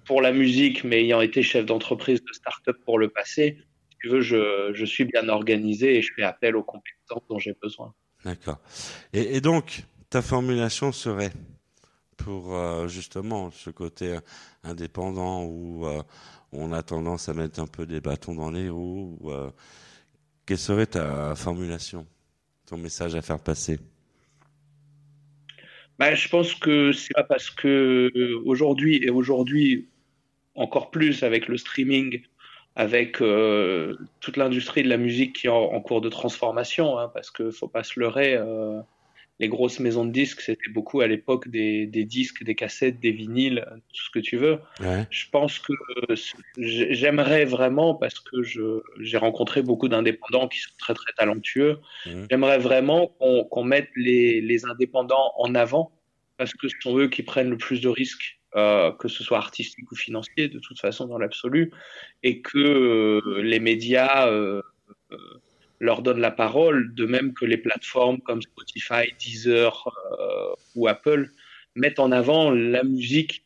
pour 0.05 0.21
la 0.21 0.31
musique, 0.31 0.83
mais 0.83 1.01
ayant 1.03 1.21
été 1.21 1.43
chef 1.43 1.65
d'entreprise 1.65 2.21
de 2.23 2.33
start-up 2.33 2.77
pour 2.85 2.99
le 2.99 3.09
passé, 3.09 3.57
si 3.89 3.97
tu 3.99 4.09
veux, 4.09 4.21
je, 4.21 4.71
je 4.73 4.85
suis 4.85 5.05
bien 5.05 5.27
organisé 5.29 5.97
et 5.97 6.01
je 6.01 6.11
fais 6.15 6.23
appel 6.23 6.55
aux 6.55 6.63
compétences 6.63 7.23
dont 7.29 7.39
j'ai 7.39 7.55
besoin. 7.61 7.93
D'accord. 8.23 8.59
Et, 9.13 9.35
et 9.35 9.41
donc, 9.41 9.83
ta 10.09 10.21
formulation 10.21 10.91
serait 10.91 11.31
pour 12.17 12.55
euh, 12.55 12.87
justement 12.87 13.49
ce 13.51 13.69
côté 13.69 14.13
euh, 14.13 14.19
indépendant 14.63 15.43
où 15.43 15.85
euh, 15.85 16.03
on 16.51 16.71
a 16.71 16.83
tendance 16.83 17.27
à 17.29 17.33
mettre 17.33 17.59
un 17.59 17.67
peu 17.67 17.85
des 17.85 17.99
bâtons 17.99 18.35
dans 18.35 18.51
les 18.51 18.69
roues. 18.69 19.17
ou, 19.19 19.31
euh, 19.31 19.49
quelle 20.45 20.57
serait 20.57 20.87
ta 20.87 21.35
formulation, 21.35 22.05
ton 22.65 22.77
message 22.77 23.15
à 23.15 23.21
faire 23.21 23.39
passer? 23.39 23.79
Bah, 25.99 26.15
je 26.15 26.27
pense 26.27 26.55
que 26.55 26.91
c'est 26.91 27.13
pas 27.13 27.23
parce 27.23 27.49
que 27.49 28.11
euh, 28.15 28.41
aujourd'hui 28.45 29.03
et 29.03 29.09
aujourd'hui 29.09 29.87
encore 30.55 30.91
plus 30.91 31.23
avec 31.23 31.47
le 31.47 31.57
streaming, 31.57 32.21
avec 32.75 33.21
euh, 33.21 33.95
toute 34.19 34.37
l'industrie 34.37 34.83
de 34.83 34.89
la 34.89 34.97
musique 34.97 35.33
qui 35.33 35.47
est 35.47 35.51
en, 35.51 35.73
en 35.73 35.81
cours 35.81 36.01
de 36.01 36.09
transformation, 36.09 36.97
hein, 36.97 37.09
parce 37.13 37.31
que 37.31 37.51
faut 37.51 37.67
pas 37.67 37.83
se 37.83 37.99
leurrer, 37.99 38.35
euh, 38.35 38.81
les 39.39 39.49
grosses 39.49 39.79
maisons 39.79 40.05
de 40.05 40.11
disques 40.11 40.41
c'était 40.41 40.69
beaucoup 40.69 41.01
à 41.01 41.07
l'époque 41.07 41.47
des, 41.47 41.85
des 41.87 42.05
disques, 42.05 42.43
des 42.43 42.55
cassettes, 42.55 42.99
des 42.99 43.11
vinyles, 43.11 43.65
tout 43.93 44.03
ce 44.03 44.09
que 44.11 44.19
tu 44.19 44.37
veux. 44.37 44.59
Ouais. 44.79 45.05
Je 45.09 45.25
pense 45.31 45.59
que 45.59 45.73
euh, 46.11 46.15
j'aimerais 46.57 47.45
vraiment, 47.45 47.95
parce 47.95 48.19
que 48.19 48.43
j'ai 48.43 49.17
rencontré 49.17 49.61
beaucoup 49.61 49.87
d'indépendants 49.89 50.47
qui 50.47 50.59
sont 50.59 50.71
très 50.77 50.93
très 50.93 51.13
talentueux, 51.17 51.79
Mhm. 52.05 52.27
j'aimerais 52.29 52.57
vraiment 52.57 53.07
qu'on 53.49 53.63
mette 53.63 53.89
les, 53.95 54.41
les 54.41 54.65
indépendants 54.65 55.31
en 55.37 55.55
avant, 55.55 55.91
parce 56.37 56.53
que 56.53 56.67
ce 56.67 56.75
sont 56.81 56.97
eux 56.97 57.07
qui 57.07 57.23
prennent 57.23 57.49
le 57.49 57.57
plus 57.57 57.81
de 57.81 57.89
risques, 57.89 58.39
euh, 58.55 58.91
que 58.91 59.07
ce 59.07 59.23
soit 59.23 59.37
artistique 59.37 59.91
ou 59.91 59.95
financier, 59.95 60.47
de 60.47 60.59
toute 60.59 60.79
façon 60.79 61.07
dans 61.07 61.17
l'absolu, 61.17 61.71
et 62.21 62.41
que 62.41 62.57
euh, 62.57 63.41
les 63.41 63.59
médias 63.59 64.27
euh, 64.27 64.61
euh, 65.11 65.17
leur 65.83 66.01
donnent 66.01 66.21
la 66.21 66.31
parole, 66.31 66.93
de 66.95 67.05
même 67.05 67.33
que 67.33 67.45
les 67.45 67.57
plateformes 67.57 68.21
comme 68.21 68.41
Spotify, 68.41 69.13
Deezer 69.19 69.87
euh, 70.19 70.55
ou 70.75 70.87
Apple 70.87 71.29
mettent 71.75 71.99
en 71.99 72.11
avant 72.11 72.51
la 72.51 72.83
musique 72.83 73.45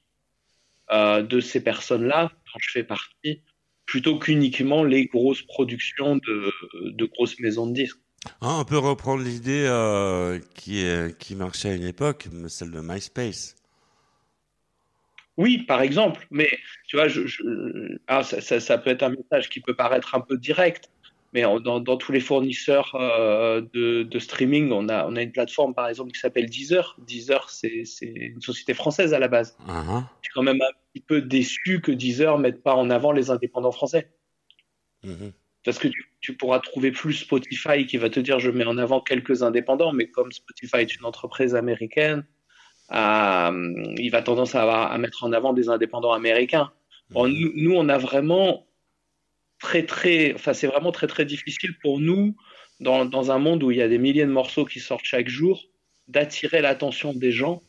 euh, 0.92 1.24
de 1.24 1.40
ces 1.40 1.64
personnes-là, 1.64 2.32
dont 2.32 2.60
je 2.60 2.72
fais 2.72 2.84
partie, 2.84 3.42
plutôt 3.86 4.20
qu'uniquement 4.20 4.84
les 4.84 5.08
grosses 5.08 5.42
productions 5.42 6.18
de, 6.18 6.52
de 6.92 7.06
grosses 7.06 7.40
maisons 7.40 7.68
de 7.68 7.74
disques. 7.74 8.00
Ah, 8.42 8.58
on 8.60 8.66
peut 8.66 8.78
reprendre 8.78 9.24
l'idée 9.24 9.66
euh, 9.68 10.40
qui, 10.56 11.36
marchait 11.36 11.70
à 11.70 11.74
une 11.74 11.86
époque, 11.86 12.28
celle 12.50 12.72
de 12.72 12.82
MySpace. 12.82 13.56
Oui, 15.38 15.60
par 15.60 15.82
exemple, 15.82 16.28
mais 16.32 16.50
tu 16.88 16.98
vois, 16.98 17.08
je, 17.08 17.26
je- 17.28 17.44
ah, 18.08 18.24
ça, 18.24 18.42
ça, 18.42 18.60
ça 18.60 18.78
peut 18.78 18.90
être 18.90 19.04
un 19.04 19.10
message 19.10 19.50
qui 19.50 19.60
peut 19.60 19.76
paraître 19.76 20.16
un 20.16 20.20
peu 20.22 20.38
direct, 20.38 20.90
mais 21.38 21.62
dans, 21.62 21.80
dans 21.80 21.98
tous 21.98 22.12
les 22.12 22.20
fournisseurs 22.20 22.96
euh, 22.96 23.62
de, 23.74 24.02
de 24.02 24.20
streaming, 24.20 24.72
on 24.72 24.90
a, 24.90 25.06
on 25.06 25.16
a 25.16 25.22
une 25.22 25.32
plateforme 25.32 25.76
par 25.76 25.88
exemple 25.88 26.12
qui 26.12 26.20
s'appelle 26.20 26.50
Deezer. 26.50 26.98
Deezer, 27.06 27.52
c'est 27.52 27.86
une 28.02 28.42
société 28.42 28.74
française 28.74 29.14
à 29.14 29.20
la 29.20 29.28
base. 29.28 29.56
Ah, 29.68 29.84
ah. 29.88 30.10
Je 30.22 30.30
suis 30.30 30.34
quand 30.34 30.42
même 30.42 30.60
un 30.62 30.74
petit 30.92 31.04
peu 31.04 31.22
déçu 31.22 31.80
que 31.80 31.92
Deezer 31.92 32.40
mette 32.40 32.64
pas 32.64 32.74
en 32.74 32.90
avant 32.90 33.12
les 33.12 33.30
indépendants 33.30 33.72
français. 33.72 34.10
Mhm. 35.04 35.32
Parce 35.64 35.78
que 35.78 35.90
tu, 35.90 36.12
tu 36.22 36.36
pourras 36.36 36.60
trouver 36.60 36.92
plus 36.92 37.14
Spotify 37.14 37.86
qui 37.86 37.98
va 37.98 38.10
te 38.10 38.20
dire 38.20 38.40
je 38.40 38.50
mets 38.50 38.66
en 38.66 38.80
avant 38.80 39.00
quelques 39.00 39.44
indépendants, 39.44 39.94
mais 39.94 40.08
comme 40.08 40.32
Spotify 40.32 40.78
est 40.78 40.96
une 40.96 41.06
entreprise 41.06 41.54
américaine, 41.54 42.26
euh, 42.94 43.94
il 43.98 44.10
va 44.10 44.24
tendance 44.24 44.56
à, 44.56 44.98
mettre 44.98 45.24
en 45.24 45.34
avant 45.34 45.54
des 45.54 45.70
indépendants 45.70 46.14
américains. 46.14 46.72
Bon, 47.12 47.28
nous, 47.28 47.52
nous, 47.56 47.76
on 47.76 47.90
a 47.90 47.98
vraiment 47.98 48.67
très 49.60 49.86
très, 49.86 50.34
enfin 50.34 50.54
c'est 50.54 50.68
vraiment 50.68 50.92
très 50.92 51.08
très 51.08 51.26
difficile 51.26 51.78
pour 51.82 52.00
nous 52.00 52.36
dans, 52.80 53.06
dans 53.06 53.32
un 53.32 53.40
monde 53.40 53.64
où 53.64 53.72
il 53.72 53.78
y 53.78 53.82
a 53.82 53.88
des 53.88 53.98
milliers 53.98 54.26
de 54.26 54.32
morceaux 54.32 54.66
qui 54.66 54.80
sortent 54.80 55.06
chaque 55.06 55.30
jour 55.30 55.64
d'attirer 56.08 56.62
l'attention 56.62 57.14
des 57.14 57.32
gens. 57.32 57.64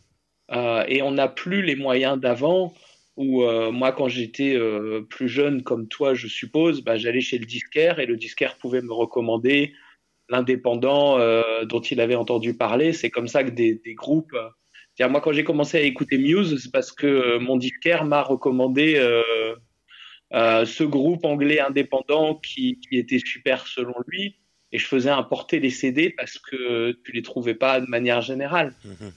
Euh, 0.50 0.84
et 0.88 1.02
on 1.02 1.12
n'a 1.12 1.28
plus 1.28 1.62
les 1.62 1.76
moyens 1.76 2.18
d'avant 2.18 2.72
où 3.16 3.42
euh, 3.42 3.70
moi 3.70 3.92
quand 3.92 4.08
j'étais 4.08 4.54
euh, 4.54 5.02
plus 5.02 5.28
jeune 5.28 5.62
comme 5.62 5.88
toi 5.88 6.14
je 6.14 6.26
suppose 6.26 6.82
bah, 6.82 6.96
j'allais 6.96 7.20
chez 7.20 7.36
le 7.36 7.44
disquaire 7.44 7.98
et 7.98 8.06
le 8.06 8.16
disquaire 8.16 8.56
pouvait 8.56 8.80
me 8.80 8.92
recommander 8.92 9.74
l'indépendant 10.30 11.18
euh, 11.18 11.64
dont 11.64 11.80
il 11.80 12.00
avait 12.00 12.14
entendu 12.14 12.54
parler. 12.54 12.92
C'est 12.92 13.10
comme 13.10 13.28
ça 13.28 13.44
que 13.44 13.50
des, 13.50 13.74
des 13.84 13.94
groupes 13.94 14.34
euh, 14.34 15.08
moi 15.08 15.20
quand 15.20 15.32
j'ai 15.32 15.44
commencé 15.44 15.78
à 15.78 15.82
écouter 15.82 16.18
Muse 16.18 16.60
c'est 16.62 16.72
parce 16.72 16.92
que 16.92 17.06
euh, 17.06 17.38
mon 17.38 17.56
disquaire 17.56 18.04
m'a 18.04 18.22
recommandé 18.22 18.98
euh, 20.34 20.64
ce 20.66 20.84
groupe 20.84 21.24
anglais 21.24 21.60
indépendant 21.60 22.34
qui, 22.34 22.78
qui 22.80 22.98
était 22.98 23.18
super 23.18 23.66
selon 23.66 23.94
lui 24.06 24.36
et 24.70 24.78
je 24.78 24.84
faisais 24.86 25.08
importer 25.08 25.60
les 25.60 25.70
CD 25.70 26.10
parce 26.10 26.38
que 26.38 26.92
tu 27.02 27.12
les 27.12 27.22
trouvais 27.22 27.54
pas 27.54 27.80
de 27.80 27.86
manière 27.86 28.20
générale. 28.20 28.74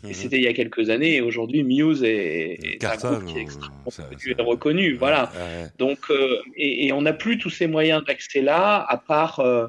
Et 0.07 0.13
c'était 0.13 0.37
il 0.37 0.43
y 0.43 0.47
a 0.47 0.53
quelques 0.53 0.89
années 0.89 1.15
et 1.15 1.21
aujourd'hui 1.21 1.63
Muse 1.63 2.03
est, 2.05 2.57
est 2.63 2.85
un 2.85 2.95
groupe 2.95 3.25
qui 3.25 3.37
est 3.37 3.41
extrêmement 3.41 3.89
ça- 3.89 4.03
connu 4.03 4.21
ça- 4.21 4.29
et 4.39 4.41
reconnu 4.41 4.93
voilà. 4.93 5.29
Ouais. 5.35 5.67
donc 5.77 5.99
euh, 6.09 6.37
et, 6.55 6.87
et 6.87 6.93
on 6.93 7.01
n'a 7.01 7.11
plus 7.11 7.37
tous 7.37 7.49
ces 7.49 7.67
moyens 7.67 8.01
d'accès 8.05 8.41
là 8.41 8.85
à 8.87 8.95
part 8.95 9.41
euh, 9.41 9.67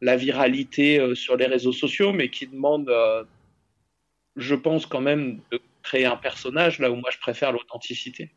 la 0.00 0.16
viralité 0.16 1.14
sur 1.16 1.36
les 1.36 1.46
réseaux 1.46 1.72
sociaux 1.72 2.12
mais 2.12 2.28
qui 2.28 2.46
demande 2.46 2.88
je 4.36 4.54
pense 4.54 4.86
quand 4.86 5.00
même 5.00 5.40
de 5.50 5.60
créer 5.82 6.04
un 6.04 6.16
personnage 6.16 6.78
là 6.78 6.90
où 6.90 6.94
moi 6.96 7.10
je 7.12 7.18
préfère 7.18 7.50
l'authenticité 7.50 8.30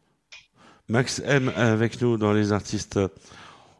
Max 0.89 1.21
M 1.23 1.51
avec 1.55 2.01
nous 2.01 2.17
dans 2.17 2.33
les 2.33 2.51
artistes, 2.51 2.99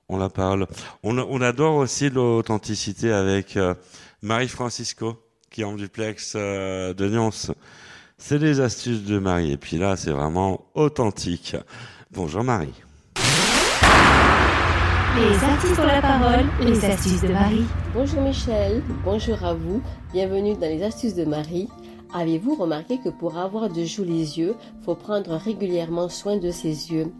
on 0.09 0.17
la 0.17 0.29
parle. 0.29 0.67
On, 1.01 1.17
on 1.17 1.41
adore 1.41 1.75
aussi 1.75 2.11
l'authenticité 2.11 3.11
avec 3.11 3.57
euh, 3.57 3.73
Marie 4.21 4.47
Francisco, 4.47 5.15
qui 5.49 5.61
est 5.61 5.63
en 5.63 5.75
duplex 5.75 6.33
euh, 6.35 6.93
de 6.93 7.09
Nyons. 7.09 7.31
C'est 8.19 8.37
les 8.37 8.59
astuces 8.59 9.03
de 9.03 9.17
Marie. 9.17 9.53
Et 9.53 9.57
puis 9.57 9.77
là, 9.77 9.97
c'est 9.97 10.11
vraiment 10.11 10.65
authentique. 10.75 11.55
Bonjour 12.11 12.43
Marie. 12.43 12.73
Les 15.17 15.43
artistes 15.43 15.79
ont 15.79 15.87
la 15.87 16.01
parole, 16.01 16.45
les 16.61 16.85
astuces 16.85 17.21
de 17.21 17.29
Marie. 17.29 17.65
Bonjour 17.93 18.21
Michel, 18.21 18.83
bonjour 19.03 19.43
à 19.43 19.55
vous, 19.55 19.81
bienvenue 20.13 20.53
dans 20.53 20.67
les 20.67 20.83
astuces 20.83 21.15
de 21.15 21.25
Marie. 21.25 21.67
Avez-vous 22.13 22.55
remarqué 22.55 22.97
que 22.97 23.09
pour 23.09 23.37
avoir 23.37 23.69
de 23.69 23.83
jolis 23.83 24.37
yeux, 24.37 24.55
faut 24.81 24.95
prendre 24.95 25.35
régulièrement 25.35 26.09
soin 26.09 26.37
de 26.37 26.49
ses 26.49 26.91
yeux? 26.91 27.13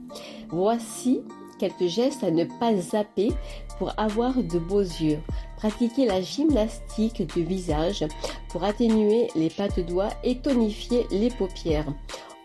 Voici 0.50 1.22
quelques 1.60 1.88
gestes 1.88 2.24
à 2.24 2.32
ne 2.32 2.46
pas 2.46 2.76
zapper 2.76 3.30
pour 3.78 3.94
avoir 3.98 4.42
de 4.42 4.58
beaux 4.58 4.80
yeux. 4.80 5.20
Pratiquez 5.58 6.08
la 6.08 6.22
gymnastique 6.22 7.22
du 7.36 7.44
visage 7.44 8.06
pour 8.50 8.64
atténuer 8.64 9.28
les 9.36 9.50
pattes 9.50 9.80
doigts 9.80 10.10
et 10.24 10.38
tonifier 10.40 11.06
les 11.12 11.30
paupières. 11.30 11.94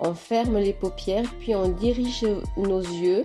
On 0.01 0.12
ferme 0.12 0.59
les 0.59 0.74
paupières 0.74 1.32
puis 1.38 1.55
on 1.55 1.68
dirige 1.68 2.26
nos 2.57 2.80
yeux 2.80 3.22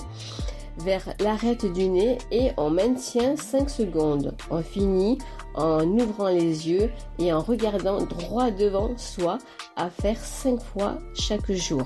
vers 0.78 1.14
l'arête 1.20 1.66
du 1.66 1.90
nez 1.90 2.18
et 2.32 2.52
on 2.56 2.70
maintient 2.70 3.36
5 3.36 3.70
secondes. 3.70 4.36
On 4.50 4.62
finit 4.62 5.18
en 5.56 5.86
ouvrant 5.86 6.30
les 6.30 6.70
yeux 6.70 6.90
et 7.18 7.34
en 7.34 7.42
regardant 7.42 8.04
droit 8.04 8.52
devant 8.52 8.98
soi 8.98 9.38
à 9.76 9.90
faire 9.90 10.20
5 10.20 10.62
fois 10.62 10.98
chaque 11.14 11.52
jour. 11.52 11.84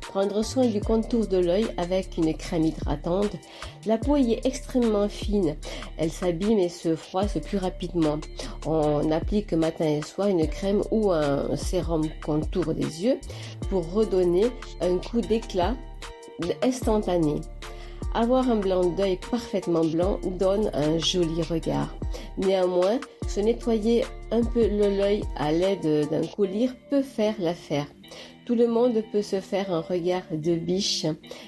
Prendre 0.00 0.42
soin 0.44 0.66
du 0.66 0.80
contour 0.80 1.26
de 1.26 1.38
l'œil 1.38 1.68
avec 1.78 2.18
une 2.18 2.34
crème 2.34 2.66
hydratante. 2.66 3.34
La 3.86 3.96
peau 3.96 4.16
y 4.16 4.32
est 4.32 4.44
extrêmement 4.44 5.08
fine. 5.08 5.56
Elle 5.96 6.10
s'abîme 6.10 6.58
et 6.58 6.68
se 6.68 6.94
froisse 6.96 7.38
plus 7.38 7.56
rapidement. 7.56 8.18
On 8.66 9.10
applique 9.10 9.54
matin 9.54 9.86
et 9.86 10.02
soir 10.02 10.28
une 10.28 10.46
crème 10.48 10.82
ou 10.90 11.12
un 11.12 11.56
sérum 11.56 12.02
contour 12.22 12.74
des 12.74 13.04
yeux 13.04 13.18
pour 13.70 13.90
redonner 13.90 14.48
un 14.82 14.98
coup 14.98 15.22
d'éclat 15.22 15.76
instantané. 16.62 17.40
Avoir 18.14 18.50
un 18.50 18.56
blanc 18.56 18.84
d'œil 18.90 19.18
parfaitement 19.30 19.84
blanc 19.84 20.20
donne 20.38 20.70
un 20.74 20.98
joli 20.98 21.42
regard. 21.42 21.94
Néanmoins, 22.36 23.00
se 23.26 23.40
nettoyer 23.40 24.04
un 24.30 24.44
peu 24.44 24.66
l'œil 24.68 25.22
à 25.36 25.50
l'aide 25.50 26.10
d'un 26.10 26.26
collier 26.26 26.68
peut 26.90 27.02
faire 27.02 27.34
l'affaire. 27.38 27.86
Tout 28.44 28.54
le 28.54 28.66
monde 28.66 29.02
peut 29.12 29.22
se 29.22 29.40
faire 29.40 29.72
un 29.72 29.80
regard 29.80 30.24
de 30.30 30.56
biche. 30.56 31.06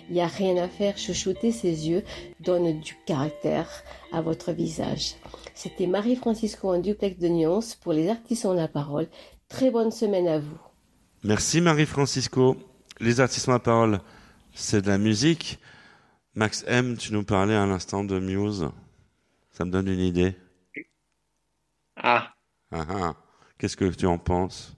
Il 0.08 0.14
n'y 0.14 0.22
a 0.22 0.26
rien 0.26 0.56
à 0.56 0.68
faire, 0.68 0.96
chouchouter 0.96 1.52
ses 1.52 1.88
yeux 1.88 2.02
donne 2.40 2.80
du 2.80 2.96
caractère 3.04 3.68
à 4.12 4.22
votre 4.22 4.52
visage. 4.52 5.16
C'était 5.54 5.86
Marie-Francisco 5.86 6.72
en 6.72 6.78
duplex 6.78 7.18
de 7.18 7.28
nuances 7.28 7.74
pour 7.74 7.92
les 7.92 8.08
artistes 8.08 8.46
en 8.46 8.54
la 8.54 8.68
parole. 8.68 9.08
Très 9.48 9.70
bonne 9.70 9.90
semaine 9.90 10.28
à 10.28 10.38
vous. 10.38 10.58
Merci 11.24 11.60
Marie-Francisco. 11.60 12.56
Les 13.00 13.20
artistes 13.20 13.48
à 13.48 13.58
parole, 13.58 14.00
c'est 14.54 14.82
de 14.82 14.88
la 14.88 14.98
musique. 14.98 15.58
Max 16.34 16.64
M, 16.66 16.96
tu 16.96 17.12
nous 17.12 17.22
parlais 17.24 17.54
à 17.54 17.64
l'instant 17.66 18.02
de 18.04 18.18
Muse. 18.18 18.68
Ça 19.52 19.64
me 19.64 19.70
donne 19.70 19.88
une 19.88 20.00
idée. 20.00 20.36
Ah, 21.96 22.34
Ah, 22.72 22.84
ah. 22.90 23.14
Qu'est-ce 23.58 23.76
que 23.76 23.84
tu 23.84 24.06
en 24.06 24.18
penses? 24.18 24.76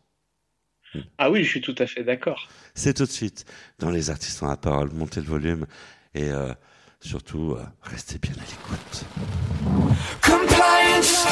Ah 1.18 1.30
oui, 1.30 1.44
je 1.44 1.48
suis 1.48 1.60
tout 1.62 1.74
à 1.78 1.86
fait 1.86 2.04
d'accord. 2.04 2.48
C'est 2.74 2.94
tout 2.94 3.04
de 3.06 3.10
suite 3.10 3.44
dans 3.78 3.90
les 3.90 4.10
artistes 4.10 4.42
à 4.42 4.56
parole. 4.56 4.90
Montez 4.92 5.20
le 5.20 5.26
volume 5.26 5.66
et 6.14 6.30
euh, 6.30 6.52
surtout, 7.00 7.52
euh, 7.52 7.64
restez 7.82 8.18
bien 8.18 8.32
à 8.32 8.44
l'écoute. 8.50 9.04
Compliance. 10.22 11.26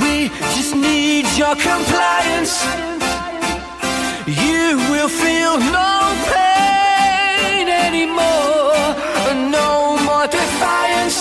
We 0.00 0.30
just 0.54 0.74
need 0.76 1.26
your 1.36 1.54
compliance. 1.56 2.64
You 4.26 4.78
will 4.90 5.08
feel 5.08 5.58
no 5.58 6.14
pain 6.30 6.53
anymore. 7.68 8.94
No 9.50 9.96
more 10.06 10.26
defiance. 10.26 11.18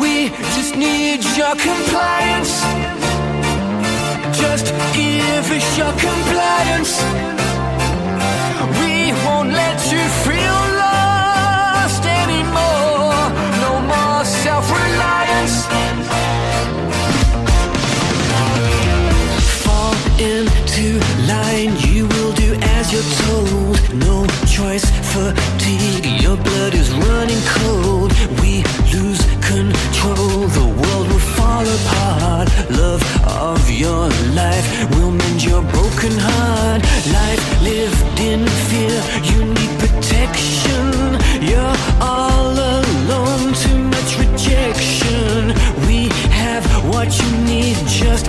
We 0.00 0.30
just 0.56 0.76
need 0.76 1.22
your 1.36 1.54
compliance. 1.56 2.54
Just 4.42 4.66
give 4.94 5.44
us 5.56 5.66
your 5.78 5.92
compliance. 6.06 6.92
We 8.80 9.12
won't 9.24 9.50
let 9.62 9.78
you 9.92 10.04
feel 10.26 10.58
lost 10.84 12.04
anymore. 12.24 13.22
No 13.64 13.72
more 13.92 14.24
self 14.24 14.64
reliance. 14.70 15.56
Fall 19.64 19.94
into 20.18 20.86
line, 21.32 21.72
you 21.86 22.06
will 22.08 22.32
do 22.32 22.54
as 22.76 22.92
you're 22.92 23.10
told. 23.26 23.65
Choice, 24.56 24.88
fatigue, 25.12 26.06
your 26.22 26.38
blood 26.38 26.72
is 26.72 26.90
running 26.90 27.42
cold. 27.44 28.10
We 28.40 28.64
lose 28.90 29.20
control, 29.44 30.48
the 30.48 30.64
world 30.80 31.08
will 31.12 31.26
fall 31.36 31.66
apart. 31.78 32.48
Love 32.70 33.02
of 33.26 33.68
your 33.68 34.08
life 34.32 34.66
will 34.92 35.10
mend 35.10 35.44
your 35.44 35.60
broken 35.60 36.12
heart. 36.16 36.80
Life 37.12 37.42
lived 37.60 38.18
in 38.18 38.46
fear, 38.68 38.96
you 39.28 39.44
need 39.44 39.72
protection. 39.78 41.20
You're 41.42 41.76
all 42.00 42.56
alone, 42.56 43.52
too 43.52 43.78
much 43.92 44.18
rejection. 44.18 45.52
We 45.86 46.08
have 46.32 46.64
what 46.88 47.12
you 47.20 47.30
need, 47.44 47.76
just 47.86 48.24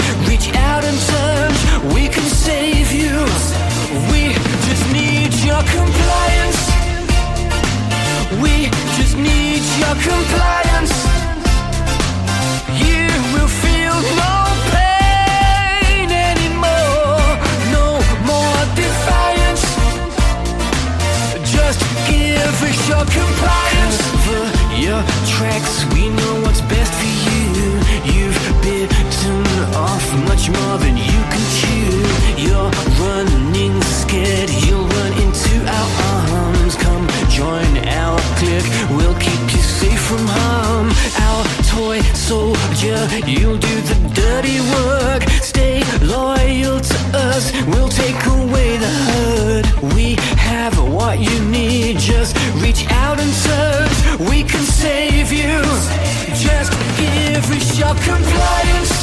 compliance. 58.11 58.93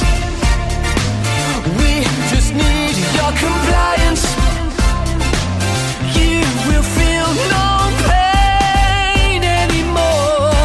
We 1.78 1.92
just 2.32 2.50
need 2.62 2.94
your 3.18 3.32
compliance. 3.44 4.24
You 6.18 6.40
will 6.68 6.86
feel 6.98 7.28
no 7.56 7.66
pain 8.08 9.40
anymore. 9.62 10.56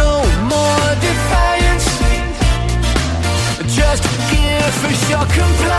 No 0.00 0.12
more 0.52 0.86
defiance. 1.08 1.86
Just 3.78 4.02
give 4.30 4.76
us 4.90 5.10
your 5.10 5.26
compliance. 5.38 5.73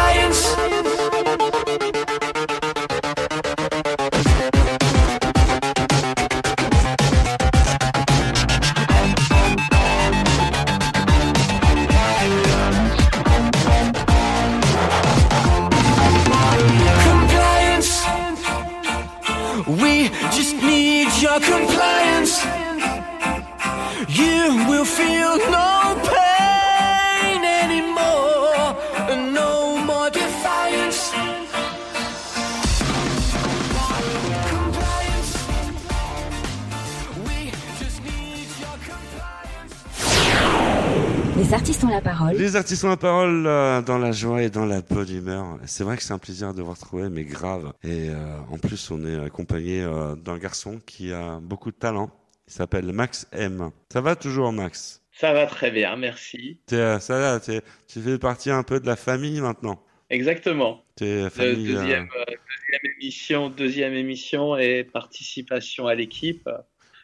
Les 41.46 41.54
artistes 41.54 41.84
ont 41.84 41.90
la 41.90 42.02
parole. 42.02 42.36
Les 42.36 42.56
artistes 42.56 42.84
ont 42.86 42.90
la 42.90 42.98
parole 42.98 43.46
euh, 43.46 43.80
dans 43.84 44.00
la 44.00 44.12
joie 44.12 44.42
et 44.42 44.50
dans 44.50 44.66
la 44.66 44.82
bonne 44.82 45.16
humeur. 45.16 45.60
C'est 45.68 45.84
vrai 45.84 45.96
que 45.96 46.02
c'est 46.02 46.12
un 46.12 46.18
plaisir 46.18 46.56
de 46.56 46.64
vous 46.64 46.72
retrouver, 46.72 47.08
mais 47.10 47.24
grave. 47.24 47.72
Et 47.84 48.10
euh, 48.10 48.40
en 48.50 48.58
plus, 48.58 48.90
on 48.90 49.06
est 49.06 49.24
accompagné 49.24 49.84
euh, 49.84 50.16
d'un 50.16 50.40
garçon 50.40 50.80
qui 50.88 51.14
a 51.14 51.40
beaucoup 51.40 51.70
de 51.70 51.76
talent. 51.76 52.10
Il 52.48 52.54
s'appelle 52.54 52.92
Max 52.92 53.28
M. 53.32 53.70
Ça 53.94 54.02
va 54.02 54.16
toujours, 54.16 54.52
Max? 54.52 55.04
Ça 55.12 55.34
va 55.34 55.46
très 55.46 55.70
bien, 55.70 55.96
merci. 55.98 56.62
T'es, 56.66 56.78
euh, 56.78 57.00
ça 57.00 57.20
va, 57.20 57.40
tu 57.40 58.02
fais 58.02 58.18
partie 58.18 58.50
un 58.50 58.64
peu 58.64 58.80
de 58.80 58.88
la 58.88 58.96
famille 58.96 59.40
maintenant? 59.40 59.80
Exactement. 60.10 60.84
Le 61.00 61.30
famille. 61.30 61.68
deuxième, 61.68 62.08
deuxième 62.08 62.94
émission, 63.00 63.50
deuxième 63.50 63.94
émission 63.94 64.58
et 64.58 64.84
participation 64.84 65.86
à 65.86 65.94
l'équipe. 65.94 66.50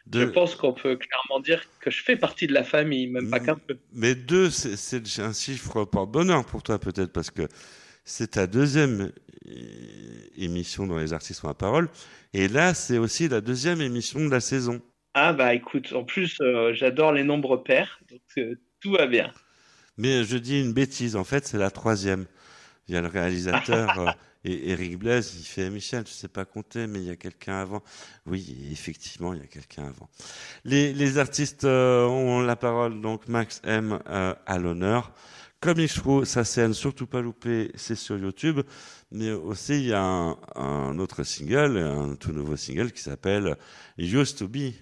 De- 0.06 0.20
Je 0.20 0.26
pense 0.26 0.54
qu'on 0.54 0.72
peut 0.72 0.96
clairement 0.96 1.40
dire 1.40 1.62
que 1.80 1.90
je 1.90 2.02
fais 2.02 2.16
partie 2.16 2.46
de 2.46 2.52
la 2.52 2.64
famille, 2.64 3.06
même 3.06 3.30
pas 3.30 3.40
qu'un 3.40 3.56
peu. 3.56 3.76
Mais 3.92 4.14
deux, 4.14 4.50
c'est, 4.50 5.20
un 5.20 5.32
chiffre 5.32 5.84
porte-bonheur 5.84 6.44
pour 6.44 6.62
toi 6.62 6.78
peut-être 6.78 7.12
parce 7.12 7.30
que 7.30 7.46
c'est 8.04 8.32
ta 8.32 8.46
deuxième 8.46 9.12
émission 10.36 10.86
dans 10.86 10.98
les 10.98 11.12
artistes 11.12 11.44
ont 11.44 11.48
la 11.48 11.54
parole. 11.54 11.88
Et 12.32 12.48
là, 12.48 12.74
c'est 12.74 12.98
aussi 12.98 13.28
la 13.28 13.40
deuxième 13.40 13.80
émission 13.80 14.24
de 14.24 14.30
la 14.30 14.40
saison. 14.40 14.80
Ah 15.14 15.32
bah 15.32 15.54
écoute, 15.54 15.92
en 15.92 16.04
plus, 16.04 16.40
euh, 16.40 16.72
j'adore 16.72 17.12
les 17.12 17.22
nombres 17.22 17.58
pairs, 17.58 18.00
donc 18.10 18.20
euh, 18.38 18.54
tout 18.80 18.92
va 18.92 19.06
bien. 19.06 19.30
Mais 19.98 20.24
je 20.24 20.38
dis 20.38 20.60
une 20.60 20.72
bêtise, 20.72 21.16
en 21.16 21.24
fait, 21.24 21.46
c'est 21.46 21.58
la 21.58 21.70
troisième. 21.70 22.26
Il 22.88 22.94
y 22.94 22.96
a 22.96 23.02
le 23.02 23.08
réalisateur 23.08 23.98
euh, 24.00 24.10
et 24.44 24.70
Eric 24.70 24.98
Blaise, 24.98 25.34
il 25.38 25.44
fait 25.44 25.70
Michel, 25.70 26.04
je 26.06 26.12
sais 26.12 26.28
pas 26.28 26.44
compter, 26.44 26.86
mais 26.86 26.98
il 27.00 27.04
y 27.06 27.10
a 27.10 27.16
quelqu'un 27.16 27.60
avant. 27.60 27.82
Oui, 28.26 28.68
effectivement, 28.72 29.32
il 29.34 29.40
y 29.40 29.42
a 29.42 29.46
quelqu'un 29.46 29.84
avant. 29.86 30.08
Les, 30.64 30.92
les 30.92 31.18
artistes 31.18 31.64
euh, 31.64 32.06
ont 32.06 32.40
la 32.40 32.56
parole, 32.56 33.00
donc 33.00 33.28
Max 33.28 33.60
M 33.64 34.00
euh, 34.08 34.34
à 34.46 34.58
l'honneur. 34.58 35.12
Comme 35.60 35.78
il 35.78 35.88
faut, 35.88 36.24
sa 36.24 36.42
scène, 36.42 36.74
surtout 36.74 37.06
pas 37.06 37.20
louper, 37.20 37.70
c'est 37.76 37.94
sur 37.94 38.18
YouTube. 38.18 38.60
Mais 39.12 39.30
aussi, 39.30 39.74
il 39.74 39.86
y 39.86 39.92
a 39.92 40.02
un, 40.02 40.36
un 40.56 40.98
autre 40.98 41.22
single, 41.22 41.78
un 41.78 42.16
tout 42.16 42.32
nouveau 42.32 42.56
single 42.56 42.90
qui 42.90 43.00
s'appelle 43.00 43.56
Used 43.96 44.38
to 44.38 44.48
Be. 44.48 44.72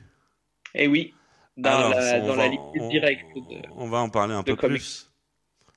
Et 0.74 0.86
oui, 0.88 1.12
dans 1.58 1.68
Alors, 1.70 1.90
la, 1.90 2.20
dans 2.20 2.26
va- 2.28 2.36
la 2.36 2.48
ligne 2.48 2.60
on- 2.80 2.88
directe. 2.88 3.26
de- 3.34 3.60
On 3.76 3.90
va 3.90 3.98
en 3.98 4.08
parler 4.08 4.32
un 4.32 4.42
peu 4.42 4.56
comics. 4.56 4.78
plus 4.80 5.10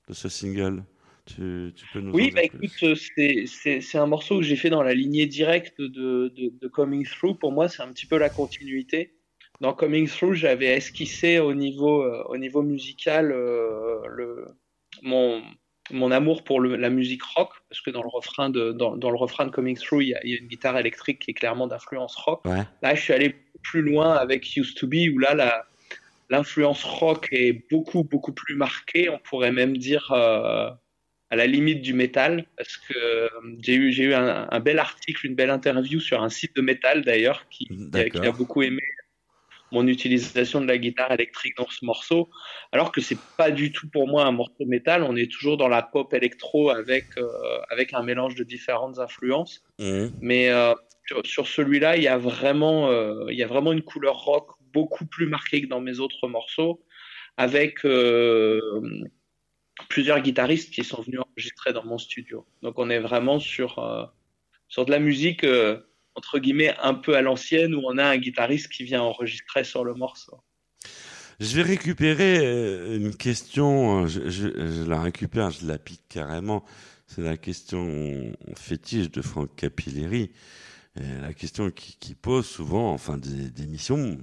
de 0.08 0.14
ce 0.14 0.30
single. 0.30 0.86
Tu, 1.26 1.72
tu 1.76 1.86
peux 1.94 2.02
nous 2.02 2.14
Oui, 2.14 2.32
bah 2.32 2.44
écoute, 2.44 2.72
euh, 2.84 2.96
c'est- 2.96 3.98
un 3.98 4.06
morceau 4.08 4.38
que 4.40 4.44
j'ai 4.44 4.56
fait 4.58 4.70
dans 4.70 4.84
la 4.84 4.94
lignée 4.94 5.26
directe 5.26 5.80
de, 5.80 6.28
de, 6.36 6.52
de 6.60 6.68
Coming 6.68 7.06
Through. 7.06 7.40
Pour 7.40 7.52
moi, 7.52 7.70
c'est 7.70 7.82
un 7.82 7.92
petit 7.92 8.06
peu 8.06 8.18
la 8.18 8.30
continuité. 8.30 9.14
Dans 9.62 9.74
Coming 9.74 10.08
Through, 10.08 10.34
j'avais 10.34 10.68
esquissé 10.68 11.40
au 11.40 11.54
niveau, 11.54 12.04
euh, 12.04 12.24
au 12.28 12.38
niveau 12.38 12.62
musical 12.62 13.32
euh, 13.32 14.02
le, 14.10 14.48
mon, 15.02 15.42
mon 15.92 16.12
amour 16.12 16.44
pour 16.44 16.60
le- 16.60 16.76
la 16.76 16.90
musique 16.90 17.24
rock, 17.24 17.52
parce 17.70 17.80
que 17.80 17.90
dans 17.90 18.02
le 18.04 18.10
refrain 18.10 18.50
de, 18.50 18.74
dans, 18.74 18.98
dans 18.98 19.10
le 19.10 19.18
refrain 19.18 19.46
de 19.46 19.52
Coming 19.52 19.78
Through, 19.78 20.02
il 20.04 20.10
y, 20.10 20.16
a, 20.16 20.20
il 20.26 20.32
y 20.32 20.36
a 20.36 20.40
une 20.40 20.48
guitare 20.48 20.78
électrique 20.78 21.20
qui 21.20 21.32
est 21.32 21.36
clairement 21.36 21.68
d'influence 21.68 22.16
rock. 22.18 22.44
Ouais. 22.46 22.64
Là, 22.82 22.96
je 22.96 23.02
suis 23.02 23.14
allé 23.14 23.34
plus 23.62 23.82
loin 23.82 24.14
avec 24.16 24.58
Used 24.58 24.76
to 24.76 24.88
Be, 24.88 25.08
où 25.14 25.20
là, 25.20 25.66
l'influence 26.30 26.84
rock 26.84 27.28
est 27.32 27.66
beaucoup, 27.72 28.04
beaucoup 28.04 28.34
plus 28.34 28.56
marquée. 28.56 29.08
On 29.10 29.20
pourrait 29.20 29.52
même 29.54 29.78
dire 29.78 30.12
euh, 30.12 30.70
à 31.34 31.36
la 31.36 31.48
limite 31.48 31.82
du 31.82 31.94
métal, 31.96 32.46
parce 32.58 32.78
que 32.78 32.94
euh, 32.96 33.28
j'ai 33.64 33.74
eu, 33.74 33.92
j'ai 33.92 34.04
eu 34.04 34.14
un, 34.14 34.48
un 34.52 34.60
bel 34.60 34.78
article, 34.78 35.26
une 35.26 35.34
belle 35.34 35.50
interview 35.50 36.00
sur 36.00 36.22
un 36.22 36.30
site 36.30 36.56
de 36.56 36.62
métal 36.62 37.04
d'ailleurs, 37.04 37.50
qui, 37.50 37.66
qui 37.66 38.20
a- 38.28 38.32
beaucoup 38.32 38.62
aimé 38.62 38.84
mon 39.72 39.88
utilisation 39.88 40.62
de 40.62 40.68
la 40.68 40.78
guitare 40.78 41.12
électrique 41.12 41.58
dans 41.58 41.68
ce 41.68 41.84
morceau, 41.84 42.30
alors 42.72 42.92
que 42.92 43.02
c'est 43.02 43.18
pas 43.36 43.50
du 43.50 43.72
tout 43.72 43.90
pour 43.90 44.08
moi 44.08 44.26
un 44.26 44.32
morceau 44.32 44.64
métal. 44.68 45.02
On 45.02 45.16
est 45.16 45.32
toujours 45.32 45.58
dans 45.58 45.68
la 45.68 45.82
pop 45.82 46.14
électro 46.14 46.70
avec 46.70 47.08
euh, 47.18 47.28
avec 47.72 47.96
un 47.96 48.04
mélange 48.04 48.36
de 48.36 48.44
différentes 48.44 49.00
influences. 49.00 49.64
Mhm. 49.80 50.12
Mais 50.22 50.52
euh, 50.52 50.76
sur, 51.08 51.26
sur 51.26 51.48
celui-là, 51.48 51.98
il 51.98 52.04
y 52.04 52.08
a 52.08 52.20
vraiment, 52.20 52.92
euh, 52.92 53.26
il 53.32 53.38
y 53.40 53.42
a 53.42 53.48
vraiment 53.48 53.74
une 53.74 53.82
couleur 53.82 54.18
rock 54.18 54.52
beaucoup 54.72 55.08
plus 55.08 55.26
marquée 55.26 55.64
que 55.64 55.68
dans 55.68 55.82
mes 55.82 55.98
autres 55.98 56.28
morceaux, 56.28 56.86
avec 57.38 57.84
plusieurs 59.90 60.22
guitaristes 60.22 60.72
qui 60.72 60.84
sont 60.84 61.02
venus 61.02 61.20
enregistrer 61.20 61.74
dans 61.74 61.84
mon 61.84 61.98
studio. 61.98 62.46
Donc 62.62 62.78
on 62.78 62.90
est 62.90 63.00
vraiment 63.00 63.40
sur 63.40 63.80
euh, 63.80 64.06
sur 64.68 64.86
de 64.86 64.92
la 64.92 65.00
musique 65.00 65.44
euh, 65.44 65.80
entre 66.16 66.40
guillemets 66.40 66.76
un 66.82 66.94
peu 66.94 67.16
à 67.16 67.22
l'ancienne 67.22 67.74
où 67.76 67.82
on 67.86 67.98
a 67.98 68.06
un 68.06 68.18
guitariste 68.18 68.70
qui 68.70 68.84
vient 68.84 69.02
enregistrer 69.02 69.64
sur 69.64 69.84
le 69.84 69.94
morceau. 69.94 70.40
Je 71.40 71.56
vais 71.56 71.64
récupérer 71.64 72.46
euh, 72.46 72.98
une 72.98 73.16
question, 73.16 74.06
je, 74.08 74.88
la 74.88 75.02
récupère, 75.02 75.50
je 75.50 75.66
la 75.66 75.78
pique 75.78 76.04
carrément. 76.08 76.64
C'est 77.08 77.22
la 77.22 77.38
question 77.38 78.32
fétiche 78.56 79.12
de 79.12 79.22
Franck 79.22 79.56
Capilleri. 79.56 80.32
La 80.96 81.34
question 81.34 81.70
qui, 81.72 81.98
qui 82.00 82.14
pose 82.14 82.46
souvent 82.46 82.92
en 82.92 82.98
fin 82.98 83.18
d'émission, 83.18 84.18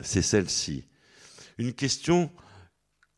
c'est 0.00 0.22
celle-ci. 0.22 0.84
Une 1.58 1.74
question 1.74 2.30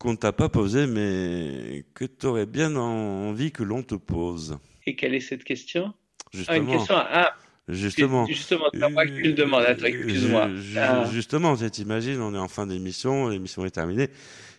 qu'on 0.00 0.12
ne 0.12 0.16
t'a 0.16 0.32
pas 0.32 0.48
posée, 0.48 0.86
mais 0.86 1.84
que 1.94 2.06
tu 2.06 2.26
aurais 2.26 2.46
bien 2.46 2.74
envie 2.74 3.52
que 3.52 3.62
l'on 3.62 3.82
te 3.82 3.94
pose. 3.94 4.58
Et 4.86 4.96
quelle 4.96 5.14
est 5.14 5.20
cette 5.20 5.44
question? 5.44 5.92
Ah, 6.24 6.28
Justement. 6.32 6.56
une 6.72 6.78
question. 6.78 6.94
Ah, 6.96 7.34
Justement. 7.68 8.26
justement, 8.26 8.64
c'est 8.72 8.90
moi 8.90 9.04
que 9.06 9.10
tu 9.12 9.22
le 9.22 9.32
demandes. 9.34 9.62
Attends, 9.64 9.84
excuse-moi. 9.84 10.48
Je- 10.56 10.60
je- 10.62 10.78
Ah. 10.78 11.04
Justement, 11.12 11.54
t'imagines, 11.54 12.20
on 12.20 12.34
est 12.34 12.38
en 12.38 12.48
fin 12.48 12.66
d'émission, 12.66 13.28
l'émission 13.28 13.64
est 13.66 13.70
terminée, 13.70 14.08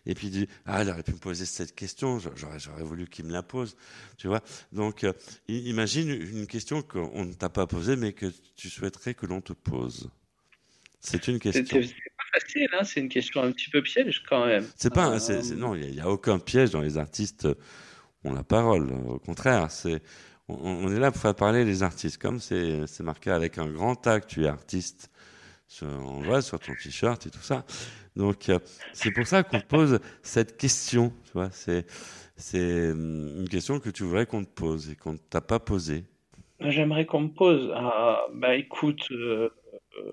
et 0.06 0.14
puis 0.14 0.30
dis, 0.30 0.48
ah, 0.68 0.84
il 0.84 0.90
aurait 0.90 1.02
pu 1.04 1.12
me 1.14 1.18
poser 1.18 1.46
cette 1.46 1.74
question, 1.74 2.20
j'aurais, 2.20 2.84
voulu 2.84 3.08
qu'il 3.08 3.26
me 3.26 3.32
la 3.34 3.42
pose, 3.42 3.76
tu 4.18 4.28
vois. 4.28 4.42
Donc, 4.72 5.04
euh, 5.04 5.12
imagine 5.48 6.10
une 6.12 6.46
question 6.46 6.84
qu'on 6.84 7.26
ne 7.26 7.34
t'a 7.34 7.50
pas 7.50 7.66
posée, 7.66 7.96
mais 7.96 8.14
que 8.14 8.28
tu 8.56 8.70
souhaiterais 8.70 9.16
que 9.16 9.26
l'on 9.26 9.42
te 9.42 9.54
pose. 9.54 10.08
C'est 11.02 11.28
une 11.28 11.40
question. 11.40 11.82
c'est- 11.82 11.96
pas 12.18 12.40
facile, 12.40 12.68
hein, 12.74 12.84
c'est 12.84 13.00
une 13.00 13.10
question 13.10 13.42
un 13.44 13.52
petit 13.52 13.70
peu 13.70 13.82
piège 13.82 14.24
quand 14.30 14.46
même. 14.46 14.66
C'est 14.76 14.94
pas, 14.94 15.16
Euh, 15.16 15.20
c'est, 15.20 15.42
c'est- 15.42 15.56
non, 15.56 15.76
il 15.76 15.92
n'y 15.92 16.00
a, 16.00 16.08
aucun 16.10 16.40
piège 16.40 16.70
dans 16.72 16.82
les 16.82 16.98
artistes 16.98 17.46
euh, 17.46 17.56
ont 18.24 18.34
la 18.34 18.44
parole. 18.44 18.92
Au 19.08 19.18
contraire, 19.20 19.70
c'est, 19.72 20.02
on, 20.48 20.56
on 20.56 20.96
est 20.96 21.00
là 21.00 21.12
pour 21.12 21.22
faire 21.22 21.36
parler 21.36 21.66
les 21.66 21.82
artistes. 21.84 22.22
Comme 22.22 22.40
c'est, 22.40 22.86
marqué 23.02 23.32
avec 23.32 23.58
un 23.58 23.68
grand 23.70 23.96
tag, 23.96 24.26
tu 24.28 24.44
es 24.46 24.48
artiste. 24.48 25.10
Sur, 25.68 25.88
on 25.88 26.22
voit 26.22 26.42
sur 26.42 26.60
ton 26.60 26.74
t-shirt 26.76 27.26
et 27.26 27.30
tout 27.30 27.42
ça. 27.42 27.66
Donc, 28.16 28.50
euh, 28.50 28.60
c'est 28.94 29.12
pour 29.12 29.26
ça 29.26 29.42
qu'on 29.44 29.60
te 29.60 29.66
pose 29.66 30.00
cette 30.22 30.58
question. 30.58 31.14
Tu 31.26 31.32
vois, 31.34 31.50
c'est, 31.52 31.86
c'est 32.36 32.92
hum, 32.92 33.40
une 33.42 33.50
question 33.50 33.80
que 33.80 33.90
tu 33.90 34.04
voudrais 34.04 34.26
qu'on 34.26 34.44
te 34.44 34.50
pose 34.50 34.90
et 34.92 34.96
qu'on 34.96 35.14
ne 35.14 35.18
t'a 35.18 35.42
pas 35.42 35.60
posée. 35.60 36.04
J'aimerais 36.60 37.06
qu'on 37.06 37.22
me 37.22 37.30
pose. 37.30 37.72
Ah, 37.74 38.26
bah 38.34 38.56
écoute, 38.56 39.02
euh, 39.12 39.50
euh, 39.98 40.12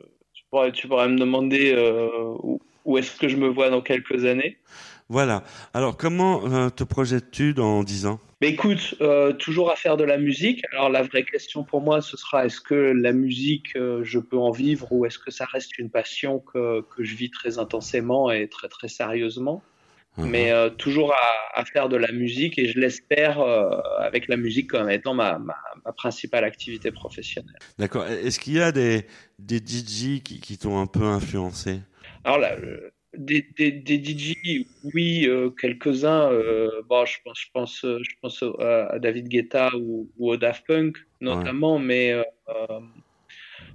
pourrais, 0.50 0.72
tu 0.72 0.88
pourrais 0.88 1.08
me 1.08 1.18
demander 1.18 1.72
euh, 1.74 2.08
où, 2.42 2.60
où 2.84 2.98
est-ce 2.98 3.18
que 3.18 3.28
je 3.28 3.36
me 3.36 3.48
vois 3.48 3.70
dans 3.70 3.82
quelques 3.82 4.24
années? 4.24 4.56
Voilà. 5.08 5.42
Alors, 5.72 5.96
comment 5.96 6.44
euh, 6.46 6.68
te 6.68 6.84
projettes-tu 6.84 7.54
dans 7.54 7.82
10 7.82 8.06
ans? 8.06 8.20
Bah 8.40 8.46
écoute, 8.46 8.94
euh, 9.00 9.32
toujours 9.32 9.72
à 9.72 9.74
faire 9.74 9.96
de 9.96 10.04
la 10.04 10.16
musique. 10.16 10.62
Alors 10.70 10.90
la 10.90 11.02
vraie 11.02 11.24
question 11.24 11.64
pour 11.64 11.80
moi, 11.80 12.00
ce 12.00 12.16
sera 12.16 12.46
est-ce 12.46 12.60
que 12.60 12.74
la 12.74 13.12
musique, 13.12 13.74
euh, 13.74 14.04
je 14.04 14.20
peux 14.20 14.36
en 14.36 14.52
vivre 14.52 14.92
ou 14.92 15.04
est-ce 15.06 15.18
que 15.18 15.32
ça 15.32 15.44
reste 15.44 15.76
une 15.78 15.90
passion 15.90 16.38
que, 16.38 16.82
que 16.82 17.02
je 17.02 17.16
vis 17.16 17.30
très 17.30 17.58
intensément 17.58 18.30
et 18.30 18.46
très 18.46 18.68
très 18.68 18.86
sérieusement? 18.86 19.60
Mhm. 20.18 20.30
mais 20.30 20.52
euh, 20.52 20.70
toujours 20.70 21.12
à, 21.14 21.60
à 21.60 21.64
faire 21.64 21.88
de 21.88 21.96
la 21.96 22.12
musique 22.12 22.58
et 22.58 22.66
je 22.66 22.78
l'espère 22.78 23.40
euh, 23.40 23.70
avec 23.98 24.28
la 24.28 24.36
musique 24.36 24.70
comme 24.70 24.90
étant 24.90 25.14
ma, 25.14 25.38
ma, 25.38 25.56
ma 25.84 25.92
principale 25.92 26.44
activité 26.44 26.90
professionnelle. 26.90 27.58
D'accord. 27.78 28.04
Est-ce 28.06 28.38
qu'il 28.38 28.54
y 28.54 28.60
a 28.60 28.72
des, 28.72 29.06
des 29.38 29.58
DJ 29.58 30.22
qui, 30.22 30.40
qui 30.40 30.58
t'ont 30.58 30.78
un 30.80 30.86
peu 30.86 31.04
influencé? 31.04 31.80
Alors 32.24 32.38
là, 32.38 32.56
euh, 32.56 32.90
des, 33.16 33.46
des, 33.56 33.72
des 33.72 34.02
DJ, 34.04 34.34
oui, 34.92 35.28
quelques-uns. 35.60 36.30
bon, 36.88 37.06
je 37.06 37.16
pense, 37.24 37.40
je 37.40 37.46
pense, 37.52 37.80
je 37.82 38.14
pense 38.20 38.44
à 38.60 38.98
David 38.98 39.28
Guetta 39.28 39.70
ou, 39.76 40.10
ou 40.18 40.30
au 40.30 40.36
Daft 40.36 40.66
Punk 40.66 40.96
notamment, 41.20 41.78
mais 41.78 42.14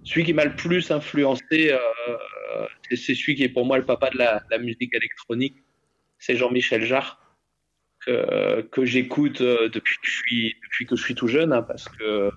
celui 0.04 0.26
qui 0.26 0.34
m'a 0.34 0.46
le 0.46 0.56
plus 0.56 0.92
influencé, 0.92 1.72
euh, 1.72 1.78
c'est 2.90 2.96
c'est 2.96 3.16
celui 3.16 3.36
qui 3.36 3.44
est 3.44 3.50
pour 3.50 3.66
moi 3.66 3.78
le 3.78 3.86
papa 3.86 4.10
de 4.10 4.18
la, 4.18 4.40
de 4.40 4.46
la 4.52 4.58
musique 4.58 4.94
électronique, 4.94 5.56
c'est 6.24 6.36
Jean-Michel 6.36 6.84
Jarre. 6.86 7.20
Que, 8.06 8.62
que 8.70 8.84
j'écoute 8.84 9.40
euh, 9.40 9.70
depuis 9.70 9.96
que 9.96 10.08
je 10.08 10.18
suis 10.18 10.56
depuis 10.62 10.86
que 10.86 10.98
je 10.98 11.02
suis 11.02 11.16
tout 11.16 11.30
jeune 11.30 11.54
hein, 11.54 11.62
parce 11.62 11.88
que 11.88 12.32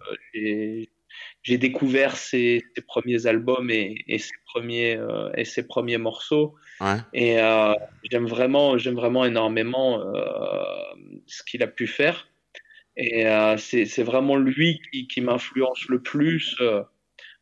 j'ai 1.42 1.58
découvert 1.58 2.16
ses, 2.16 2.64
ses 2.76 2.82
premiers 2.82 3.26
albums 3.26 3.68
et, 3.68 4.04
et 4.06 4.18
ses 4.18 4.34
premiers 4.46 4.96
euh, 4.96 5.28
et 5.34 5.44
ses 5.44 5.66
premiers 5.66 5.98
morceaux 5.98 6.54
Ouais. 6.80 6.98
et 7.14 7.40
euh, 7.40 7.72
j'aime 8.10 8.26
vraiment 8.26 8.78
j'aime 8.78 8.94
vraiment 8.94 9.24
énormément 9.24 10.02
euh, 10.02 10.62
ce 11.26 11.42
qu'il 11.42 11.64
a 11.64 11.66
pu 11.66 11.88
faire 11.88 12.28
et 12.96 13.24
c'est 13.58 14.02
vraiment 14.04 14.36
lui 14.36 14.80
qui, 14.92 15.08
qui 15.08 15.20
m'influence 15.20 15.88
le 15.88 16.00
plus 16.00 16.54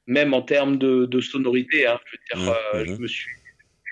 même 0.07 0.33
en 0.33 0.41
termes 0.41 0.79
de, 0.79 1.05
de 1.05 1.21
sonorité 1.21 1.87
hein. 1.89 2.01
je 2.07 2.17
veux 2.17 2.23
dire 2.47 2.55
je 2.87 3.03
me 3.03 3.07
suis 3.07 3.33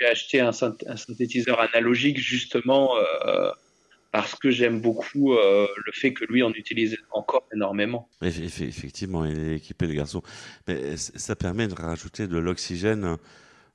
suis 0.04 0.10
acheté 0.12 0.40
un, 0.40 0.50
synth- 0.50 0.84
un 0.88 0.96
synthétiseur 0.96 1.60
analogique 1.60 2.18
justement 2.18 2.96
euh, 2.96 3.50
parce 4.10 4.34
que 4.34 4.50
j'aime 4.50 4.80
beaucoup 4.80 5.34
euh, 5.34 5.66
le 5.86 5.92
fait 5.92 6.12
que 6.12 6.24
lui 6.26 6.42
en 6.42 6.52
utilise 6.52 6.96
encore 7.12 7.46
énormément. 7.54 8.08
Eff- 8.22 8.40
eff- 8.46 8.66
Effectivement, 8.68 9.24
il 9.24 9.38
est 9.38 9.56
équipé, 9.56 9.86
le 9.86 9.94
garçon. 9.94 10.22
Mais 10.68 10.96
ça 10.96 11.34
permet 11.36 11.66
de 11.68 11.74
rajouter 11.74 12.26
de 12.26 12.38
l'oxygène 12.38 13.16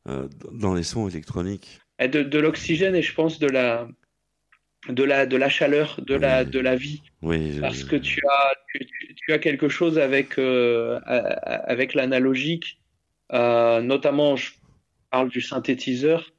euh, 0.08 0.28
dans 0.52 0.74
les 0.76 0.84
sons 0.84 1.08
électroniques. 1.10 1.80
Et 2.00 2.08
de, 2.08 2.22
de 2.24 2.40
l'oxygène 2.40 2.96
et 2.96 3.02
je 3.02 3.14
pense 3.14 3.40
de 3.40 3.48
la 3.48 3.88
de 4.90 5.04
la 5.04 5.26
de 5.26 5.36
la 5.36 5.50
chaleur, 5.50 6.00
de 6.06 6.16
la 6.16 6.46
de 6.46 6.60
la 6.60 6.76
vie. 6.76 7.02
Oui, 7.24 7.54
je- 7.54 7.60
Parce 7.62 7.84
que 7.84 7.96
tu 7.96 8.22
as, 8.30 8.52
tu, 9.26 9.34
as 9.34 9.40
quelque 9.40 9.68
chose 9.70 9.98
avec, 9.98 10.38
euh, 10.38 11.00
avec 11.06 11.94
l'analogique, 11.96 12.80
euh, 13.34 13.82
notamment, 13.82 14.36
je 14.36 14.52
parle 15.10 15.30
du 15.30 15.42
synthétiseur, 15.42 16.32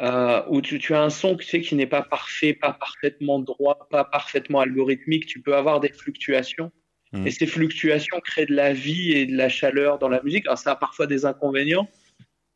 euh, 0.00 0.42
où 0.48 0.60
tu, 0.60 0.78
tu 0.78 0.94
as 0.94 1.02
un 1.02 1.10
son 1.10 1.36
tu 1.36 1.46
sais, 1.46 1.60
qui 1.60 1.74
n'est 1.74 1.86
pas 1.86 2.02
parfait, 2.02 2.52
pas 2.52 2.72
parfaitement 2.72 3.38
droit, 3.38 3.86
pas 3.90 4.04
parfaitement 4.04 4.60
algorithmique. 4.60 5.26
Tu 5.26 5.40
peux 5.40 5.54
avoir 5.54 5.80
des 5.80 5.92
fluctuations. 5.92 6.72
Mhm. 7.12 7.26
Et 7.26 7.30
ces 7.30 7.46
fluctuations 7.46 8.20
créent 8.20 8.46
de 8.46 8.54
la 8.54 8.72
vie 8.72 9.12
et 9.12 9.26
de 9.26 9.36
la 9.36 9.48
chaleur 9.48 9.98
dans 9.98 10.08
la 10.08 10.22
musique. 10.22 10.46
Alors, 10.46 10.58
ça 10.58 10.72
a 10.72 10.76
parfois 10.76 11.06
des 11.06 11.24
inconvénients. 11.24 11.88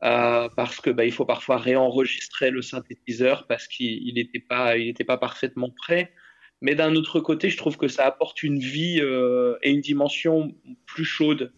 euh, 0.05 0.49
parce 0.55 0.81
que 0.81 0.91
bah, 0.91 1.05
il 1.05 1.13
faut 1.13 1.25
parfois 1.25 1.59
réenregistrer 1.59 2.51
le 2.51 2.63
synthétiseur 2.63 3.47
parce 3.49 3.67
qu'il 3.67 4.15
n'était 4.15 4.39
pas, 4.39 4.77
il 4.77 4.89
était 4.89 5.05
pas 5.05 5.19
parfaitement 5.19 5.71
prêt. 5.71 6.13
Mais 6.61 6.75
d'un 6.75 6.95
autre 6.95 7.21
côté, 7.21 7.51
je 7.51 7.57
trouve 7.57 7.77
que 7.77 7.89
ça 7.89 8.05
apporte 8.05 8.43
une 8.43 8.59
vie 8.59 9.01
euh, 9.01 9.57
et 9.63 9.71
une 9.71 9.81
dimension 9.81 10.55
plus 10.87 11.05
chaude 11.05 11.53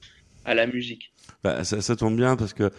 à 0.45 0.55
la 0.55 0.67
musique. 0.67 1.13
Bah, 1.43 1.65
ça, 1.65 1.81
ça 1.81 1.97
tombe 1.97 2.17
bien 2.17 2.37
parce 2.37 2.53
que 2.53 2.71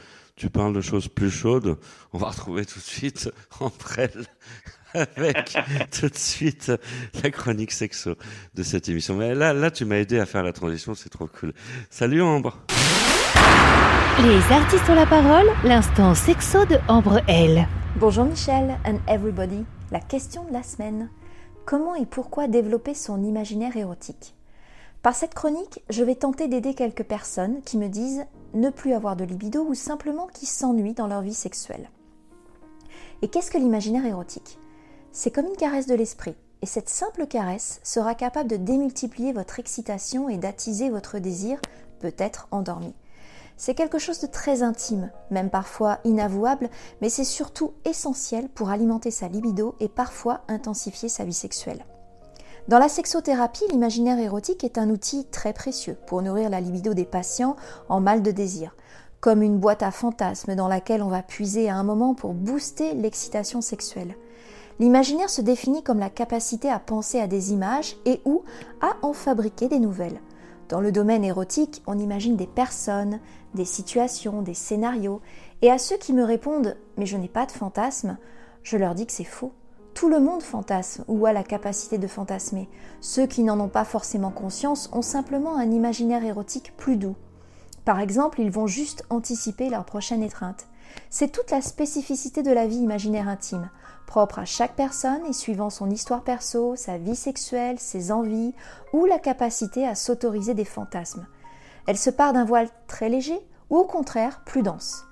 tu 0.41 0.49
parles 0.49 0.73
de 0.73 0.81
choses 0.81 1.07
plus 1.07 1.29
chaudes. 1.29 1.77
On 2.13 2.17
va 2.17 2.29
retrouver 2.29 2.65
tout 2.65 2.79
de 2.79 2.83
suite 2.83 3.29
Ambrelle 3.59 4.25
avec 4.95 5.55
tout 5.91 6.09
de 6.09 6.17
suite 6.17 6.71
la 7.21 7.29
chronique 7.29 7.71
sexo 7.71 8.15
de 8.55 8.63
cette 8.63 8.89
émission. 8.89 9.15
Mais 9.15 9.35
là, 9.35 9.53
là, 9.53 9.69
tu 9.69 9.85
m'as 9.85 9.97
aidé 9.97 10.17
à 10.17 10.25
faire 10.25 10.41
la 10.41 10.51
transition, 10.51 10.95
c'est 10.95 11.09
trop 11.09 11.27
cool. 11.27 11.53
Salut 11.91 12.23
Ambre. 12.23 12.57
Les 14.23 14.51
artistes 14.51 14.89
ont 14.89 14.95
la 14.95 15.05
parole, 15.05 15.45
l'instant 15.63 16.15
sexo 16.15 16.65
de 16.65 16.79
Ambre 16.87 17.21
L. 17.27 17.67
Bonjour 17.97 18.25
Michel 18.25 18.79
and 18.83 18.97
everybody. 19.07 19.63
La 19.91 19.99
question 19.99 20.43
de 20.45 20.53
la 20.53 20.63
semaine. 20.63 21.11
Comment 21.67 21.93
et 21.93 22.07
pourquoi 22.07 22.47
développer 22.47 22.95
son 22.95 23.23
imaginaire 23.23 23.77
érotique? 23.77 24.33
Par 25.01 25.15
cette 25.15 25.33
chronique, 25.33 25.83
je 25.89 26.03
vais 26.03 26.13
tenter 26.13 26.47
d'aider 26.47 26.75
quelques 26.75 27.03
personnes 27.03 27.61
qui 27.63 27.79
me 27.79 27.87
disent 27.87 28.25
ne 28.53 28.69
plus 28.69 28.93
avoir 28.93 29.15
de 29.15 29.23
libido 29.23 29.63
ou 29.63 29.73
simplement 29.73 30.27
qui 30.27 30.45
s'ennuient 30.45 30.93
dans 30.93 31.07
leur 31.07 31.21
vie 31.21 31.33
sexuelle. 31.33 31.89
Et 33.23 33.27
qu'est-ce 33.27 33.49
que 33.49 33.57
l'imaginaire 33.57 34.05
érotique? 34.05 34.59
C'est 35.11 35.31
comme 35.31 35.47
une 35.47 35.55
caresse 35.55 35.87
de 35.87 35.95
l'esprit. 35.95 36.35
Et 36.61 36.67
cette 36.67 36.89
simple 36.89 37.25
caresse 37.25 37.79
sera 37.83 38.13
capable 38.13 38.49
de 38.49 38.57
démultiplier 38.57 39.33
votre 39.33 39.59
excitation 39.59 40.29
et 40.29 40.37
d'attiser 40.37 40.91
votre 40.91 41.17
désir, 41.17 41.59
peut-être 41.99 42.47
endormi. 42.51 42.93
C'est 43.57 43.73
quelque 43.73 43.97
chose 43.97 44.19
de 44.19 44.27
très 44.27 44.61
intime, 44.61 45.09
même 45.31 45.49
parfois 45.49 45.97
inavouable, 46.03 46.69
mais 47.01 47.09
c'est 47.09 47.23
surtout 47.23 47.73
essentiel 47.85 48.49
pour 48.49 48.69
alimenter 48.69 49.09
sa 49.09 49.27
libido 49.27 49.75
et 49.79 49.89
parfois 49.89 50.41
intensifier 50.47 51.09
sa 51.09 51.25
vie 51.25 51.33
sexuelle. 51.33 51.85
Dans 52.67 52.77
la 52.77 52.89
sexothérapie, 52.89 53.65
l'imaginaire 53.71 54.19
érotique 54.19 54.63
est 54.63 54.77
un 54.77 54.89
outil 54.91 55.25
très 55.25 55.51
précieux 55.51 55.97
pour 56.05 56.21
nourrir 56.21 56.49
la 56.49 56.61
libido 56.61 56.93
des 56.93 57.05
patients 57.05 57.55
en 57.89 57.99
mal 57.99 58.21
de 58.21 58.29
désir, 58.29 58.75
comme 59.19 59.41
une 59.41 59.57
boîte 59.57 59.81
à 59.81 59.89
fantasmes 59.89 60.55
dans 60.55 60.67
laquelle 60.67 61.01
on 61.01 61.09
va 61.09 61.23
puiser 61.23 61.69
à 61.69 61.75
un 61.75 61.83
moment 61.83 62.13
pour 62.13 62.33
booster 62.33 62.93
l'excitation 62.93 63.61
sexuelle. 63.61 64.15
L'imaginaire 64.79 65.29
se 65.29 65.41
définit 65.41 65.83
comme 65.83 65.99
la 65.99 66.11
capacité 66.11 66.69
à 66.69 66.79
penser 66.79 67.19
à 67.19 67.27
des 67.27 67.51
images 67.51 67.97
et 68.05 68.21
ou 68.25 68.43
à 68.79 68.95
en 69.01 69.13
fabriquer 69.13 69.67
des 69.67 69.79
nouvelles. 69.79 70.21
Dans 70.69 70.81
le 70.81 70.91
domaine 70.91 71.23
érotique, 71.23 71.83
on 71.87 71.97
imagine 71.97 72.37
des 72.37 72.47
personnes, 72.47 73.19
des 73.55 73.65
situations, 73.65 74.43
des 74.43 74.53
scénarios, 74.53 75.19
et 75.61 75.69
à 75.69 75.77
ceux 75.77 75.97
qui 75.97 76.13
me 76.13 76.23
répondent 76.23 76.77
Mais 76.97 77.05
je 77.05 77.17
n'ai 77.17 77.27
pas 77.27 77.45
de 77.45 77.51
fantasme, 77.51 78.17
je 78.63 78.77
leur 78.77 78.95
dis 78.95 79.05
que 79.05 79.13
c'est 79.13 79.23
faux. 79.23 79.51
Tout 79.93 80.09
le 80.09 80.19
monde 80.19 80.41
fantasme 80.41 81.03
ou 81.07 81.25
a 81.25 81.33
la 81.33 81.43
capacité 81.43 81.97
de 81.97 82.07
fantasmer. 82.07 82.69
Ceux 83.01 83.27
qui 83.27 83.43
n'en 83.43 83.59
ont 83.59 83.67
pas 83.67 83.83
forcément 83.85 84.31
conscience 84.31 84.89
ont 84.93 85.01
simplement 85.01 85.57
un 85.57 85.69
imaginaire 85.69 86.23
érotique 86.23 86.73
plus 86.77 86.97
doux. 86.97 87.15
Par 87.85 87.99
exemple, 87.99 88.41
ils 88.41 88.51
vont 88.51 88.67
juste 88.67 89.03
anticiper 89.09 89.69
leur 89.69 89.85
prochaine 89.85 90.23
étreinte. 90.23 90.67
C'est 91.09 91.31
toute 91.31 91.51
la 91.51 91.61
spécificité 91.61 92.43
de 92.43 92.51
la 92.51 92.67
vie 92.67 92.77
imaginaire 92.77 93.27
intime, 93.27 93.69
propre 94.07 94.39
à 94.39 94.45
chaque 94.45 94.75
personne 94.75 95.25
et 95.27 95.33
suivant 95.33 95.69
son 95.69 95.89
histoire 95.89 96.23
perso, 96.23 96.75
sa 96.75 96.97
vie 96.97 97.15
sexuelle, 97.15 97.79
ses 97.79 98.11
envies 98.11 98.53
ou 98.93 99.05
la 99.05 99.19
capacité 99.19 99.87
à 99.87 99.95
s'autoriser 99.95 100.53
des 100.53 100.65
fantasmes. 100.65 101.27
Elle 101.87 101.97
se 101.97 102.09
part 102.09 102.33
d'un 102.33 102.45
voile 102.45 102.69
très 102.87 103.09
léger 103.09 103.39
ou 103.69 103.77
au 103.77 103.85
contraire 103.85 104.41
plus 104.45 104.63
dense. 104.63 105.05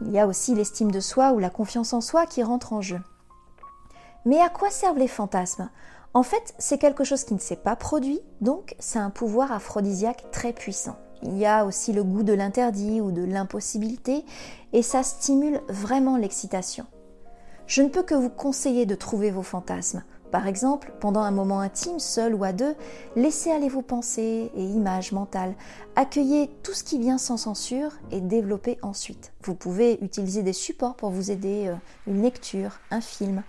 Il 0.00 0.10
y 0.10 0.18
a 0.18 0.26
aussi 0.26 0.54
l'estime 0.54 0.90
de 0.90 1.00
soi 1.00 1.32
ou 1.32 1.38
la 1.38 1.50
confiance 1.50 1.92
en 1.92 2.00
soi 2.00 2.26
qui 2.26 2.42
rentre 2.42 2.72
en 2.72 2.80
jeu. 2.80 3.00
Mais 4.28 4.42
à 4.42 4.50
quoi 4.50 4.68
servent 4.68 4.98
les 4.98 5.08
fantasmes? 5.08 5.70
En 6.12 6.22
fait, 6.22 6.52
c'est 6.58 6.76
quelque 6.76 7.02
chose 7.02 7.24
qui 7.24 7.32
ne 7.32 7.38
s'est 7.38 7.56
pas 7.56 7.76
produit, 7.76 8.20
donc 8.42 8.76
c'est 8.78 8.98
un 8.98 9.08
pouvoir 9.08 9.52
aphrodisiaque 9.52 10.26
très 10.32 10.52
puissant. 10.52 10.96
Il 11.22 11.38
y 11.38 11.46
a 11.46 11.64
aussi 11.64 11.94
le 11.94 12.04
goût 12.04 12.22
de 12.22 12.34
l'interdit 12.34 13.00
ou 13.00 13.10
de 13.10 13.24
l'impossibilité, 13.24 14.26
et 14.74 14.82
ça 14.82 15.02
stimule 15.02 15.62
vraiment 15.70 16.18
l'excitation. 16.18 16.84
Je 17.66 17.80
ne 17.80 17.88
peux 17.88 18.02
que 18.02 18.14
vous 18.14 18.28
conseiller 18.28 18.84
de 18.84 18.94
trouver 18.94 19.30
vos 19.30 19.42
fantasmes. 19.42 20.04
Par 20.30 20.46
exemple, 20.46 20.92
pendant 21.00 21.22
un 21.22 21.30
moment 21.30 21.60
intime, 21.60 21.98
seul 21.98 22.34
ou 22.34 22.44
à 22.44 22.52
deux, 22.52 22.74
laissez 23.16 23.50
aller 23.50 23.70
vos 23.70 23.80
pensées 23.80 24.52
et 24.54 24.62
images 24.62 25.12
mentales. 25.12 25.54
Accueillez 25.96 26.50
tout 26.62 26.74
ce 26.74 26.84
qui 26.84 26.98
vient 26.98 27.16
sans 27.16 27.38
censure 27.38 27.92
et 28.10 28.20
développez 28.20 28.78
ensuite. 28.82 29.32
Vous 29.42 29.54
pouvez 29.54 29.98
utiliser 30.04 30.42
des 30.42 30.52
supports 30.52 30.96
pour 30.96 31.08
vous 31.08 31.30
aider, 31.30 31.68
euh, 31.68 31.76
une 32.06 32.20
lecture, 32.20 32.78
un 32.90 33.00
film. 33.00 33.42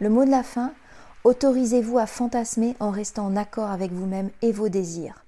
Le 0.00 0.08
mot 0.08 0.24
de 0.24 0.30
la 0.30 0.42
fin, 0.42 0.72
autorisez-vous 1.22 1.98
à 1.98 2.06
fantasmer 2.06 2.74
en 2.80 2.90
restant 2.90 3.26
en 3.26 3.36
accord 3.36 3.70
avec 3.70 3.92
vous-même 3.92 4.30
et 4.42 4.50
vos 4.50 4.68
désirs. 4.68 5.24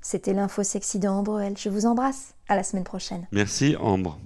C'était 0.00 0.32
l'info 0.32 0.62
sexy 0.62 1.00
de 1.00 1.08
Ambroel. 1.08 1.58
Je 1.58 1.68
vous 1.68 1.86
embrasse. 1.86 2.34
À 2.48 2.54
la 2.54 2.62
semaine 2.62 2.84
prochaine. 2.84 3.26
Merci 3.32 3.74
Ambre. 3.80 4.20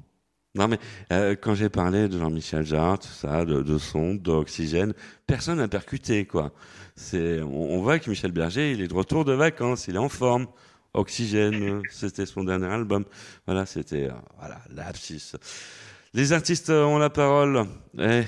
Non 0.55 0.69
mais 0.69 0.79
euh, 1.11 1.35
quand 1.41 1.55
j'ai 1.55 1.71
parlé 1.71 2.07
de 2.07 2.19
Jean-Michel 2.19 2.67
Jarre, 2.67 2.99
tout 2.99 3.09
ça, 3.09 3.47
de, 3.47 3.63
de 3.63 3.79
son, 3.79 4.15
d'oxygène, 4.15 4.93
personne 5.27 5.57
n'a 5.57 5.69
percuté 5.69 6.27
quoi. 6.27 6.53
C'est, 6.97 7.41
on, 7.41 7.81
voit 7.81 7.99
que 7.99 8.11
Michel 8.11 8.33
Berger, 8.33 8.73
il 8.73 8.83
est 8.83 8.89
de 8.89 8.95
retour 8.95 9.25
de 9.25 9.33
vacances, 9.33 9.89
il 9.89 9.95
est 9.95 9.99
en 9.99 10.11
forme. 10.11 10.49
Oxygène, 10.93 11.81
c'était 11.91 12.27
son 12.27 12.45
dernier 12.45 12.67
album. 12.67 13.07
Voilà, 13.47 13.65
c'était 13.65 14.09
euh, 14.09 14.15
voilà 14.39 14.61
l'abscisse. 14.75 15.37
Les 16.13 16.35
artistes 16.35 16.69
ont 16.69 16.99
la 16.99 17.09
parole. 17.09 17.65
Eh, 17.99 18.25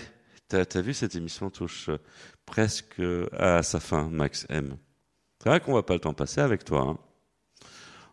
t'as, 0.52 0.66
t'as 0.66 0.82
vu 0.82 0.92
cette 0.92 1.14
émission 1.14 1.48
touche 1.50 1.88
euh, 1.88 1.96
presque 2.44 3.00
euh, 3.00 3.26
à 3.38 3.62
sa 3.62 3.80
fin, 3.80 4.08
Max 4.10 4.46
M. 4.50 4.76
C'est 5.42 5.48
vrai 5.48 5.60
qu'on 5.60 5.72
va 5.72 5.82
pas 5.82 5.94
le 5.94 6.00
temps 6.00 6.12
passer 6.12 6.40
avec 6.42 6.64
toi. 6.64 6.82
hein. 6.82 6.98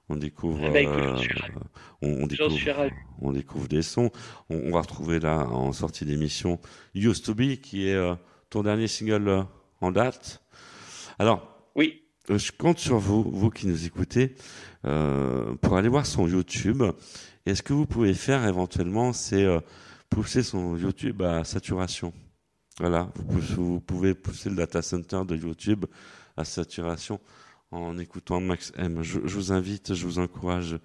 On 0.07 0.15
découvre, 0.15 0.59
Eh 0.63 0.71
ben, 0.71 0.83
écoute, 0.83 0.95
euh, 0.97 1.59
on, 2.01 2.25
découvre, 2.25 2.89
on 3.21 3.31
découvre 3.31 3.67
des 3.67 3.81
sons. 3.83 4.09
On, 4.49 4.55
on 4.55 4.71
va 4.71 4.81
retrouver 4.81 5.19
là 5.19 5.45
en 5.49 5.71
sortie 5.73 6.05
d'émission 6.05 6.59
Used 6.95 7.23
to 7.25 7.35
Be, 7.35 7.57
qui 7.57 7.87
est 7.87 7.93
euh, 7.93 8.15
ton 8.49 8.63
dernier 8.63 8.87
single 8.87 9.27
euh, 9.27 9.43
en 9.81 9.91
date. 9.91 10.41
Alors, 11.19 11.45
Oui, 11.75 12.01
je 12.29 12.51
compte 12.53 12.79
sur 12.79 12.97
vous, 12.97 13.21
vous 13.29 13.49
qui 13.51 13.67
nous 13.67 13.85
écoutez, 13.85 14.35
pour 14.81 15.77
aller 15.77 15.89
voir 15.89 16.05
son 16.05 16.27
YouTube. 16.27 16.83
Et 17.45 17.53
ce 17.53 17.61
que 17.61 17.73
vous 17.73 17.85
pouvez 17.85 18.13
faire 18.13 18.47
éventuellement, 18.47 19.11
c'est 19.13 19.45
pousser 20.09 20.43
son 20.43 20.77
YouTube 20.77 21.21
à 21.21 21.43
saturation? 21.43 22.13
Voilà, 22.79 23.09
vous 23.15 23.81
pouvez, 23.81 24.13
pousser 24.13 24.49
le 24.49 24.55
data 24.55 24.81
center 24.81 25.21
de 25.27 25.35
YouTube 25.35 25.85
à 26.37 26.45
saturation 26.45 27.19
en 27.71 27.97
écoutant 27.97 28.39
Max 28.39 28.71
M. 28.77 29.03
Je, 29.03 29.19
je 29.25 29.35
vous 29.35 29.51
invite, 29.51 29.93
je 29.93 30.05
vous 30.05 30.19
encourage 30.19 30.79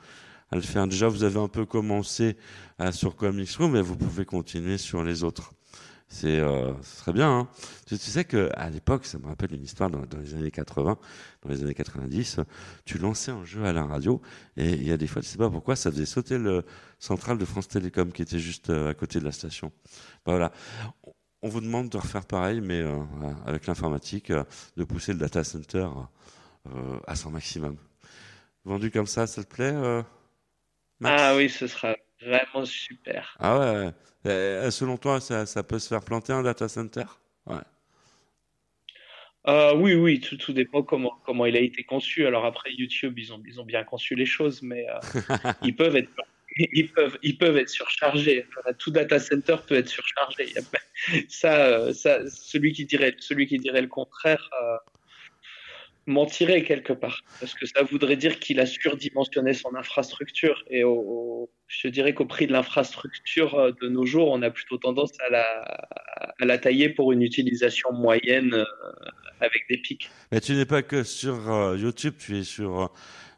à 0.51 0.57
le 0.57 0.63
faire. 0.63 0.87
Déjà, 0.87 1.09
vous 1.09 1.25
avez 1.25 1.39
un 1.39 1.49
peu 1.49 1.67
commencé 1.67 2.37
euh, 2.81 2.93
sur 2.93 3.17
Comics 3.17 3.51
Room, 3.57 3.73
mais 3.73 3.81
vous 3.81 3.97
pouvez 3.97 4.25
continuer 4.25 4.79
sur 4.79 5.05
les 5.05 5.25
autres. 5.25 5.53
C'est, 6.09 6.39
euh, 6.39 6.73
ce 6.83 7.11
bien. 7.11 7.31
Hein. 7.31 7.49
Tu, 7.87 7.97
sais 7.97 8.25
que 8.25 8.51
à 8.55 8.71
l'époque, 8.71 9.05
ça 9.07 9.19
me 9.19 9.27
rappelle 9.27 9.55
une 9.55 9.65
histoire 9.65 9.91
dans, 9.91 10.05
les 10.21 10.35
années 10.35 10.51
80, 10.51 10.99
dans 11.43 11.49
les 11.49 11.63
années 11.63 11.75
90. 11.75 12.41
Tu 12.85 12.99
lançais 12.99 13.33
un 13.33 13.45
jeu 13.45 13.65
à 13.65 13.73
la 13.73 13.85
radio 13.85 14.21
et 14.57 14.75
il 14.75 14.87
y 14.87 14.93
a 14.93 14.97
des 14.97 15.07
fois, 15.07 15.23
tu 15.23 15.29
sais 15.29 15.39
pas 15.39 15.51
pourquoi, 15.51 15.77
ça 15.77 15.91
faisait 15.91 16.07
sauter 16.07 16.39
le 16.39 16.65
central 16.99 17.39
de 17.39 17.45
France 17.45 17.69
Télécom 17.69 18.13
qui 18.13 18.23
était 18.23 18.39
juste 18.39 18.71
euh, 18.71 18.91
à 18.91 18.95
côté 18.95 19.19
de 19.19 19.25
la 19.25 19.33
station. 19.33 19.73
Bah, 20.25 20.33
voilà. 20.33 20.53
On 21.45 21.49
vous 21.49 21.61
demande 21.61 21.91
de 21.91 21.99
refaire 21.99 22.25
pareil, 22.25 22.63
mais 22.63 22.81
euh, 22.81 23.03
avec 23.45 23.67
l'informatique, 23.67 24.31
euh, 24.31 24.45
de 24.79 24.85
pousser 24.85 25.13
le 25.13 25.19
data 25.19 25.45
center 25.45 25.87
euh, 26.75 26.99
à 27.07 27.17
son 27.17 27.31
maximum. 27.31 27.77
Vendu 28.65 28.91
comme 28.91 29.07
ça, 29.07 29.27
ça 29.27 29.45
te 29.45 29.55
plaît 29.55 29.75
Max? 31.01 31.23
Ah 31.23 31.37
oui, 31.37 31.51
ce 31.51 31.67
sera, 31.67 31.95
vraiment 32.23 32.65
super. 32.65 33.37
Ah 33.39 33.59
ouais, 33.59 33.93
ouais. 34.25 34.71
Selon 34.71 34.97
toi, 34.97 35.21
ça, 35.21 35.45
ça 35.45 35.63
peut 35.63 35.79
se 35.79 35.89
faire 35.89 36.01
planter 36.01 36.33
un 36.33 36.43
data 36.43 36.67
center? 36.67 37.05
Ouais. 37.45 37.57
Oui, 39.77 39.93
oui, 39.93 40.21
tout, 40.21 40.39
tout 40.39 40.55
dépend 40.55 40.83
comment, 40.83 41.13
comment 41.27 41.45
il 41.45 41.59
a 41.59 41.61
été 41.61 41.85
conçu. 41.85 42.27
Alors 42.27 42.47
après, 42.47 42.73
YouTube, 42.73 43.19
ils 43.19 43.35
ont, 43.35 43.43
ils 43.47 43.61
ont 43.61 43.67
bien 43.67 43.85
conçu 43.85 44.15
les 44.15 44.25
choses, 44.25 44.63
mais 44.63 44.87
ils 45.63 45.77
peuvent 45.77 45.97
être, 45.97 46.09
ils 46.73 46.91
peuvent, 46.91 47.19
ils 47.23 47.37
peuvent 47.37 47.57
être 47.57 47.69
surchargés. 47.69 48.47
Tout 48.79 48.91
data 48.91 49.19
center 49.19 49.57
peut 49.67 49.77
être 49.77 49.89
surchargé. 49.89 50.53
Euh, 51.45 51.93
ça, 51.93 52.21
celui 52.31 52.73
qui 52.73 52.87
dirait, 52.87 53.15
celui 53.19 53.47
qui 53.47 53.59
dirait 53.59 53.83
le 53.83 53.89
contraire 53.89 54.49
euh, 54.63 54.77
mentirait 56.07 56.63
quelque 56.63 56.95
part, 56.95 57.21
parce 57.41 57.53
que 57.53 57.67
ça 57.67 57.83
voudrait 57.83 58.17
dire 58.17 58.39
qu'il 58.39 58.59
a 58.61 58.65
surdimensionné 58.65 59.53
son 59.53 59.75
infrastructure. 59.75 60.65
Et 60.71 60.83
je 61.67 61.89
dirais 61.89 62.15
qu'au 62.15 62.25
prix 62.25 62.47
de 62.47 62.53
l'infrastructure 62.53 63.55
euh, 63.55 63.73
de 63.83 63.89
nos 63.89 64.07
jours, 64.07 64.31
on 64.31 64.41
a 64.41 64.51
plutôt 64.51 64.79
tendance 64.79 65.13
à 65.29 66.45
la, 66.45 66.59
tailler 66.59 66.89
pour 66.89 67.13
une 67.13 67.23
utilisation 67.23 67.93
moyenne 67.93 68.65
avec 69.41 69.67
des 69.69 69.79
pics. 69.79 70.09
Mais 70.33 70.41
tu 70.41 70.53
n'es 70.55 70.65
pas 70.65 70.83
que 70.83 71.03
sur 71.03 71.75
YouTube, 71.77 72.15
tu 72.19 72.39
es 72.39 72.45
sur 72.45 72.95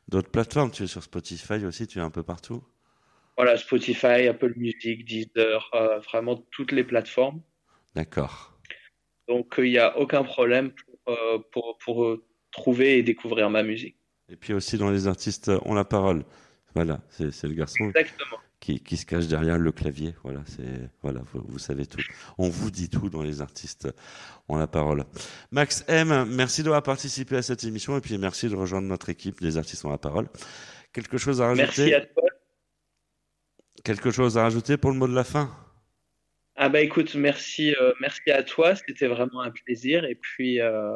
d'autres 0.08 0.30
plateformes, 0.30 0.70
tu 0.70 0.84
es 0.84 0.86
sur 0.86 1.02
Spotify 1.02 1.64
aussi, 1.64 1.88
tu 1.88 1.98
es 1.98 2.02
un 2.02 2.10
peu 2.10 2.22
partout. 2.22 2.62
Voilà, 3.37 3.59
Spotify, 3.59 4.28
Apple 4.28 4.55
Music, 4.57 5.05
Deezer, 5.05 5.70
euh, 5.74 5.99
vraiment 6.01 6.37
toutes 6.51 6.72
les 6.72 6.84
plateformes. 6.84 7.43
D'accord. 7.95 8.59
Donc 9.28 9.59
euh, 9.59 9.66
il 9.66 9.72
n'y 9.72 9.78
a 9.78 9.99
aucun 9.99 10.24
problème 10.24 10.70
pour, 10.72 11.14
euh, 11.14 11.39
pour, 11.53 11.78
pour 11.78 12.18
trouver 12.51 12.99
et 12.99 13.03
découvrir 13.03 13.51
ma 13.51 13.62
musique. 13.62 13.97
Et 14.30 14.37
puis 14.37 14.55
aussi 14.55 14.78
dans 14.78 14.91
les 14.91 15.07
artistes 15.07 15.51
ont 15.64 15.74
la 15.74 15.84
parole. 15.84 16.24
Voilà, 16.74 17.01
c'est 17.09 17.30
c'est 17.30 17.47
le 17.47 17.55
garçon 17.55 17.84
Exactement. 17.87 18.39
qui, 18.61 18.80
qui 18.80 18.97
se 18.97 19.07
cache 19.07 19.26
derrière 19.26 19.57
le 19.59 19.72
clavier. 19.72 20.14
Voilà, 20.22 20.43
c'est 20.47 20.91
voilà, 21.03 21.20
vous, 21.32 21.43
vous 21.47 21.59
savez 21.59 21.87
tout. 21.87 22.01
On 22.39 22.49
vous 22.49 22.70
dit 22.70 22.89
tout 22.91 23.09
dans 23.09 23.22
les 23.22 23.41
artistes 23.41 23.89
ont 24.49 24.57
la 24.57 24.66
parole. 24.66 25.05
Max 25.51 25.84
M, 25.89 26.26
merci 26.28 26.62
d'avoir 26.62 26.82
participé 26.82 27.37
à 27.37 27.43
cette 27.43 27.64
émission 27.64 27.97
et 27.97 28.01
puis 28.01 28.18
merci 28.18 28.49
de 28.49 28.57
rejoindre 28.57 28.89
notre 28.89 29.09
équipe 29.09 29.41
des 29.41 29.57
artistes 29.57 29.84
ont 29.84 29.91
la 29.91 29.99
parole. 29.99 30.28
Quelque 30.93 31.18
chose 31.18 31.41
à 31.41 31.47
rajouter? 31.49 31.64
Merci 31.66 31.95
à 31.95 32.01
toi. 32.01 32.25
Quelque 33.87 34.11
chose 34.11 34.37
à 34.37 34.43
rajouter 34.43 34.76
pour 34.76 34.91
le 34.91 34.97
mot 34.97 35.07
de 35.07 35.14
la 35.14 35.22
fin? 35.22 35.49
Ah 36.57 36.68
bah 36.68 36.80
écoute, 36.80 37.14
merci, 37.14 37.72
euh, 37.80 37.93
merci 38.01 38.32
à 38.32 38.43
toi, 38.43 38.74
c'était 38.74 39.07
vraiment 39.07 39.43
un 39.43 39.53
plaisir. 39.53 40.05
Et 40.05 40.16
puis 40.16 40.61
euh, 40.61 40.93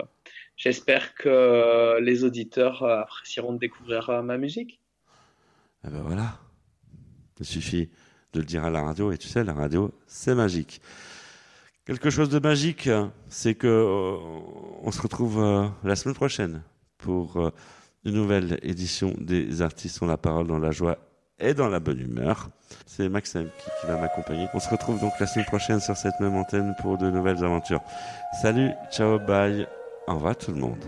j'espère 0.56 1.14
que 1.14 2.00
les 2.00 2.24
auditeurs 2.24 2.82
euh, 2.82 3.02
apprécieront 3.02 3.52
de 3.52 3.58
découvrir 3.60 4.24
ma 4.24 4.38
musique. 4.38 4.80
Eh 5.86 5.88
ben 5.88 6.02
voilà. 6.02 6.40
Il 7.38 7.46
suffit 7.46 7.90
de 8.32 8.40
le 8.40 8.44
dire 8.44 8.64
à 8.64 8.70
la 8.70 8.82
radio 8.82 9.12
et 9.12 9.18
tu 9.18 9.28
sais, 9.28 9.44
la 9.44 9.54
radio, 9.54 9.94
c'est 10.08 10.34
magique. 10.34 10.82
Quelque 11.84 12.10
chose 12.10 12.28
de 12.28 12.40
magique, 12.40 12.90
c'est 13.28 13.54
que 13.54 13.68
euh, 13.68 14.16
on 14.82 14.90
se 14.90 15.00
retrouve 15.00 15.40
la 15.84 15.94
semaine 15.94 16.16
prochaine 16.16 16.64
pour 16.98 17.52
une 18.04 18.14
nouvelle 18.14 18.58
édition 18.64 19.14
des 19.16 19.62
artistes 19.62 20.02
ont 20.02 20.06
la 20.06 20.16
parole 20.16 20.48
dans 20.48 20.58
la 20.58 20.72
joie 20.72 20.98
et 21.40 21.54
dans 21.54 21.68
la 21.68 21.80
bonne 21.80 22.00
humeur. 22.00 22.48
C'est 22.86 23.08
Maxime 23.08 23.48
qui, 23.58 23.86
va 23.86 23.96
m'accompagner. 23.96 24.46
On 24.54 24.60
se 24.60 24.68
retrouve 24.68 25.00
donc 25.00 25.12
la 25.18 25.26
semaine 25.26 25.46
prochaine 25.46 25.80
sur 25.80 25.96
cette 25.96 26.18
même 26.20 26.36
antenne 26.36 26.74
pour 26.80 26.98
de 26.98 27.10
nouvelles 27.10 27.42
aventures. 27.44 27.80
Salut, 28.42 28.70
ciao, 28.90 29.18
bye. 29.18 29.66
Au 30.06 30.14
revoir 30.14 30.36
tout 30.36 30.52
le 30.52 30.58
monde. 30.58 30.78